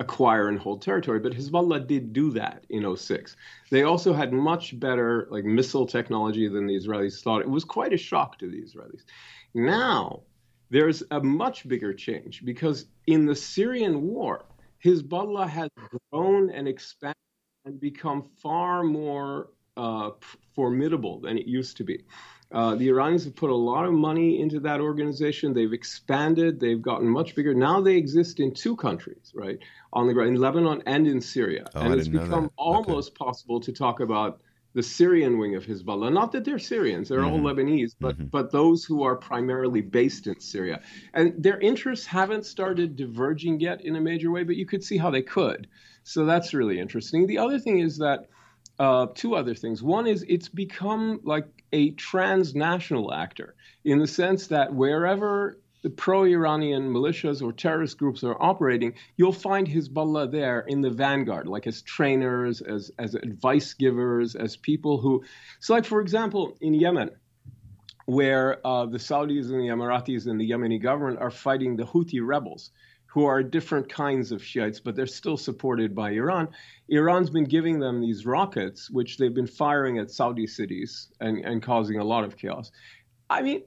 acquire 0.00 0.48
and 0.48 0.58
hold 0.58 0.82
territory. 0.82 1.20
But 1.20 1.34
Hezbollah 1.34 1.86
did 1.86 2.12
do 2.12 2.30
that 2.32 2.64
in 2.70 2.96
06. 2.96 3.36
They 3.70 3.84
also 3.84 4.12
had 4.12 4.32
much 4.32 4.78
better 4.80 5.28
like 5.30 5.44
missile 5.44 5.86
technology 5.86 6.48
than 6.48 6.66
the 6.66 6.74
Israelis 6.74 7.22
thought. 7.22 7.42
It 7.42 7.50
was 7.50 7.64
quite 7.64 7.92
a 7.92 7.98
shock 7.98 8.38
to 8.38 8.50
the 8.50 8.60
Israelis. 8.60 9.02
Now 9.54 10.22
there's 10.70 11.02
a 11.10 11.20
much 11.20 11.68
bigger 11.68 11.92
change 11.92 12.44
because 12.44 12.86
in 13.06 13.26
the 13.26 13.36
Syrian 13.36 14.02
war, 14.02 14.46
Hezbollah 14.84 15.48
has 15.48 15.68
grown 16.10 16.50
and 16.50 16.66
expanded 16.66 17.16
and 17.66 17.78
become 17.78 18.22
far 18.42 18.82
more 18.82 19.50
uh, 19.76 20.10
formidable 20.54 21.20
than 21.20 21.36
it 21.36 21.46
used 21.46 21.76
to 21.76 21.84
be. 21.84 22.04
Uh, 22.52 22.74
the 22.74 22.88
Iranians 22.88 23.24
have 23.24 23.36
put 23.36 23.50
a 23.50 23.54
lot 23.54 23.86
of 23.86 23.92
money 23.92 24.40
into 24.40 24.58
that 24.60 24.80
organization. 24.80 25.52
They've 25.52 25.72
expanded. 25.72 26.58
They've 26.58 26.82
gotten 26.82 27.08
much 27.08 27.36
bigger. 27.36 27.54
Now 27.54 27.80
they 27.80 27.96
exist 27.96 28.40
in 28.40 28.52
two 28.52 28.74
countries, 28.74 29.32
right, 29.34 29.58
on 29.92 30.08
the 30.08 30.14
ground, 30.14 30.30
in 30.30 30.40
Lebanon 30.40 30.82
and 30.86 31.06
in 31.06 31.20
Syria. 31.20 31.66
Oh, 31.74 31.82
and 31.82 31.94
I 31.94 31.96
it's 31.96 32.08
become 32.08 32.50
almost 32.56 33.10
okay. 33.10 33.24
possible 33.24 33.60
to 33.60 33.72
talk 33.72 34.00
about 34.00 34.40
the 34.72 34.82
Syrian 34.82 35.38
wing 35.38 35.54
of 35.54 35.64
Hezbollah. 35.64 36.12
Not 36.12 36.32
that 36.32 36.44
they're 36.44 36.58
Syrians; 36.58 37.08
they're 37.08 37.20
mm-hmm. 37.20 37.46
all 37.46 37.54
Lebanese, 37.54 37.94
but 38.00 38.16
mm-hmm. 38.16 38.26
but 38.26 38.50
those 38.50 38.84
who 38.84 39.04
are 39.04 39.16
primarily 39.16 39.80
based 39.80 40.26
in 40.26 40.40
Syria, 40.40 40.80
and 41.14 41.40
their 41.40 41.58
interests 41.60 42.06
haven't 42.06 42.46
started 42.46 42.96
diverging 42.96 43.60
yet 43.60 43.84
in 43.84 43.94
a 43.94 44.00
major 44.00 44.30
way. 44.32 44.42
But 44.42 44.56
you 44.56 44.66
could 44.66 44.82
see 44.82 44.96
how 44.96 45.10
they 45.10 45.22
could. 45.22 45.68
So 46.02 46.24
that's 46.24 46.52
really 46.52 46.80
interesting. 46.80 47.26
The 47.26 47.38
other 47.38 47.60
thing 47.60 47.78
is 47.78 47.98
that 47.98 48.26
uh, 48.80 49.08
two 49.14 49.34
other 49.34 49.54
things. 49.54 49.82
One 49.82 50.06
is 50.06 50.24
it's 50.26 50.48
become 50.48 51.20
like 51.22 51.46
a 51.70 51.90
transnational 51.90 53.12
actor 53.12 53.54
in 53.84 53.98
the 53.98 54.06
sense 54.06 54.46
that 54.46 54.74
wherever 54.74 55.58
the 55.82 55.90
pro-Iranian 55.90 56.90
militias 56.90 57.42
or 57.42 57.52
terrorist 57.52 57.98
groups 57.98 58.24
are 58.24 58.36
operating, 58.40 58.94
you'll 59.16 59.32
find 59.32 59.68
Hezbollah 59.68 60.32
there 60.32 60.60
in 60.60 60.80
the 60.80 60.90
vanguard, 60.90 61.46
like 61.46 61.66
as 61.66 61.82
trainers, 61.82 62.62
as 62.62 62.90
as 62.98 63.14
advice 63.14 63.74
givers, 63.74 64.34
as 64.34 64.56
people 64.56 64.98
who. 64.98 65.24
So, 65.60 65.74
like 65.74 65.84
for 65.84 66.00
example, 66.00 66.56
in 66.62 66.72
Yemen, 66.72 67.10
where 68.06 68.66
uh, 68.66 68.86
the 68.86 68.98
Saudis 68.98 69.50
and 69.50 69.60
the 69.60 69.68
Emiratis 69.68 70.26
and 70.26 70.40
the 70.40 70.50
Yemeni 70.50 70.82
government 70.82 71.20
are 71.20 71.30
fighting 71.30 71.76
the 71.76 71.84
Houthi 71.84 72.20
rebels 72.22 72.70
who 73.10 73.24
are 73.24 73.42
different 73.42 73.88
kinds 73.88 74.30
of 74.30 74.40
Shiites, 74.40 74.78
but 74.78 74.94
they're 74.94 75.06
still 75.06 75.36
supported 75.36 75.96
by 75.96 76.12
Iran. 76.12 76.48
Iran's 76.88 77.28
been 77.28 77.44
giving 77.44 77.80
them 77.80 78.00
these 78.00 78.24
rockets, 78.24 78.88
which 78.88 79.18
they've 79.18 79.34
been 79.34 79.48
firing 79.48 79.98
at 79.98 80.12
Saudi 80.12 80.46
cities 80.46 81.08
and, 81.20 81.44
and 81.44 81.60
causing 81.60 81.98
a 81.98 82.04
lot 82.04 82.22
of 82.22 82.36
chaos. 82.36 82.70
I 83.28 83.42
mean, 83.42 83.62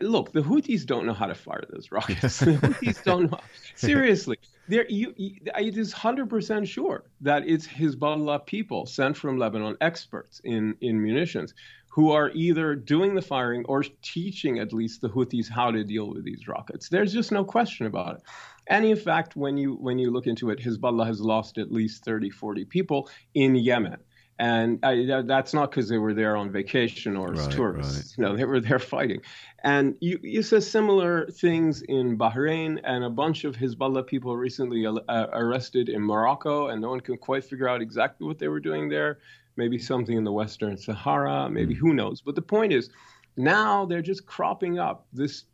look, 0.00 0.32
the 0.32 0.40
Houthis 0.40 0.86
don't 0.86 1.04
know 1.04 1.12
how 1.12 1.26
to 1.26 1.34
fire 1.34 1.62
those 1.70 1.92
rockets. 1.92 2.40
the 2.40 2.52
Houthis 2.56 3.04
don't 3.04 3.30
know. 3.30 3.40
Seriously, 3.74 4.38
there 4.66 4.86
you, 4.88 5.12
you, 5.18 5.40
it 5.58 5.76
is 5.76 5.92
100% 5.92 6.66
sure 6.66 7.04
that 7.20 7.46
it's 7.46 7.66
Hezbollah 7.66 8.46
people 8.46 8.86
sent 8.86 9.14
from 9.14 9.36
Lebanon, 9.36 9.76
experts 9.82 10.40
in, 10.42 10.74
in 10.80 11.02
munitions, 11.02 11.52
who 11.88 12.12
are 12.12 12.30
either 12.30 12.74
doing 12.74 13.14
the 13.14 13.22
firing 13.22 13.64
or 13.66 13.82
teaching 14.02 14.58
at 14.58 14.72
least 14.72 15.02
the 15.02 15.08
Houthis 15.08 15.50
how 15.50 15.70
to 15.70 15.84
deal 15.84 16.08
with 16.08 16.24
these 16.24 16.48
rockets. 16.48 16.88
There's 16.88 17.12
just 17.12 17.30
no 17.30 17.44
question 17.44 17.86
about 17.86 18.16
it. 18.16 18.22
And 18.68 18.84
in 18.84 18.96
fact, 18.96 19.36
when 19.36 19.56
you 19.56 19.74
when 19.74 19.98
you 19.98 20.10
look 20.10 20.26
into 20.26 20.50
it, 20.50 20.58
Hezbollah 20.58 21.06
has 21.06 21.20
lost 21.20 21.58
at 21.58 21.70
least 21.70 22.04
30, 22.04 22.30
40 22.30 22.64
people 22.64 23.08
in 23.34 23.54
Yemen. 23.54 23.98
And 24.38 24.84
I, 24.84 25.22
that's 25.26 25.54
not 25.54 25.70
because 25.70 25.88
they 25.88 25.96
were 25.96 26.12
there 26.12 26.36
on 26.36 26.50
vacation 26.52 27.16
or 27.16 27.32
as 27.32 27.40
right, 27.46 27.50
tourists. 27.50 28.18
Right. 28.18 28.28
No, 28.28 28.36
they 28.36 28.44
were 28.44 28.60
there 28.60 28.78
fighting. 28.78 29.22
And 29.64 29.94
you, 30.00 30.18
you 30.22 30.42
saw 30.42 30.60
similar 30.60 31.26
things 31.28 31.80
in 31.88 32.18
Bahrain, 32.18 32.78
and 32.84 33.02
a 33.02 33.08
bunch 33.08 33.44
of 33.44 33.56
Hezbollah 33.56 34.06
people 34.06 34.36
recently 34.36 34.84
uh, 34.86 35.26
arrested 35.32 35.88
in 35.88 36.02
Morocco, 36.02 36.68
and 36.68 36.82
no 36.82 36.90
one 36.90 37.00
can 37.00 37.16
quite 37.16 37.44
figure 37.44 37.66
out 37.68 37.80
exactly 37.80 38.26
what 38.26 38.38
they 38.38 38.48
were 38.48 38.60
doing 38.60 38.88
there. 38.90 39.18
maybe 39.58 39.78
something 39.78 40.18
in 40.18 40.24
the 40.24 40.32
Western 40.32 40.76
Sahara, 40.76 41.48
maybe 41.48 41.74
Mm. 41.74 41.78
who 41.78 41.94
knows. 41.94 42.20
But 42.20 42.34
the 42.34 42.42
point 42.42 42.74
is, 42.74 42.90
now 43.38 43.86
they're 43.86 44.02
just 44.02 44.26
cropping 44.26 44.78
up. 44.78 45.06
This, 45.14 45.44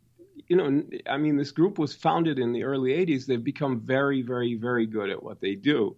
you 0.47 0.55
know, 0.55 0.83
I 1.07 1.17
mean, 1.17 1.37
this 1.37 1.51
group 1.51 1.77
was 1.79 1.93
founded 1.93 2.39
in 2.39 2.51
the 2.51 2.63
early 2.63 2.91
80s. 2.91 3.25
They've 3.25 3.43
become 3.43 3.79
very, 3.79 4.21
very, 4.21 4.55
very 4.55 4.85
good 4.85 5.09
at 5.09 5.21
what 5.21 5.41
they 5.41 5.55
do. 5.55 5.95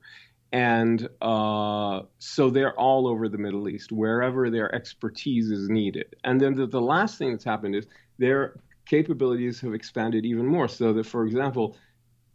And 0.51 1.09
uh, 1.21 2.03
so 2.19 2.49
they're 2.49 2.79
all 2.79 3.07
over 3.07 3.27
the 3.27 3.38
Middle 3.38 3.67
East, 3.67 3.91
wherever 3.91 4.49
their 4.49 4.73
expertise 4.73 5.51
is 5.51 5.69
needed. 5.69 6.15
And 6.23 6.39
then 6.39 6.55
the, 6.55 6.67
the 6.67 6.81
last 6.81 7.17
thing 7.17 7.31
that's 7.31 7.43
happened 7.43 7.75
is 7.75 7.88
their 8.19 8.59
capabilities 8.86 9.59
have 9.61 9.73
expanded 9.73 10.25
even 10.25 10.45
more. 10.45 10.67
So 10.67 10.93
that, 10.93 11.05
for 11.05 11.25
example, 11.25 11.75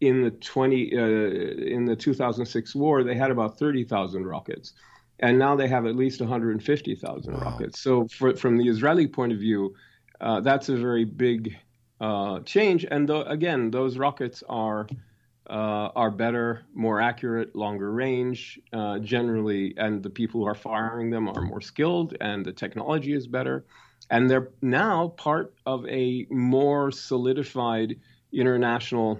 in 0.00 0.22
the 0.22 0.30
20 0.30 0.96
uh, 0.96 1.00
in 1.00 1.84
the 1.84 1.96
2006 1.96 2.74
war, 2.74 3.04
they 3.04 3.14
had 3.14 3.30
about 3.30 3.58
30,000 3.58 4.26
rockets, 4.26 4.72
and 5.20 5.38
now 5.38 5.54
they 5.54 5.68
have 5.68 5.86
at 5.86 5.94
least 5.96 6.20
150,000 6.20 7.32
Wow. 7.32 7.40
rockets. 7.40 7.80
So, 7.80 8.06
for, 8.08 8.34
from 8.34 8.56
the 8.56 8.68
Israeli 8.68 9.06
point 9.06 9.32
of 9.32 9.38
view, 9.38 9.74
uh, 10.20 10.40
that's 10.40 10.68
a 10.68 10.76
very 10.76 11.04
big 11.04 11.56
uh, 12.00 12.40
change. 12.40 12.84
And 12.90 13.08
tho- 13.08 13.22
again, 13.22 13.70
those 13.70 13.98
rockets 13.98 14.42
are 14.48 14.88
uh, 15.48 15.90
are 15.96 16.10
better, 16.10 16.62
more 16.74 17.00
accurate, 17.00 17.56
longer 17.56 17.90
range, 17.92 18.60
uh, 18.72 18.98
generally, 19.00 19.74
and 19.76 20.02
the 20.02 20.10
people 20.10 20.40
who 20.40 20.46
are 20.46 20.54
firing 20.54 21.10
them 21.10 21.28
are 21.28 21.42
more 21.42 21.60
skilled, 21.60 22.16
and 22.20 22.44
the 22.44 22.52
technology 22.52 23.12
is 23.12 23.26
better, 23.26 23.64
and 24.10 24.30
they're 24.30 24.50
now 24.62 25.08
part 25.08 25.54
of 25.66 25.86
a 25.88 26.26
more 26.30 26.90
solidified 26.92 27.96
international 28.32 29.18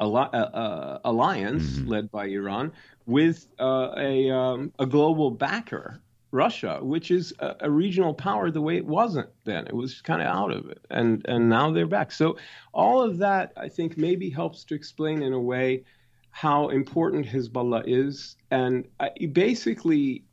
uh, 0.00 0.04
uh, 0.04 1.00
alliance 1.04 1.78
Mhm. 1.78 1.88
led 1.88 2.10
by 2.10 2.26
Iran 2.26 2.72
with 3.06 3.46
uh, 3.58 3.94
a 3.96 4.30
um, 4.30 4.72
a 4.78 4.86
global 4.86 5.30
backer, 5.30 6.02
Russia, 6.36 6.78
which 6.82 7.10
is 7.10 7.34
a, 7.38 7.56
a 7.60 7.70
regional 7.70 8.14
power 8.14 8.50
the 8.50 8.60
way 8.60 8.76
it 8.76 8.86
wasn't 8.86 9.28
then. 9.44 9.66
It 9.66 9.74
was 9.74 10.00
kind 10.02 10.20
of 10.20 10.28
out 10.28 10.52
of 10.52 10.68
it, 10.70 10.84
and 10.90 11.24
and 11.26 11.48
now 11.48 11.70
they're 11.72 11.86
back. 11.98 12.12
So 12.12 12.36
all 12.72 13.02
of 13.02 13.18
that, 13.18 13.52
I 13.56 13.68
think, 13.68 13.96
maybe 13.96 14.28
helps 14.30 14.64
to 14.64 14.74
explain 14.74 15.22
in 15.22 15.32
a 15.32 15.40
way 15.40 15.84
how 16.30 16.68
important 16.68 17.26
Hezbollah 17.26 17.84
is, 17.86 18.36
and 18.50 18.86
I, 19.00 19.10
basically, 19.32 20.24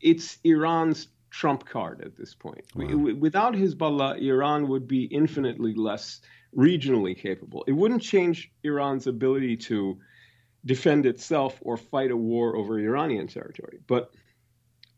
it's 0.00 0.38
Iran's 0.44 1.08
trump 1.30 1.66
card 1.66 2.00
at 2.00 2.16
this 2.16 2.34
point. 2.34 2.64
Wow. 2.74 2.86
we- 3.04 3.12
without 3.12 3.52
Hezbollah, 3.54 4.18
Iran 4.22 4.68
would 4.68 4.86
be 4.88 5.04
infinitely 5.04 5.74
less 5.74 6.20
regionally 6.56 7.14
capable. 7.14 7.64
It 7.66 7.72
wouldn't 7.72 8.02
change 8.02 8.50
Iran's 8.64 9.06
ability 9.06 9.56
to 9.70 9.98
defend 10.64 11.04
itself 11.06 11.58
or 11.60 11.76
fight 11.76 12.10
a 12.10 12.16
war 12.16 12.56
over 12.56 12.78
Iranian 12.78 13.26
territory, 13.26 13.78
but 13.86 14.14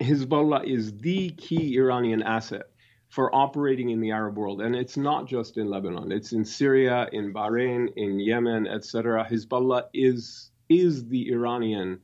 Hezbollah 0.00 0.64
is 0.66 0.96
the 0.98 1.30
key 1.30 1.76
Iranian 1.76 2.22
asset 2.22 2.66
for 3.08 3.34
operating 3.34 3.90
in 3.90 4.00
the 4.00 4.10
Arab 4.10 4.36
world, 4.36 4.60
and 4.60 4.76
it's 4.76 4.96
not 4.96 5.26
just 5.26 5.56
in 5.56 5.68
Lebanon. 5.68 6.12
It's 6.12 6.32
in 6.32 6.44
Syria, 6.44 7.08
in 7.12 7.32
Bahrain, 7.32 7.88
in 7.96 8.20
Yemen, 8.20 8.66
etc. 8.66 9.26
Hezbollah 9.28 9.84
is 9.94 10.50
is 10.68 11.06
the 11.06 11.30
Iranian 11.30 12.00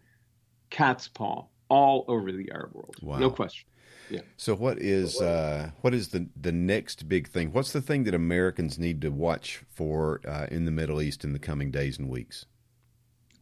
cat's 0.71 1.09
paw 1.09 1.45
all 1.69 2.05
over 2.09 2.33
the 2.33 2.51
Arab 2.51 2.75
world. 2.75 2.97
Wow. 3.03 3.19
No 3.19 3.31
question. 3.31 3.69
Yeah. 4.11 4.21
So 4.37 4.55
what 4.55 4.79
is 4.79 5.21
uh, 5.21 5.71
what 5.81 5.95
is 5.95 6.09
the 6.09 6.29
the 6.41 6.53
next 6.53 7.09
big 7.09 7.29
thing? 7.29 7.53
What's 7.53 7.73
the 7.73 7.83
thing 7.83 8.05
that 8.05 8.15
Americans 8.15 8.79
need 8.79 9.01
to 9.03 9.11
watch 9.11 9.63
for 9.75 10.21
uh, 10.27 10.47
in 10.51 10.65
the 10.65 10.71
Middle 10.71 11.01
East 11.01 11.25
in 11.25 11.33
the 11.33 11.39
coming 11.39 11.71
days 11.71 11.99
and 11.99 12.09
weeks? 12.09 12.47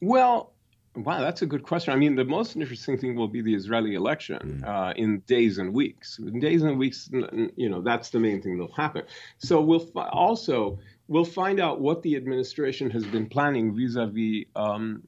Well, 0.01 0.52
wow, 0.95 1.21
that's 1.21 1.43
a 1.43 1.47
good 1.47 1.63
question. 1.63 1.93
I 1.93 1.97
mean, 1.97 2.17
the 2.17 2.25
most 2.25 2.57
interesting 2.57 2.99
thing 2.99 3.15
will 3.15 3.29
be 3.29 3.43
the 3.43 3.55
Israeli 3.55 3.95
election 3.95 4.63
uh, 4.65 4.93
in 4.97 5.21
days 5.21 5.59
and 5.59 5.73
weeks. 5.73 6.19
In 6.19 6.39
days 6.41 6.63
and 6.63 6.79
weeks, 6.79 7.09
you 7.57 7.69
know, 7.69 7.81
that's 7.81 8.11
the 8.11 8.21
main 8.21 8.43
thing 8.43 8.59
that'll 8.59 8.75
happen. 8.75 9.05
So 9.39 9.61
we'll 9.61 9.81
fi- 9.81 10.09
also 10.09 10.79
we'll 11.09 11.25
find 11.25 11.61
out 11.61 11.81
what 11.81 12.03
the 12.03 12.17
administration 12.17 12.91
has 12.91 13.05
been 13.05 13.29
planning 13.29 13.75
vis-a-vis 13.77 14.45
um, 14.57 15.03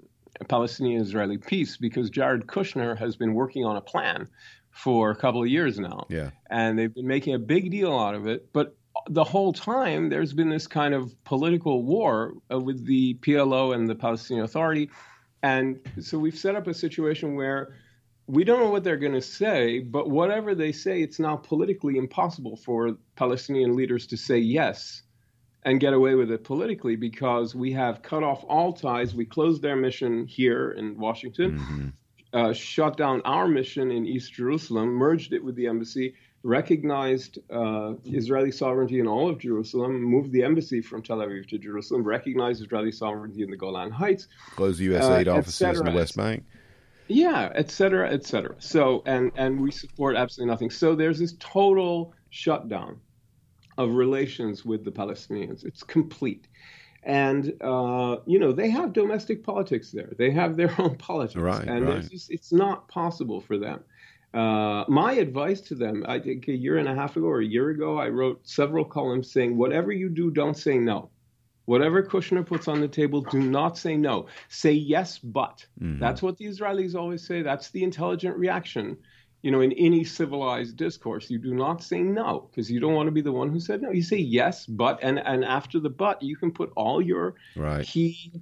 Palestinian-Israeli 0.49 1.39
peace, 1.39 1.77
because 1.77 2.11
Jared 2.11 2.47
Kushner 2.47 2.99
has 2.99 3.17
been 3.17 3.35
working 3.35 3.65
on 3.65 3.77
a 3.77 3.81
plan 3.81 4.29
for 4.71 5.11
a 5.11 5.17
couple 5.17 5.41
of 5.41 5.49
years 5.49 5.79
now 5.79 6.05
Yeah, 6.09 6.31
and 6.51 6.77
they've 6.79 6.93
been 6.93 7.07
making 7.07 7.35
a 7.35 7.39
big 7.39 7.71
deal 7.71 7.97
out 7.97 8.15
of 8.15 8.27
it. 8.27 8.53
But 8.53 8.77
the 9.09 9.25
whole 9.25 9.53
time, 9.53 10.09
there's 10.09 10.33
been 10.33 10.51
this 10.51 10.67
kind 10.67 10.95
of 10.95 11.13
political 11.25 11.83
war 11.83 12.35
uh, 12.51 12.59
with 12.59 12.85
the 12.85 13.15
PLO 13.15 13.75
and 13.75 13.89
the 13.89 13.95
Palestinian 13.95 14.45
Authority. 14.45 14.91
And 15.45 15.81
so 16.01 16.19
we've 16.19 16.39
set 16.39 16.55
up 16.55 16.67
a 16.67 16.75
situation 16.75 17.35
where 17.35 17.75
we 18.27 18.45
don't 18.45 18.61
know 18.61 18.71
what 18.71 18.83
they're 18.83 18.97
going 18.97 19.13
to 19.13 19.21
say, 19.21 19.81
but 19.81 20.09
whatever 20.09 20.55
they 20.55 20.73
say, 20.73 21.03
it's 21.03 21.19
now 21.19 21.37
politically 21.37 21.99
impossible 21.99 22.57
for 22.57 22.97
Palestinian 23.17 23.77
leaders 23.77 24.07
to 24.07 24.17
say 24.17 24.39
yes 24.39 25.03
and 25.63 25.81
get 25.81 25.93
away 25.93 26.15
with 26.15 26.31
it 26.31 26.45
politically 26.45 26.97
because 26.97 27.55
we 27.55 27.73
have 27.73 28.01
cut 28.01 28.23
off 28.23 28.43
all 28.49 28.73
ties. 28.73 29.15
We 29.15 29.27
closed 29.27 29.61
their 29.61 29.77
mission 29.77 30.27
here 30.27 30.71
in 30.73 30.99
Washington 30.99 31.59
hmm 31.59 31.89
uh, 32.35 32.53
shut 32.53 32.97
down 32.97 33.23
our 33.25 33.47
mission 33.47 33.91
in 33.91 34.05
East 34.05 34.33
Jerusalem, 34.33 34.89
merged 34.89 35.33
it 35.33 35.43
with 35.43 35.55
the 35.55 35.69
embassy, 35.69 36.15
recognized 36.45 37.39
uh, 37.51 37.95
Israeli 38.05 38.53
sovereignty 38.53 39.01
in 39.01 39.09
all 39.09 39.29
of 39.29 39.39
Jerusalem, 39.39 40.01
moved 40.03 40.31
the 40.31 40.45
embassy 40.45 40.81
from 40.83 41.03
Tel 41.03 41.19
Aviv 41.19 41.49
to 41.49 41.59
Jerusalem, 41.59 42.05
recognized 42.05 42.63
Israeli 42.63 42.93
sovereignty 42.93 43.43
in 43.43 43.51
the 43.51 43.57
Golan 43.57 43.91
Heights, 43.91 44.29
close 44.55 44.79
U.S. 44.81 45.05
Uh, 45.05 45.15
aid 45.17 45.29
offices 45.29 45.81
in 45.81 45.87
the. 45.87 45.91
West 45.93 46.17
Bank. 46.17 46.45
yeah, 47.09 47.51
et 47.55 47.71
cetera, 47.71 48.13
et 48.13 48.25
cetera. 48.25 48.55
So, 48.59 49.03
and 49.07 49.33
and 49.37 49.61
we 49.61 49.71
support 49.73 50.17
absolutely 50.17 50.53
nothing. 50.53 50.71
So 50.71 50.95
there's 50.95 51.19
this 51.19 51.35
total 51.41 52.15
shutdown 52.31 53.01
of 53.79 53.91
relations 53.95 54.65
with 54.65 54.85
the 54.85 54.93
Palestinians. 54.93 55.65
It's 55.65 55.83
complete. 55.83 56.47
And 57.07 57.53
uh, 57.61 58.17
you 58.27 58.39
know 58.39 58.53
they 58.53 58.71
have 58.71 58.93
domestic 58.93 59.43
politics 59.45 59.91
there. 59.93 60.13
They 60.17 60.31
have 60.31 60.57
their 60.57 60.75
own 60.79 60.97
politics, 60.97 61.37
Right, 61.37 61.67
and 61.67 61.87
right. 61.89 62.11
just, 62.11 62.31
it's 62.31 62.53
not 62.53 62.89
possible 62.89 63.41
for 63.41 63.57
them. 63.59 63.81
Uh, 64.35 64.85
my 64.89 65.13
advice 65.13 65.61
to 65.61 65.77
them, 65.77 66.05
I 66.09 66.19
think 66.19 66.49
a 66.49 66.53
year 66.53 66.79
and 66.79 66.89
a 66.89 66.95
half 66.95 67.17
ago 67.17 67.27
or 67.27 67.41
a 67.41 67.47
year 67.47 67.71
ago, 67.71 67.99
I 67.99 68.09
wrote 68.09 68.41
several 68.43 68.85
columns 68.85 69.31
saying, 69.31 69.57
whatever 69.57 69.93
you 69.93 70.09
do, 70.09 70.31
don't 70.31 70.57
say 70.57 70.77
no. 70.77 71.11
Whatever 71.67 72.03
Kushner 72.03 72.45
puts 72.45 72.67
on 72.67 72.81
the 72.81 72.89
table, 72.89 73.23
do 73.23 73.41
not 73.41 73.79
say 73.79 73.97
no. 73.97 74.27
Say 74.49 74.73
yes, 74.73 75.19
but. 75.19 75.65
Mhm. 75.81 76.01
That's 76.01 76.21
what 76.21 76.37
the 76.37 76.47
Israelis 76.47 76.95
always 76.95 77.25
say. 77.25 77.43
That's 77.43 77.71
the 77.71 77.85
intelligent 77.85 78.37
reaction. 78.37 78.99
You 79.43 79.51
know, 79.51 79.61
in 79.61 79.73
any 79.73 80.05
civilized 80.05 80.77
discourse, 80.77 81.31
you 81.31 81.39
do 81.39 81.55
not 81.55 81.83
say 81.83 82.03
no 82.03 82.49
because 82.51 82.71
you 82.71 82.81
don't 82.81 82.95
want 82.95 83.07
to 83.07 83.13
be 83.13 83.21
the 83.21 83.33
one 83.33 83.51
who 83.51 83.61
said 83.61 83.83
no. 83.83 83.91
You 83.93 84.03
say 84.03 84.19
yes, 84.19 84.67
but, 84.67 84.99
and 85.03 85.19
and 85.19 85.45
after 85.45 85.79
the 85.79 85.91
but, 85.91 86.23
you 86.23 86.37
can 86.37 86.51
put 86.51 86.73
all 86.77 87.01
your 87.01 87.37
right. 87.55 87.85
key 87.87 88.33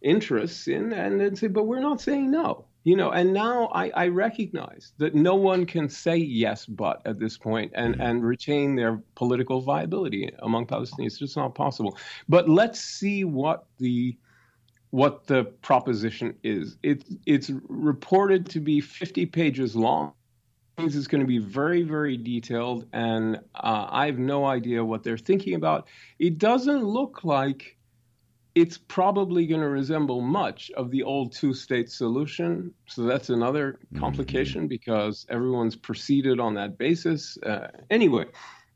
interests 0.00 0.66
in 0.66 0.92
and 0.92 1.20
then 1.20 1.36
say, 1.36 1.48
but 1.48 1.64
we're 1.64 1.80
not 1.80 2.00
saying 2.00 2.30
no. 2.30 2.64
You 2.84 2.96
know, 2.96 3.10
and 3.10 3.32
now 3.32 3.68
I, 3.72 3.90
I 3.90 4.08
recognize 4.08 4.92
that 4.98 5.14
no 5.14 5.36
one 5.36 5.66
can 5.66 5.88
say 5.88 6.16
yes, 6.16 6.66
but 6.66 7.00
at 7.06 7.20
this 7.20 7.38
point 7.38 7.70
and, 7.76 8.00
and 8.00 8.24
retain 8.24 8.74
their 8.74 9.00
political 9.14 9.60
viability 9.60 10.30
among 10.40 10.66
Palestinians. 10.66 11.06
It's 11.06 11.18
just 11.18 11.36
not 11.36 11.54
possible. 11.54 11.96
But 12.28 12.48
let's 12.48 12.80
see 12.80 13.22
what 13.24 13.66
the 13.78 14.16
what 14.90 15.26
the 15.26 15.44
proposition 15.44 16.34
is. 16.42 16.76
It, 16.82 17.04
it's 17.24 17.50
reported 17.68 18.46
to 18.50 18.60
be 18.60 18.78
50 18.80 19.24
pages 19.26 19.74
long. 19.74 20.12
Means 20.76 20.94
It's 20.94 21.06
going 21.06 21.22
to 21.22 21.26
be 21.26 21.38
very, 21.38 21.82
very 21.82 22.18
detailed, 22.18 22.86
and 22.92 23.36
uh, 23.54 23.86
I 23.90 24.04
have 24.06 24.18
no 24.18 24.44
idea 24.44 24.84
what 24.84 25.02
they're 25.02 25.16
thinking 25.16 25.54
about. 25.54 25.88
It 26.18 26.36
doesn't 26.36 26.84
look 26.84 27.24
like 27.24 27.78
it's 28.54 28.76
probably 28.76 29.46
going 29.46 29.60
to 29.60 29.68
resemble 29.68 30.20
much 30.20 30.70
of 30.76 30.90
the 30.90 31.02
old 31.02 31.32
two 31.32 31.54
state 31.54 31.90
solution. 31.90 32.72
So 32.86 33.04
that's 33.04 33.30
another 33.30 33.78
complication 33.98 34.68
because 34.68 35.26
everyone's 35.30 35.76
proceeded 35.76 36.38
on 36.38 36.54
that 36.54 36.76
basis. 36.76 37.38
Uh, 37.38 37.68
anyway, 37.90 38.26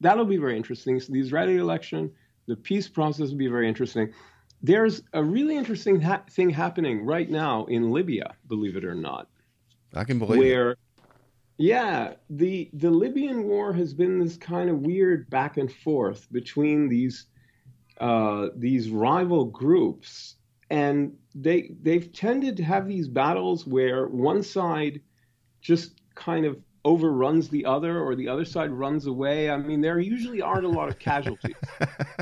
that'll 0.01 0.24
be 0.24 0.39
very 0.39 0.57
interesting. 0.57 0.99
So 1.01 1.12
the 1.12 1.20
Israeli 1.20 1.57
election, 1.57 2.11
the 2.47 2.57
peace 2.57 2.89
process 2.89 3.31
will 3.31 3.37
be 3.37 3.49
very 3.49 3.68
interesting. 3.68 4.12
There's 4.62 5.03
a 5.12 5.22
really 5.22 5.57
interesting 5.57 6.01
ha- 6.01 6.24
thing 6.31 6.49
happening 6.49 7.05
right 7.05 7.29
now 7.29 7.66
in 7.66 7.91
Libya, 7.91 8.35
believe 8.49 8.77
it 8.77 8.85
or 8.85 8.95
not, 8.95 9.29
I 9.95 10.05
can 10.05 10.18
believe 10.18 10.39
it. 10.39 10.39
where 10.39 10.77
yeah, 11.59 12.14
the 12.29 12.70
the 12.72 12.91
Libyan 12.91 13.45
war 13.45 13.72
has 13.72 13.95
been 13.95 14.18
this 14.18 14.37
kind 14.37 14.68
of 14.68 14.81
weird 14.81 15.29
back 15.31 15.57
and 15.57 15.72
forth 15.72 16.31
between 16.33 16.89
these 16.89 17.27
uh, 18.01 18.49
these 18.55 18.90
rival 18.90 19.44
groups, 19.44 20.36
and 20.70 21.16
they 21.34 21.70
they've 21.82 22.12
tended 22.12 22.57
to 22.59 22.64
have 22.64 22.86
these 22.86 23.09
battles 23.09 23.66
where 23.66 24.07
one 24.07 24.42
side 24.42 25.01
just 25.61 26.01
kind 26.14 26.47
of 26.47 26.59
overruns 26.84 27.49
the 27.49 27.64
other, 27.64 28.01
or 28.01 28.14
the 28.14 28.28
other 28.28 28.44
side 28.44 28.70
runs 28.70 29.07
away. 29.07 29.51
I 29.51 29.57
mean, 29.57 29.80
there 29.80 29.99
usually 29.99 30.40
aren't 30.40 30.64
a 30.64 30.68
lot 30.68 30.88
of 30.88 30.99
casualties. 31.01 31.57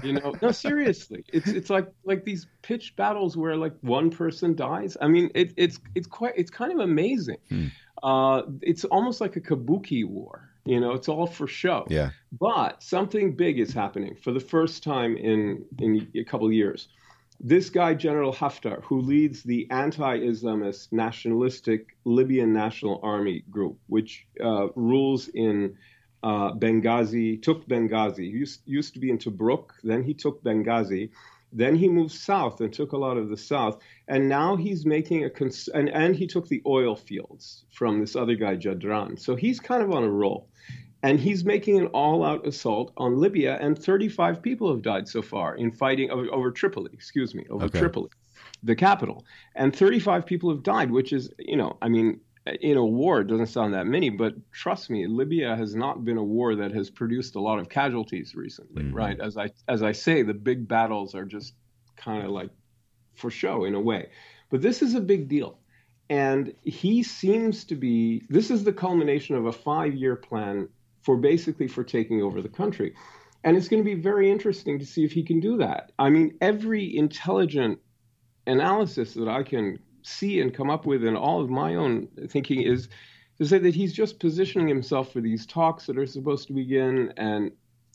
you 0.03 0.15
know, 0.15 0.35
no, 0.41 0.51
seriously, 0.53 1.25
it's 1.29 1.49
it's 1.49 1.71
like 1.71 1.89
like 2.05 2.25
these 2.25 2.47
pitched 2.63 2.97
battles 2.97 3.37
where 3.37 3.57
like 3.57 3.75
one 3.83 4.11
person 4.11 4.55
dies. 4.55 4.97
I 5.01 5.09
mean, 5.09 5.31
it, 5.35 5.53
it's 5.57 5.81
it's 5.95 6.07
quite 6.07 6.35
it's 6.37 6.51
kind 6.51 6.73
of 6.73 6.79
amazing. 6.79 7.39
Hmm. 7.49 7.67
Uh, 8.03 8.43
it's 8.63 8.85
almost 8.85 9.21
like 9.21 9.37
a 9.37 9.41
kabuki 9.41 10.05
war. 10.07 10.51
You 10.65 10.81
know, 10.81 10.93
it's 10.93 11.09
all 11.09 11.27
for 11.27 11.47
show. 11.47 11.87
Yeah. 11.89 12.11
But 12.33 12.83
something 12.83 13.37
big 13.37 13.59
is 13.59 13.73
happening 13.73 14.17
for 14.23 14.33
the 14.33 14.41
first 14.41 14.83
time 14.83 15.17
in 15.17 15.65
in 15.79 16.09
a 16.15 16.25
couple 16.25 16.47
of 16.47 16.53
years. 16.53 16.89
This 17.41 17.69
guy, 17.69 17.95
General 17.95 18.33
Haftar, 18.33 18.83
who 18.85 19.01
leads 19.01 19.43
the 19.43 19.69
anti-Islamist 19.71 20.93
nationalistic 20.93 21.97
Libyan 22.05 22.53
National 22.53 23.01
Army 23.03 23.45
group, 23.51 23.79
which 23.89 24.27
uh, 24.43 24.69
rules 24.77 25.29
in 25.29 25.77
uh, 26.23 26.53
Benghazi, 26.53 27.43
took 27.43 27.67
Benghazi. 27.69 28.31
He 28.31 28.39
used, 28.39 28.61
used 28.65 28.95
to 28.95 29.01
be 29.01 29.11
in 29.11 29.19
Tobruk, 29.19 29.71
then 29.83 30.03
he 30.03 30.15
took 30.15 30.43
Benghazi. 30.43 31.11
Then 31.55 31.77
he 31.77 31.89
moved 31.89 32.13
south 32.13 32.61
and 32.61 32.73
took 32.73 32.93
a 32.93 32.97
lot 32.97 33.17
of 33.17 33.29
the 33.29 33.37
south. 33.37 33.79
And 34.09 34.29
now 34.29 34.57
he's 34.57 34.85
making 34.85 35.25
a, 35.25 35.31
cons- 35.31 35.69
and, 35.69 35.89
and 35.89 36.15
he 36.15 36.27
took 36.27 36.49
the 36.49 36.61
oil 36.67 36.97
fields 36.97 37.65
from 37.71 38.01
this 38.01 38.17
other 38.17 38.35
guy, 38.35 38.57
Jadran. 38.57 39.19
So 39.19 39.37
he's 39.37 39.61
kind 39.61 39.83
of 39.83 39.93
on 39.93 40.03
a 40.03 40.11
roll. 40.11 40.49
And 41.05 41.21
he's 41.21 41.45
making 41.45 41.79
an 41.79 41.87
all 41.89 42.25
out 42.25 42.47
assault 42.47 42.93
on 42.97 43.21
Libya. 43.21 43.57
And 43.61 43.79
35 43.79 44.43
people 44.43 44.69
have 44.71 44.83
died 44.83 45.07
so 45.07 45.23
far 45.23 45.55
in 45.55 45.71
fighting 45.71 46.11
over, 46.11 46.27
over 46.33 46.51
Tripoli, 46.51 46.91
excuse 46.93 47.35
me, 47.35 47.47
over 47.51 47.67
okay. 47.67 47.79
Tripoli, 47.79 48.09
the 48.63 48.75
capital. 48.75 49.25
And 49.55 49.75
35 49.77 50.27
people 50.27 50.51
have 50.51 50.63
died, 50.63 50.91
which 50.91 51.13
is, 51.13 51.31
you 51.39 51.57
know, 51.57 51.77
I 51.81 51.89
mean, 51.89 52.21
in 52.47 52.77
a 52.77 52.85
war, 52.85 53.21
it 53.21 53.27
doesn't 53.27 53.47
sound 53.47 53.73
that 53.75 53.87
many, 53.87 54.11
but 54.11 54.35
trust 54.53 54.91
me, 54.91 55.07
Libya 55.07 55.57
has 55.57 55.75
not 55.75 56.05
been 56.05 56.19
a 56.19 56.25
war 56.25 56.57
that 56.57 56.73
has 56.73 56.91
produced 56.91 57.37
a 57.37 57.41
lot 57.41 57.59
of 57.59 57.69
casualties 57.69 58.35
recently, 58.35 58.83
mm-hmm. 58.83 58.95
right? 58.95 59.19
As 59.19 59.39
I 59.39 59.51
as 59.67 59.83
I 59.83 59.93
say, 59.93 60.23
the 60.23 60.35
big 60.35 60.69
battles 60.69 61.15
are 61.15 61.25
just 61.25 61.55
kind 61.97 62.25
of 62.25 62.31
like 62.31 62.51
for 63.15 63.31
show 63.31 63.65
in 63.65 63.75
a 63.75 63.81
way, 63.81 64.11
but 64.51 64.61
this 64.61 64.83
is 64.83 64.95
a 64.95 65.01
big 65.01 65.29
deal, 65.29 65.59
and 66.11 66.55
he 66.65 67.03
seems 67.03 67.65
to 67.65 67.77
be. 67.77 68.25
This 68.29 68.51
is 68.51 68.63
the 68.63 68.73
culmination 68.73 69.37
of 69.37 69.47
a 69.47 69.53
five-year 69.53 70.17
plan 70.17 70.69
for 71.01 71.17
basically 71.17 71.69
for 71.69 71.83
taking 71.83 72.21
over 72.21 72.43
the 72.43 72.49
country, 72.49 72.95
and 73.43 73.57
it's 73.57 73.69
going 73.69 73.83
to 73.83 73.85
be 73.85 74.01
very 74.01 74.31
interesting 74.31 74.79
to 74.79 74.87
see 74.87 75.03
if 75.03 75.13
he 75.13 75.23
can 75.23 75.41
do 75.41 75.57
that. 75.59 75.93
I 75.99 76.11
mean, 76.11 76.37
every 76.43 76.95
intelligent 76.95 77.79
analysis 78.47 79.15
that 79.15 79.29
I 79.29 79.43
can 79.45 79.79
see 80.05 80.41
and 80.41 80.55
come 80.55 80.71
up 80.71 80.87
with 80.87 81.05
in 81.05 81.17
all 81.17 81.41
of 81.41 81.51
my 81.51 81.75
own 81.75 82.09
thinking 82.29 82.63
is 82.63 82.89
to 83.39 83.47
say 83.47 83.59
that 83.59 83.75
he's 83.75 83.93
just 83.93 84.21
positioning 84.21 84.69
himself 84.69 85.13
for 85.13 85.21
these 85.21 85.47
talks 85.47 85.87
that 85.87 85.99
are 85.99 86.07
supposed 86.07 86.47
to 86.47 86.53
begin 86.53 87.13
and 87.17 87.51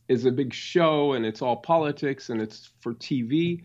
is 0.09 0.25
a 0.25 0.31
big 0.31 0.53
show 0.53 1.13
and 1.13 1.25
it's 1.25 1.41
all 1.41 1.55
politics 1.55 2.29
and 2.29 2.41
it's 2.41 2.71
for 2.81 2.93
TV. 2.95 3.63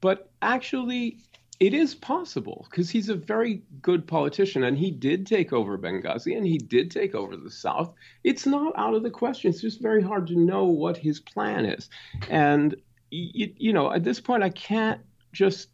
But 0.00 0.30
actually, 0.40 1.18
it 1.60 1.74
is 1.74 1.94
possible 1.94 2.66
because 2.70 2.88
he's 2.88 3.08
a 3.08 3.14
very 3.14 3.62
good 3.82 4.06
politician 4.06 4.64
and 4.64 4.78
he 4.78 4.90
did 4.90 5.26
take 5.26 5.52
over 5.52 5.76
Benghazi 5.76 6.36
and 6.36 6.46
he 6.46 6.58
did 6.58 6.90
take 6.90 7.14
over 7.14 7.36
the 7.36 7.50
South. 7.50 7.92
It's 8.24 8.46
not 8.46 8.72
out 8.76 8.94
of 8.94 9.02
the 9.02 9.10
question. 9.10 9.50
It's 9.50 9.60
just 9.60 9.80
very 9.80 10.02
hard 10.02 10.26
to 10.28 10.38
know 10.38 10.64
what 10.64 10.96
his 10.96 11.20
plan 11.20 11.66
is. 11.66 11.90
And, 12.30 12.76
you, 13.10 13.52
you 13.56 13.72
know, 13.72 13.92
at 13.92 14.04
this 14.04 14.20
point, 14.20 14.42
I 14.42 14.50
can't 14.50 15.00
just 15.32 15.68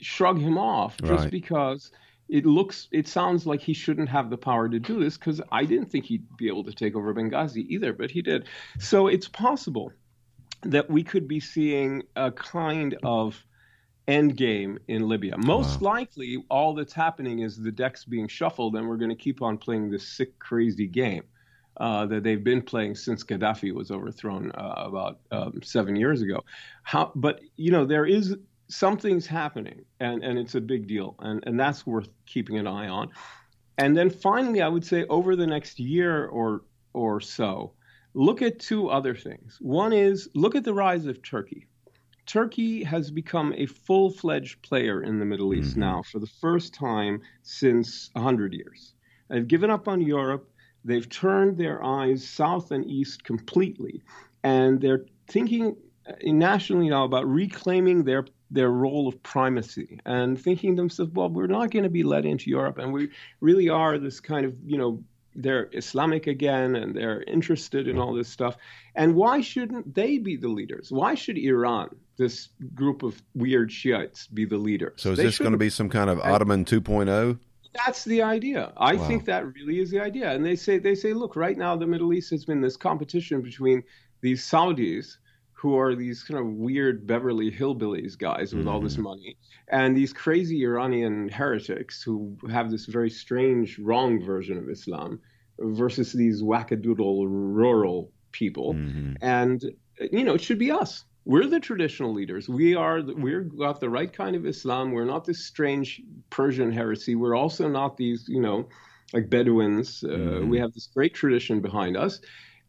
shrug 0.00 0.38
him 0.38 0.58
off 0.58 0.96
just 0.98 1.24
right. 1.24 1.30
because 1.30 1.90
it 2.28 2.44
looks 2.44 2.88
it 2.92 3.08
sounds 3.08 3.46
like 3.46 3.60
he 3.60 3.72
shouldn't 3.72 4.08
have 4.08 4.30
the 4.30 4.36
power 4.36 4.68
to 4.68 4.78
do 4.78 5.00
this 5.00 5.16
because 5.16 5.40
I 5.50 5.64
didn't 5.64 5.90
think 5.90 6.04
he'd 6.04 6.36
be 6.36 6.48
able 6.48 6.64
to 6.64 6.72
take 6.72 6.94
over 6.94 7.12
Benghazi 7.14 7.64
either, 7.68 7.92
but 7.92 8.10
he 8.10 8.22
did. 8.22 8.46
So 8.78 9.06
it's 9.06 9.28
possible 9.28 9.92
that 10.62 10.90
we 10.90 11.02
could 11.02 11.26
be 11.26 11.40
seeing 11.40 12.02
a 12.16 12.30
kind 12.30 12.96
of 13.02 13.42
end 14.06 14.36
game 14.36 14.78
in 14.88 15.08
Libya. 15.08 15.36
Most 15.38 15.80
wow. 15.80 15.92
likely, 15.92 16.44
all 16.50 16.74
that's 16.74 16.92
happening 16.92 17.40
is 17.40 17.56
the 17.56 17.70
decks 17.70 18.04
being 18.04 18.28
shuffled, 18.28 18.74
and 18.76 18.88
we're 18.88 18.96
going 18.96 19.10
to 19.10 19.16
keep 19.16 19.42
on 19.42 19.58
playing 19.58 19.90
this 19.90 20.06
sick, 20.06 20.38
crazy 20.38 20.86
game. 20.86 21.22
Uh, 21.76 22.04
that 22.06 22.24
they've 22.24 22.42
been 22.42 22.60
playing 22.60 22.96
since 22.96 23.22
Gaddafi 23.22 23.72
was 23.72 23.92
overthrown 23.92 24.50
uh, 24.50 24.74
about 24.78 25.20
um, 25.30 25.60
seven 25.62 25.94
years 25.94 26.22
ago. 26.22 26.42
How, 26.82 27.12
but 27.14 27.38
you 27.54 27.70
know 27.70 27.84
there 27.84 28.04
is 28.04 28.34
something's 28.68 29.26
happening 29.26 29.84
and, 30.00 30.22
and 30.22 30.38
it's 30.38 30.54
a 30.54 30.60
big 30.60 30.86
deal 30.86 31.16
and, 31.20 31.42
and 31.46 31.58
that's 31.58 31.86
worth 31.86 32.08
keeping 32.26 32.58
an 32.58 32.66
eye 32.66 32.88
on. 32.88 33.10
And 33.78 33.96
then 33.96 34.10
finally 34.10 34.60
i 34.60 34.68
would 34.68 34.84
say 34.84 35.04
over 35.04 35.36
the 35.36 35.46
next 35.46 35.78
year 35.78 36.26
or 36.26 36.62
or 36.94 37.20
so 37.20 37.72
look 38.14 38.42
at 38.42 38.58
two 38.58 38.88
other 38.88 39.14
things. 39.14 39.58
One 39.60 39.92
is 39.92 40.28
look 40.34 40.54
at 40.54 40.64
the 40.64 40.74
rise 40.74 41.06
of 41.06 41.22
turkey. 41.22 41.66
Turkey 42.26 42.84
has 42.84 43.10
become 43.10 43.54
a 43.56 43.64
full-fledged 43.64 44.60
player 44.60 45.02
in 45.02 45.18
the 45.18 45.24
middle 45.24 45.54
east 45.54 45.70
mm-hmm. 45.70 45.80
now 45.80 46.02
for 46.02 46.18
the 46.18 46.26
first 46.26 46.74
time 46.74 47.22
since 47.42 48.10
100 48.12 48.52
years. 48.52 48.92
They've 49.30 49.46
given 49.46 49.70
up 49.70 49.88
on 49.88 50.00
europe. 50.00 50.50
They've 50.84 51.08
turned 51.08 51.56
their 51.56 51.82
eyes 51.82 52.28
south 52.28 52.70
and 52.70 52.84
east 52.86 53.24
completely 53.24 54.02
and 54.42 54.80
they're 54.80 55.06
thinking 55.28 55.76
uh, 56.08 56.12
nationally 56.24 56.88
now 56.88 57.04
about 57.04 57.26
reclaiming 57.28 58.04
their 58.04 58.24
their 58.50 58.70
role 58.70 59.08
of 59.08 59.22
primacy 59.22 60.00
and 60.04 60.40
thinking 60.40 60.74
to 60.74 60.80
themselves, 60.80 61.12
well, 61.12 61.28
we're 61.28 61.46
not 61.46 61.70
going 61.70 61.82
to 61.82 61.90
be 61.90 62.02
let 62.02 62.24
into 62.24 62.50
Europe, 62.50 62.78
and 62.78 62.92
we 62.92 63.10
really 63.40 63.68
are 63.68 63.98
this 63.98 64.20
kind 64.20 64.46
of, 64.46 64.54
you 64.64 64.78
know, 64.78 65.02
they're 65.34 65.68
Islamic 65.72 66.26
again, 66.26 66.74
and 66.76 66.96
they're 66.96 67.22
interested 67.22 67.86
in 67.86 67.98
all 67.98 68.12
this 68.12 68.28
stuff. 68.28 68.56
And 68.96 69.14
why 69.14 69.40
shouldn't 69.40 69.94
they 69.94 70.18
be 70.18 70.36
the 70.36 70.48
leaders? 70.48 70.90
Why 70.90 71.14
should 71.14 71.38
Iran, 71.38 71.94
this 72.16 72.48
group 72.74 73.02
of 73.04 73.22
weird 73.34 73.70
Shiites, 73.70 74.26
be 74.26 74.44
the 74.44 74.56
leader? 74.56 74.94
So 74.96 75.12
is 75.12 75.18
they 75.18 75.24
this 75.24 75.38
going 75.38 75.52
to 75.52 75.58
be 75.58 75.70
some 75.70 75.88
kind 75.88 76.10
of 76.10 76.18
Ottoman 76.20 76.64
2.0? 76.64 77.38
That's 77.74 78.04
the 78.04 78.22
idea. 78.22 78.72
I 78.76 78.94
wow. 78.94 79.06
think 79.06 79.26
that 79.26 79.46
really 79.54 79.78
is 79.78 79.90
the 79.90 80.00
idea. 80.00 80.32
And 80.32 80.44
they 80.44 80.56
say 80.56 80.78
they 80.78 80.96
say, 80.96 81.12
look, 81.12 81.36
right 81.36 81.56
now 81.56 81.76
the 81.76 81.86
Middle 81.86 82.12
East 82.12 82.30
has 82.30 82.44
been 82.44 82.60
this 82.60 82.76
competition 82.76 83.40
between 83.40 83.84
these 84.20 84.42
Saudis 84.44 85.18
who 85.58 85.76
are 85.76 85.96
these 85.96 86.22
kind 86.22 86.38
of 86.38 86.46
weird 86.46 87.04
Beverly 87.04 87.50
Hillbillies 87.50 88.16
guys 88.16 88.54
with 88.54 88.66
mm-hmm. 88.66 88.68
all 88.68 88.80
this 88.80 88.94
mm-hmm. 88.94 89.02
money, 89.02 89.36
and 89.68 89.96
these 89.96 90.12
crazy 90.12 90.62
Iranian 90.62 91.28
heretics 91.28 92.00
who 92.00 92.36
have 92.48 92.70
this 92.70 92.86
very 92.86 93.10
strange, 93.10 93.78
wrong 93.78 94.24
version 94.24 94.56
of 94.56 94.70
Islam, 94.70 95.20
versus 95.58 96.12
these 96.12 96.42
wackadoodle 96.42 97.26
rural 97.28 98.12
people. 98.30 98.74
Mm-hmm. 98.74 99.14
And, 99.20 99.64
you 100.12 100.22
know, 100.22 100.34
it 100.34 100.40
should 100.40 100.60
be 100.60 100.70
us. 100.70 101.04
We're 101.24 101.46
the 101.46 101.58
traditional 101.58 102.14
leaders. 102.14 102.48
We 102.48 102.76
are. 102.76 103.02
We've 103.02 103.58
got 103.58 103.80
the 103.80 103.90
right 103.90 104.12
kind 104.12 104.36
of 104.36 104.46
Islam. 104.46 104.92
We're 104.92 105.04
not 105.04 105.24
this 105.24 105.44
strange 105.44 106.00
Persian 106.30 106.70
heresy. 106.72 107.16
We're 107.16 107.34
also 107.34 107.68
not 107.68 107.96
these, 107.96 108.26
you 108.28 108.40
know, 108.40 108.68
like 109.12 109.28
Bedouins. 109.28 110.04
Uh, 110.04 110.08
mm-hmm. 110.08 110.48
We 110.48 110.58
have 110.60 110.72
this 110.72 110.88
great 110.94 111.14
tradition 111.14 111.60
behind 111.60 111.96
us, 111.96 112.20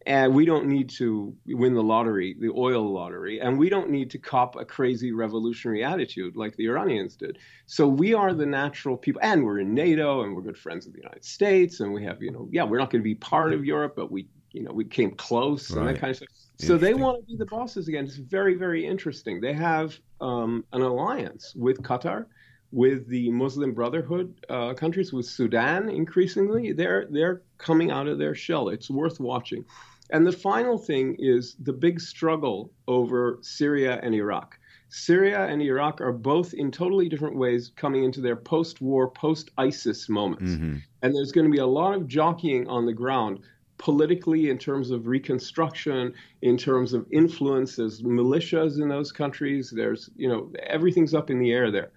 and 0.10 0.34
we 0.34 0.44
don't 0.44 0.66
need 0.66 0.90
to 0.90 1.36
win 1.46 1.76
the 1.76 1.84
lottery, 1.84 2.36
the 2.40 2.50
oil 2.50 2.92
lottery, 2.92 3.40
and 3.40 3.60
we 3.60 3.70
don't 3.70 3.92
need 3.92 4.10
to 4.10 4.18
cop 4.18 4.56
a 4.56 4.66
crazy 4.66 5.12
revolutionary 5.12 5.84
attitude 5.84 6.36
like 6.36 6.56
the 6.56 6.66
Iranians 6.66 7.16
did. 7.16 7.38
So 7.68 7.88
we 7.88 8.16
are 8.16 8.34
the 8.34 8.48
natural 8.48 8.98
people, 8.98 9.22
and 9.24 9.46
we're 9.46 9.60
in 9.60 9.76
NATO, 9.76 10.24
and 10.24 10.36
we're 10.36 10.42
good 10.42 10.58
friends 10.58 10.88
of 10.88 10.94
the 10.94 10.98
United 10.98 11.24
States, 11.24 11.80
and 11.80 11.94
we 11.94 12.04
have, 12.06 12.24
you 12.24 12.32
know, 12.32 12.50
yeah, 12.52 12.64
we're 12.64 12.80
not 12.80 12.90
going 12.90 13.04
to 13.04 13.08
be 13.08 13.14
part 13.14 13.54
of 13.54 13.64
Europe, 13.64 13.94
but 13.96 14.12
we, 14.12 14.28
you 14.52 14.64
know, 14.64 14.72
we 14.72 14.84
came 14.84 15.12
close 15.12 15.70
right. 15.70 15.80
and 15.80 15.96
that 15.96 16.02
kind 16.02 16.10
of 16.10 16.18
stuff. 16.18 16.30
So 16.58 16.76
they 16.76 16.96
want 16.96 17.20
to 17.20 17.26
be 17.28 17.38
the 17.38 17.46
bosses 17.46 17.88
again. 17.88 18.06
It's 18.06 18.16
very, 18.16 18.56
very 18.56 18.84
interesting. 18.84 19.40
They 19.40 19.54
have 19.54 19.96
um, 20.22 20.66
an 20.74 20.82
alliance 20.82 21.54
with 21.56 21.84
Qatar 21.84 22.26
with 22.72 23.08
the 23.08 23.32
Muslim 23.32 23.74
Brotherhood 23.74 24.46
uh, 24.50 24.74
countries, 24.74 25.12
with 25.12 25.26
Sudan 25.26 25.90
increasingly, 25.90 26.72
they're 26.72 27.08
they're 27.10 27.42
coming 27.58 27.90
out 27.90 28.08
of 28.08 28.20
their 28.20 28.36
shell. 28.36 28.70
It's 28.70 28.90
worth 28.90 29.20
watching. 29.20 29.66
And 30.12 30.26
the 30.26 30.32
final 30.32 30.78
thing 30.78 31.16
is 31.20 31.56
the 31.60 31.74
big 31.74 32.00
struggle 32.00 32.72
over 32.88 33.40
Syria 33.42 34.00
and 34.02 34.16
Iraq. 34.16 34.58
Syria 34.90 35.46
and 35.46 35.62
Iraq 35.62 36.02
are 36.02 36.12
both 36.12 36.54
in 36.56 36.72
totally 36.72 37.08
different 37.08 37.36
ways 37.36 37.72
coming 37.76 38.04
into 38.04 38.22
their 38.22 38.36
post 38.36 38.82
war, 38.82 39.10
post 39.10 39.52
ISIS 39.58 40.10
moments. 40.10 40.52
Mm-hmm. 40.52 40.78
And 41.04 41.16
there's 41.16 41.32
going 41.32 41.46
to 41.46 41.52
be 41.52 41.60
a 41.60 41.68
lot 41.68 41.94
of 41.94 42.08
jockeying 42.08 42.68
on 42.68 42.86
the 42.86 42.94
ground 42.94 43.40
politically 43.78 44.50
in 44.50 44.58
terms 44.58 44.92
of 44.92 45.08
reconstruction, 45.08 46.14
in 46.42 46.58
terms 46.58 46.94
of 46.94 47.06
influence. 47.12 47.76
There's 47.76 48.02
militias 48.02 48.82
in 48.82 48.90
those 48.90 49.12
countries. 49.12 49.72
There's, 49.74 50.10
you 50.16 50.28
know, 50.28 50.52
everything's 50.64 51.14
up 51.14 51.30
in 51.30 51.40
the 51.40 51.52
air 51.52 51.72
there. 51.72 51.92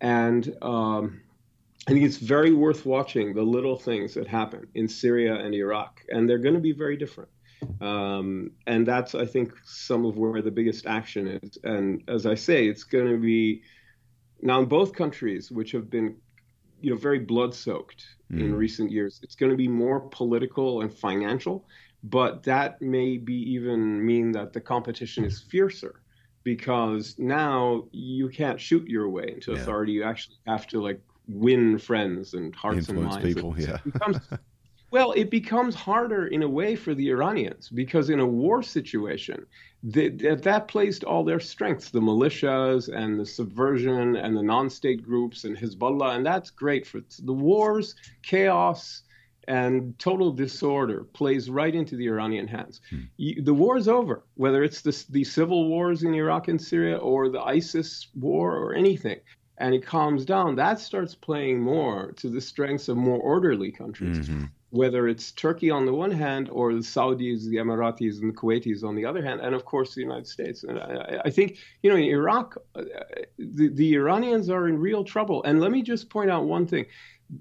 And 0.00 0.56
um, 0.62 1.20
I 1.88 1.92
think 1.92 2.04
it's 2.04 2.16
very 2.16 2.52
worth 2.52 2.86
watching 2.86 3.34
the 3.34 3.42
little 3.42 3.76
things 3.76 4.14
that 4.14 4.26
happen 4.26 4.66
in 4.74 4.88
Syria 4.88 5.34
and 5.34 5.54
Iraq. 5.54 6.00
And 6.08 6.28
they're 6.28 6.38
going 6.38 6.54
to 6.54 6.60
be 6.60 6.72
very 6.72 6.96
different. 6.96 7.28
Um, 7.80 8.52
and 8.66 8.86
that's, 8.86 9.14
I 9.14 9.26
think, 9.26 9.52
some 9.64 10.04
of 10.04 10.16
where 10.16 10.42
the 10.42 10.50
biggest 10.50 10.86
action 10.86 11.26
is. 11.26 11.58
And 11.64 12.02
as 12.08 12.26
I 12.26 12.34
say, 12.34 12.66
it's 12.66 12.84
going 12.84 13.10
to 13.10 13.18
be 13.18 13.62
now 14.42 14.60
in 14.60 14.66
both 14.66 14.92
countries, 14.92 15.50
which 15.50 15.72
have 15.72 15.90
been, 15.90 16.16
you 16.80 16.90
know, 16.90 16.96
very 16.96 17.18
blood 17.18 17.54
soaked 17.54 18.04
mm. 18.30 18.40
in 18.40 18.54
recent 18.54 18.90
years. 18.90 19.20
It's 19.22 19.34
going 19.34 19.50
to 19.50 19.56
be 19.56 19.68
more 19.68 20.00
political 20.00 20.82
and 20.82 20.92
financial, 20.92 21.66
but 22.04 22.42
that 22.44 22.80
may 22.82 23.16
be 23.16 23.34
even 23.52 24.04
mean 24.04 24.32
that 24.32 24.52
the 24.52 24.60
competition 24.60 25.24
is 25.24 25.40
fiercer 25.40 26.00
because 26.44 27.16
now 27.18 27.84
you 27.90 28.28
can't 28.28 28.60
shoot 28.60 28.86
your 28.86 29.08
way 29.08 29.32
into 29.34 29.52
yeah. 29.52 29.58
authority. 29.58 29.92
You 29.92 30.04
actually 30.04 30.36
have 30.46 30.66
to 30.68 30.80
like 30.80 31.00
win 31.26 31.78
friends 31.78 32.34
and 32.34 32.54
hearts 32.54 32.88
Influence 32.88 33.16
and 33.16 33.24
minds. 33.24 33.34
people, 33.34 33.54
yeah. 33.58 33.76
It 33.84 33.92
becomes, 33.92 34.20
well, 34.90 35.12
it 35.12 35.30
becomes 35.30 35.74
harder 35.74 36.26
in 36.26 36.42
a 36.42 36.48
way 36.48 36.76
for 36.76 36.94
the 36.94 37.10
Iranians 37.10 37.68
because 37.68 38.08
in 38.10 38.20
a 38.20 38.26
war 38.26 38.62
situation, 38.62 39.46
that, 39.82 40.42
that 40.42 40.68
plays 40.68 40.98
to 41.00 41.06
all 41.06 41.24
their 41.24 41.40
strengths 41.40 41.90
the 41.90 42.00
militias 42.00 42.88
and 42.88 43.18
the 43.18 43.26
subversion 43.26 44.16
and 44.16 44.36
the 44.36 44.42
non 44.42 44.70
state 44.70 45.02
groups 45.02 45.44
and 45.44 45.56
Hezbollah, 45.56 46.16
and 46.16 46.26
that's 46.26 46.50
great 46.50 46.86
for 46.86 47.00
the 47.22 47.32
wars, 47.32 47.94
chaos, 48.22 49.02
and 49.48 49.96
total 49.98 50.32
disorder 50.32 51.04
plays 51.12 51.48
right 51.48 51.74
into 51.74 51.96
the 51.96 52.06
Iranian 52.08 52.48
hands. 52.48 52.80
Hmm. 52.90 53.02
The 53.18 53.54
war 53.54 53.76
is 53.76 53.86
over, 53.88 54.24
whether 54.34 54.64
it's 54.64 54.82
the, 54.82 55.04
the 55.10 55.24
civil 55.24 55.68
wars 55.68 56.02
in 56.02 56.14
Iraq 56.14 56.48
and 56.48 56.60
Syria 56.60 56.96
or 56.96 57.28
the 57.28 57.40
ISIS 57.40 58.08
war 58.14 58.56
or 58.56 58.74
anything, 58.74 59.20
and 59.58 59.74
it 59.74 59.86
calms 59.86 60.24
down. 60.24 60.56
That 60.56 60.80
starts 60.80 61.14
playing 61.14 61.60
more 61.60 62.12
to 62.16 62.28
the 62.28 62.40
strengths 62.40 62.88
of 62.88 62.96
more 62.96 63.18
orderly 63.18 63.70
countries. 63.70 64.28
Mm-hmm. 64.28 64.46
Whether 64.70 65.08
it's 65.08 65.32
Turkey 65.32 65.70
on 65.70 65.86
the 65.86 65.94
one 65.94 66.10
hand, 66.10 66.48
or 66.50 66.74
the 66.74 66.80
Saudis, 66.80 67.48
the 67.48 67.56
Emiratis, 67.56 68.20
and 68.20 68.32
the 68.32 68.36
Kuwaitis 68.36 68.82
on 68.82 68.96
the 68.96 69.04
other 69.04 69.22
hand, 69.22 69.40
and 69.40 69.54
of 69.54 69.64
course 69.64 69.94
the 69.94 70.00
United 70.00 70.26
States. 70.26 70.64
And 70.64 70.78
I, 70.78 71.20
I 71.24 71.30
think, 71.30 71.58
you 71.82 71.90
know, 71.90 71.96
in 71.96 72.04
Iraq, 72.04 72.56
uh, 72.74 72.82
the, 73.38 73.68
the 73.68 73.94
Iranians 73.94 74.50
are 74.50 74.68
in 74.68 74.78
real 74.78 75.04
trouble. 75.04 75.42
And 75.44 75.60
let 75.60 75.70
me 75.70 75.82
just 75.82 76.10
point 76.10 76.30
out 76.30 76.44
one 76.44 76.66
thing: 76.66 76.86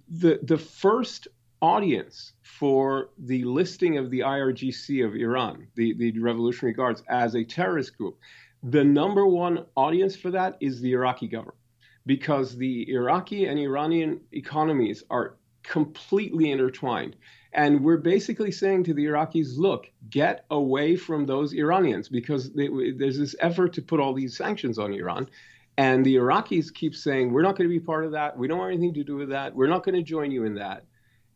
the 0.07 0.39
the 0.43 0.57
first 0.57 1.27
audience 1.61 2.33
for 2.43 3.09
the 3.17 3.43
listing 3.43 3.97
of 3.97 4.11
the 4.11 4.19
IRGC 4.19 5.03
of 5.05 5.15
Iran, 5.15 5.67
the, 5.75 5.93
the 5.93 6.19
Revolutionary 6.19 6.73
Guards, 6.73 7.01
as 7.09 7.35
a 7.35 7.43
terrorist 7.43 7.97
group. 7.97 8.19
The 8.61 8.83
number 8.83 9.25
one 9.25 9.65
audience 9.75 10.15
for 10.15 10.31
that 10.31 10.57
is 10.59 10.81
the 10.81 10.91
Iraqi 10.93 11.27
government 11.27 11.57
because 12.05 12.55
the 12.55 12.89
Iraqi 12.91 13.45
and 13.45 13.59
Iranian 13.59 14.21
economies 14.31 15.03
are 15.09 15.37
completely 15.67 16.51
intertwined. 16.51 17.15
And 17.53 17.83
we're 17.83 17.97
basically 17.97 18.51
saying 18.51 18.83
to 18.83 18.93
the 18.93 19.05
Iraqis, 19.05 19.57
look, 19.57 19.89
get 20.09 20.45
away 20.51 20.97
from 20.97 21.25
those 21.25 21.53
Iranians 21.53 22.09
because 22.09 22.51
they, 22.51 22.67
there's 22.91 23.17
this 23.17 23.35
effort 23.39 23.71
to 23.73 23.81
put 23.81 24.01
all 24.01 24.13
these 24.13 24.35
sanctions 24.35 24.77
on 24.77 24.93
Iran. 24.93 25.29
And 25.77 26.05
the 26.05 26.15
Iraqis 26.15 26.73
keep 26.73 26.95
saying, 26.95 27.31
we're 27.31 27.41
not 27.41 27.57
going 27.57 27.69
to 27.69 27.73
be 27.73 27.79
part 27.79 28.05
of 28.05 28.11
that. 28.11 28.37
We 28.37 28.47
don't 28.47 28.57
want 28.59 28.73
anything 28.73 28.93
to 28.95 29.03
do 29.03 29.15
with 29.15 29.29
that. 29.29 29.55
We're 29.55 29.67
not 29.67 29.85
going 29.85 29.95
to 29.95 30.03
join 30.03 30.31
you 30.31 30.43
in 30.43 30.55
that. 30.55 30.85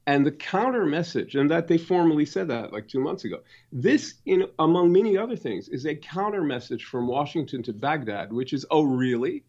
And 0.07 0.25
the 0.25 0.31
counter 0.31 0.85
message, 0.85 1.35
and 1.35 1.51
that 1.51 1.67
they 1.67 1.77
formally 1.77 2.25
said 2.25 2.47
that 2.47 2.73
like 2.73 2.87
two 2.87 2.99
months 2.99 3.25
ago, 3.25 3.41
this, 3.71 4.15
in, 4.25 4.45
among 4.57 4.91
many 4.91 5.17
other 5.17 5.35
things, 5.35 5.69
is 5.69 5.85
a 5.85 5.95
counter 5.95 6.41
message 6.41 6.85
from 6.85 7.07
Washington 7.07 7.61
to 7.63 7.73
Baghdad, 7.73 8.33
which 8.33 8.51
is, 8.51 8.65
oh, 8.71 8.83
really? 8.83 9.43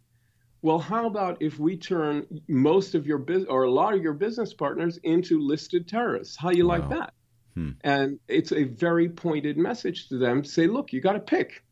Well, 0.62 0.78
how 0.78 1.06
about 1.06 1.40
if 1.40 1.58
we 1.58 1.76
turn 1.76 2.26
most 2.48 2.94
of 2.94 3.06
your 3.06 3.18
business 3.18 3.48
or 3.48 3.64
a 3.64 3.70
lot 3.70 3.94
of 3.94 4.02
your 4.02 4.12
business 4.12 4.52
partners 4.52 4.98
into 5.02 5.40
listed 5.40 5.88
terrorists? 5.88 6.36
How 6.36 6.50
you 6.50 6.66
wow. 6.66 6.78
like 6.78 6.90
that? 6.90 7.14
Hmm. 7.54 7.70
And 7.82 8.18
it's 8.28 8.52
a 8.52 8.64
very 8.64 9.08
pointed 9.08 9.56
message 9.56 10.08
to 10.08 10.18
them. 10.18 10.44
Say, 10.44 10.66
look, 10.66 10.92
you 10.92 11.00
got 11.00 11.14
to 11.14 11.20
pick 11.20 11.64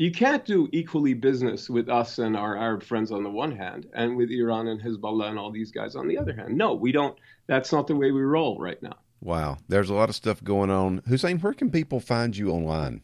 you 0.00 0.10
can't 0.10 0.46
do 0.46 0.66
equally 0.72 1.12
business 1.12 1.68
with 1.68 1.90
us 1.90 2.18
and 2.18 2.34
our 2.34 2.56
Arab 2.56 2.82
friends 2.82 3.12
on 3.12 3.22
the 3.22 3.28
one 3.28 3.54
hand, 3.54 3.86
and 3.92 4.16
with 4.16 4.30
Iran 4.30 4.66
and 4.68 4.80
Hezbollah 4.80 5.28
and 5.28 5.38
all 5.38 5.50
these 5.50 5.72
guys 5.72 5.94
on 5.94 6.08
the 6.08 6.16
other 6.16 6.32
hand. 6.32 6.56
No, 6.56 6.72
we 6.72 6.90
don't. 6.90 7.18
That's 7.48 7.70
not 7.70 7.86
the 7.86 7.94
way 7.94 8.10
we 8.10 8.22
roll 8.22 8.58
right 8.58 8.82
now. 8.82 8.96
Wow, 9.20 9.58
there's 9.68 9.90
a 9.90 9.94
lot 9.94 10.08
of 10.08 10.14
stuff 10.14 10.42
going 10.42 10.70
on. 10.70 11.02
Hussein, 11.06 11.38
where 11.40 11.52
can 11.52 11.70
people 11.70 12.00
find 12.00 12.34
you 12.34 12.50
online? 12.50 13.02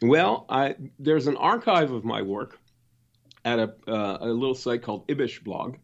Well, 0.00 0.46
I, 0.48 0.76
there's 0.98 1.26
an 1.26 1.36
archive 1.36 1.92
of 1.92 2.02
my 2.02 2.22
work 2.22 2.58
at 3.44 3.58
a, 3.58 3.74
uh, 3.88 4.18
a 4.20 4.26
little 4.26 4.54
site 4.54 4.82
called 4.82 5.06
Ibish 5.08 5.42
Blog, 5.44 5.76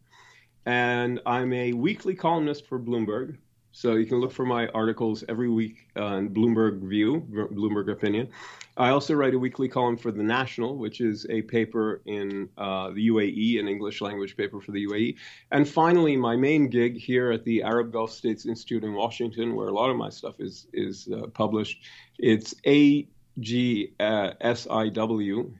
and 0.65 1.19
I'm 1.25 1.53
a 1.53 1.73
weekly 1.73 2.15
columnist 2.15 2.67
for 2.67 2.79
Bloomberg. 2.79 3.37
So 3.71 3.95
you 3.95 4.05
can 4.07 4.19
look 4.19 4.31
for 4.31 4.45
my 4.45 4.67
articles 4.69 5.23
every 5.29 5.49
week 5.49 5.87
on 5.95 6.29
Bloomberg 6.29 6.81
View, 6.81 7.21
Bloomberg 7.31 7.91
Opinion. 7.91 8.29
I 8.77 8.89
also 8.89 9.13
write 9.13 9.33
a 9.33 9.39
weekly 9.39 9.67
column 9.67 9.95
for 9.95 10.11
The 10.11 10.23
National, 10.23 10.75
which 10.75 11.01
is 11.01 11.27
a 11.29 11.41
paper 11.43 12.01
in 12.05 12.49
uh, 12.57 12.89
the 12.91 13.09
UAE, 13.09 13.59
an 13.59 13.67
English 13.67 14.01
language 14.01 14.35
paper 14.35 14.59
for 14.59 14.71
the 14.71 14.87
UAE. 14.87 15.17
And 15.51 15.67
finally, 15.67 16.17
my 16.17 16.35
main 16.35 16.67
gig 16.69 16.97
here 16.97 17.31
at 17.31 17.43
the 17.43 17.61
Arab 17.61 17.91
Gulf 17.91 18.11
States 18.11 18.45
Institute 18.45 18.83
in 18.83 18.93
Washington, 18.93 19.53
where 19.53 19.67
a 19.67 19.73
lot 19.73 19.89
of 19.89 19.97
my 19.97 20.09
stuff 20.09 20.39
is, 20.39 20.65
is 20.73 21.07
uh, 21.13 21.27
published, 21.27 21.83
it's 22.17 22.55
AGSIW, 22.65 23.07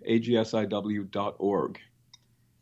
agsiw.org. 0.10 1.80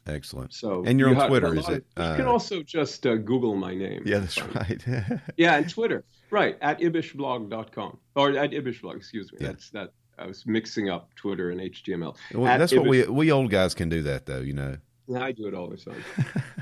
Excellent. 0.08 0.54
So 0.54 0.84
and 0.86 1.00
you're 1.00 1.10
you 1.10 1.20
on 1.20 1.30
Twitter, 1.30 1.56
is 1.56 1.68
it? 1.68 1.86
Of, 1.98 2.12
you 2.12 2.16
can 2.18 2.28
uh, 2.28 2.32
also 2.32 2.64
just 2.64 3.06
uh, 3.06 3.16
Google 3.16 3.56
my 3.56 3.76
name. 3.76 4.04
Yeah, 4.06 4.20
that's 4.20 4.42
right. 4.56 4.84
yeah, 5.38 5.58
and 5.58 5.70
Twitter, 5.70 6.04
right 6.32 6.58
at 6.62 6.80
ibishblog.com 6.80 7.98
or 8.16 8.32
at 8.32 8.52
ibishblog. 8.52 8.96
Excuse 8.96 9.32
me. 9.32 9.40
Yeah. 9.42 9.48
That's 9.48 9.70
that. 9.72 9.94
I 10.20 10.26
was 10.26 10.48
mixing 10.48 10.90
up 10.90 11.14
Twitter 11.16 11.52
and 11.52 11.62
HTML. 11.62 12.16
Well, 12.34 12.58
that's 12.58 12.74
Ibish, 12.74 12.78
what 12.80 12.88
we 12.88 13.04
we 13.04 13.32
old 13.32 13.52
guys 13.52 13.76
can 13.76 13.90
do 13.90 14.02
that 14.04 14.26
though, 14.26 14.40
you 14.40 14.54
know. 14.54 14.78
I 15.16 15.32
do 15.32 15.48
it 15.48 15.54
all 15.54 15.70
the 15.70 15.78
time. 15.78 16.04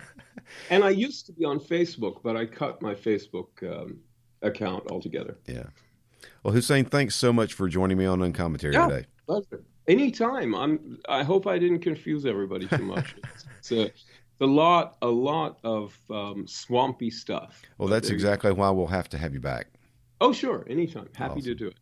and 0.70 0.84
I 0.84 0.90
used 0.90 1.26
to 1.28 1.32
be 1.32 1.46
on 1.46 1.60
Facebook, 1.60 2.22
but 2.22 2.36
I 2.36 2.46
cut 2.46 2.82
my 2.82 2.94
Facebook 2.94 3.48
um, 3.64 4.00
account 4.42 4.92
altogether. 4.92 5.38
Yeah. 5.48 5.64
Well, 6.44 6.54
Hussein, 6.54 6.86
thanks 6.86 7.16
so 7.16 7.34
much 7.34 7.54
for 7.54 7.68
joining 7.68 7.98
me 7.98 8.06
on 8.06 8.22
Uncommentary 8.22 8.74
yeah, 8.74 8.88
today. 8.88 9.06
Pleasure. 9.26 9.64
Anytime. 9.88 10.56
I'm. 10.56 11.00
I 11.08 11.24
hope 11.24 11.46
I 11.46 11.60
didn't 11.60 11.80
confuse 11.80 12.26
everybody 12.26 12.68
too 12.68 12.84
much. 12.84 13.16
it's, 13.36 13.46
it's 13.72 13.72
a, 13.72 14.44
a 14.44 14.48
lot, 14.48 14.98
a 15.02 15.08
lot 15.08 15.60
of 15.64 15.98
um, 16.10 16.48
swampy 16.48 17.12
stuff. 17.12 17.62
Well, 17.78 17.88
that's 17.88 18.10
exactly 18.10 18.52
why 18.52 18.70
we'll 18.72 18.88
have 18.88 19.10
to 19.10 19.18
have 19.18 19.34
you 19.34 19.40
back. 19.40 19.68
Oh, 20.20 20.34
sure. 20.34 20.66
Anytime. 20.68 21.10
Happy 21.16 21.40
awesome. 21.40 21.44
to 21.44 21.56
do 21.56 21.68
it. 21.68 21.76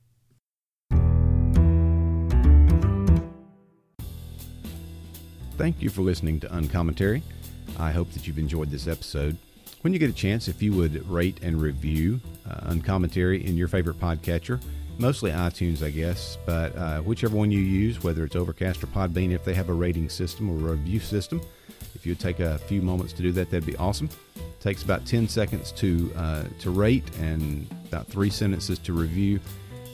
Thank 5.58 5.82
you 5.82 5.90
for 5.90 6.02
listening 6.02 6.40
to 6.42 6.56
Uncommentary. 6.56 7.24
I 7.78 7.92
hope 7.92 8.12
that 8.12 8.28
you've 8.28 8.40
enjoyed 8.40 8.70
this 8.70 8.88
episode. 8.88 9.38
When 9.82 9.94
you 9.94 10.00
get 10.00 10.10
a 10.10 10.14
chance, 10.14 10.48
if 10.48 10.62
you 10.62 10.74
would 10.74 11.08
rate 11.10 11.40
and 11.42 11.62
review 11.62 12.20
uh, 12.50 12.62
Uncommentary 12.64 13.46
in 13.46 13.56
your 13.56 13.68
favorite 13.68 14.00
podcatcher, 14.00 14.62
mostly 14.98 15.32
iTunes, 15.32 15.84
I 15.84 15.90
guess, 15.90 16.38
but 16.46 16.76
uh, 16.78 17.00
whichever 17.02 17.36
one 17.36 17.52
you 17.52 17.60
use, 17.60 18.04
whether 18.04 18.24
it's 18.24 18.36
Overcast 18.36 18.84
or 18.84 18.88
Podbean, 18.88 19.32
if 19.32 19.44
they 19.44 19.54
have 19.54 19.70
a 19.70 19.74
rating 19.74 20.10
system 20.10 20.50
or 20.50 20.54
a 20.54 20.72
review 20.72 21.00
system, 21.00 21.42
if 21.96 22.06
you 22.06 22.16
take 22.16 22.40
a 22.40 22.58
few 22.58 22.82
moments 22.82 23.14
to 23.14 23.22
do 23.22 23.32
that, 23.34 23.50
that'd 23.50 23.66
be 23.66 23.78
awesome. 23.78 24.10
It 24.36 24.60
takes 24.60 24.84
about 24.84 25.06
10 25.06 25.28
seconds 25.28 25.72
to 25.74 26.12
uh, 26.16 26.44
to 26.60 26.70
rate 26.70 27.10
and 27.20 27.68
about 27.86 28.08
three 28.08 28.30
sentences 28.30 28.80
to 28.80 28.94
review. 28.94 29.40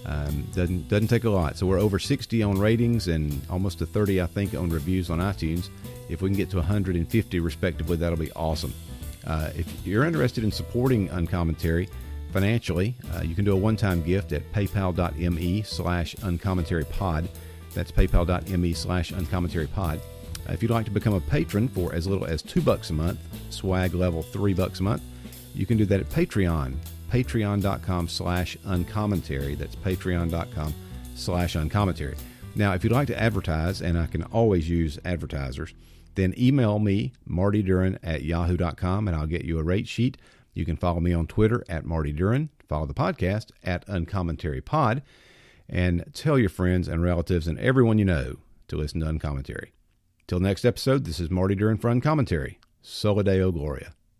Um, 0.05 0.47
doesn't 0.55 0.87
doesn't 0.87 1.07
take 1.07 1.25
a 1.25 1.29
lot. 1.29 1.57
So 1.57 1.67
we're 1.67 1.79
over 1.79 1.99
60 1.99 2.41
on 2.41 2.57
ratings 2.57 3.07
and 3.07 3.39
almost 3.49 3.81
a 3.81 3.85
30, 3.85 4.21
I 4.21 4.27
think, 4.27 4.53
on 4.55 4.69
reviews 4.69 5.09
on 5.09 5.19
iTunes. 5.19 5.69
If 6.09 6.21
we 6.21 6.29
can 6.29 6.37
get 6.37 6.49
to 6.51 6.57
150 6.57 7.39
respectively, 7.39 7.97
that'll 7.97 8.17
be 8.17 8.31
awesome. 8.31 8.73
Uh, 9.27 9.51
if 9.55 9.67
you're 9.85 10.05
interested 10.05 10.43
in 10.43 10.51
supporting 10.51 11.09
Uncommentary, 11.09 11.89
financially, 12.31 12.95
uh, 13.15 13.21
you 13.21 13.35
can 13.35 13.45
do 13.45 13.53
a 13.53 13.57
one-time 13.57 14.01
gift 14.03 14.31
at 14.31 14.51
paypal.me 14.51 15.61
slash 15.63 16.15
uncommentary-pod. 16.21 17.29
That's 17.73 17.91
paypal.me 17.91 18.73
slash 18.73 19.11
uncommentary-pod. 19.11 19.99
Uh, 19.99 20.53
if 20.53 20.61
you'd 20.61 20.71
like 20.71 20.85
to 20.85 20.91
become 20.91 21.13
a 21.13 21.21
patron 21.21 21.67
for 21.67 21.93
as 21.93 22.07
little 22.07 22.25
as 22.25 22.41
two 22.41 22.61
bucks 22.61 22.89
a 22.89 22.93
month, 22.93 23.19
swag 23.49 23.93
level 23.93 24.21
three 24.21 24.53
bucks 24.53 24.79
a 24.79 24.83
month, 24.83 25.03
you 25.53 25.65
can 25.65 25.77
do 25.77 25.85
that 25.85 25.99
at 25.99 26.09
Patreon, 26.09 26.75
patreon.com 27.11 28.07
slash 28.07 28.57
uncommentary. 28.65 29.55
That's 29.55 29.75
patreon.com 29.75 30.73
slash 31.15 31.55
uncommentary. 31.55 32.15
Now, 32.55 32.73
if 32.73 32.83
you'd 32.83 32.93
like 32.93 33.07
to 33.07 33.19
advertise, 33.19 33.81
and 33.81 33.97
I 33.97 34.07
can 34.07 34.23
always 34.23 34.69
use 34.69 34.99
advertisers, 35.05 35.73
then 36.15 36.33
email 36.37 36.79
me, 36.79 37.13
Marty 37.25 37.63
Duren 37.63 37.97
at 38.03 38.23
yahoo.com, 38.23 39.07
and 39.07 39.15
I'll 39.15 39.27
get 39.27 39.45
you 39.45 39.59
a 39.59 39.63
rate 39.63 39.87
sheet 39.87 40.17
you 40.59 40.65
can 40.65 40.77
follow 40.77 40.99
me 40.99 41.13
on 41.13 41.25
Twitter 41.25 41.63
at 41.67 41.85
Marty 41.85 42.13
Duren, 42.13 42.49
follow 42.67 42.85
the 42.85 42.93
podcast 42.93 43.51
at 43.63 43.87
Uncommentary 43.87 44.61
Pod, 44.61 45.01
and 45.67 46.03
tell 46.13 46.37
your 46.37 46.49
friends 46.49 46.87
and 46.87 47.01
relatives 47.01 47.47
and 47.47 47.57
everyone 47.59 47.97
you 47.97 48.05
know 48.05 48.35
to 48.67 48.75
listen 48.75 48.99
to 48.99 49.07
Uncommentary. 49.07 49.71
Till 50.27 50.39
next 50.39 50.65
episode, 50.65 51.05
this 51.05 51.19
is 51.19 51.31
Marty 51.31 51.55
Duren 51.55 51.81
for 51.81 51.89
Uncommentary. 51.89 52.59
Soli 52.81 53.23
Deo 53.23 53.51
Gloria. 53.51 53.93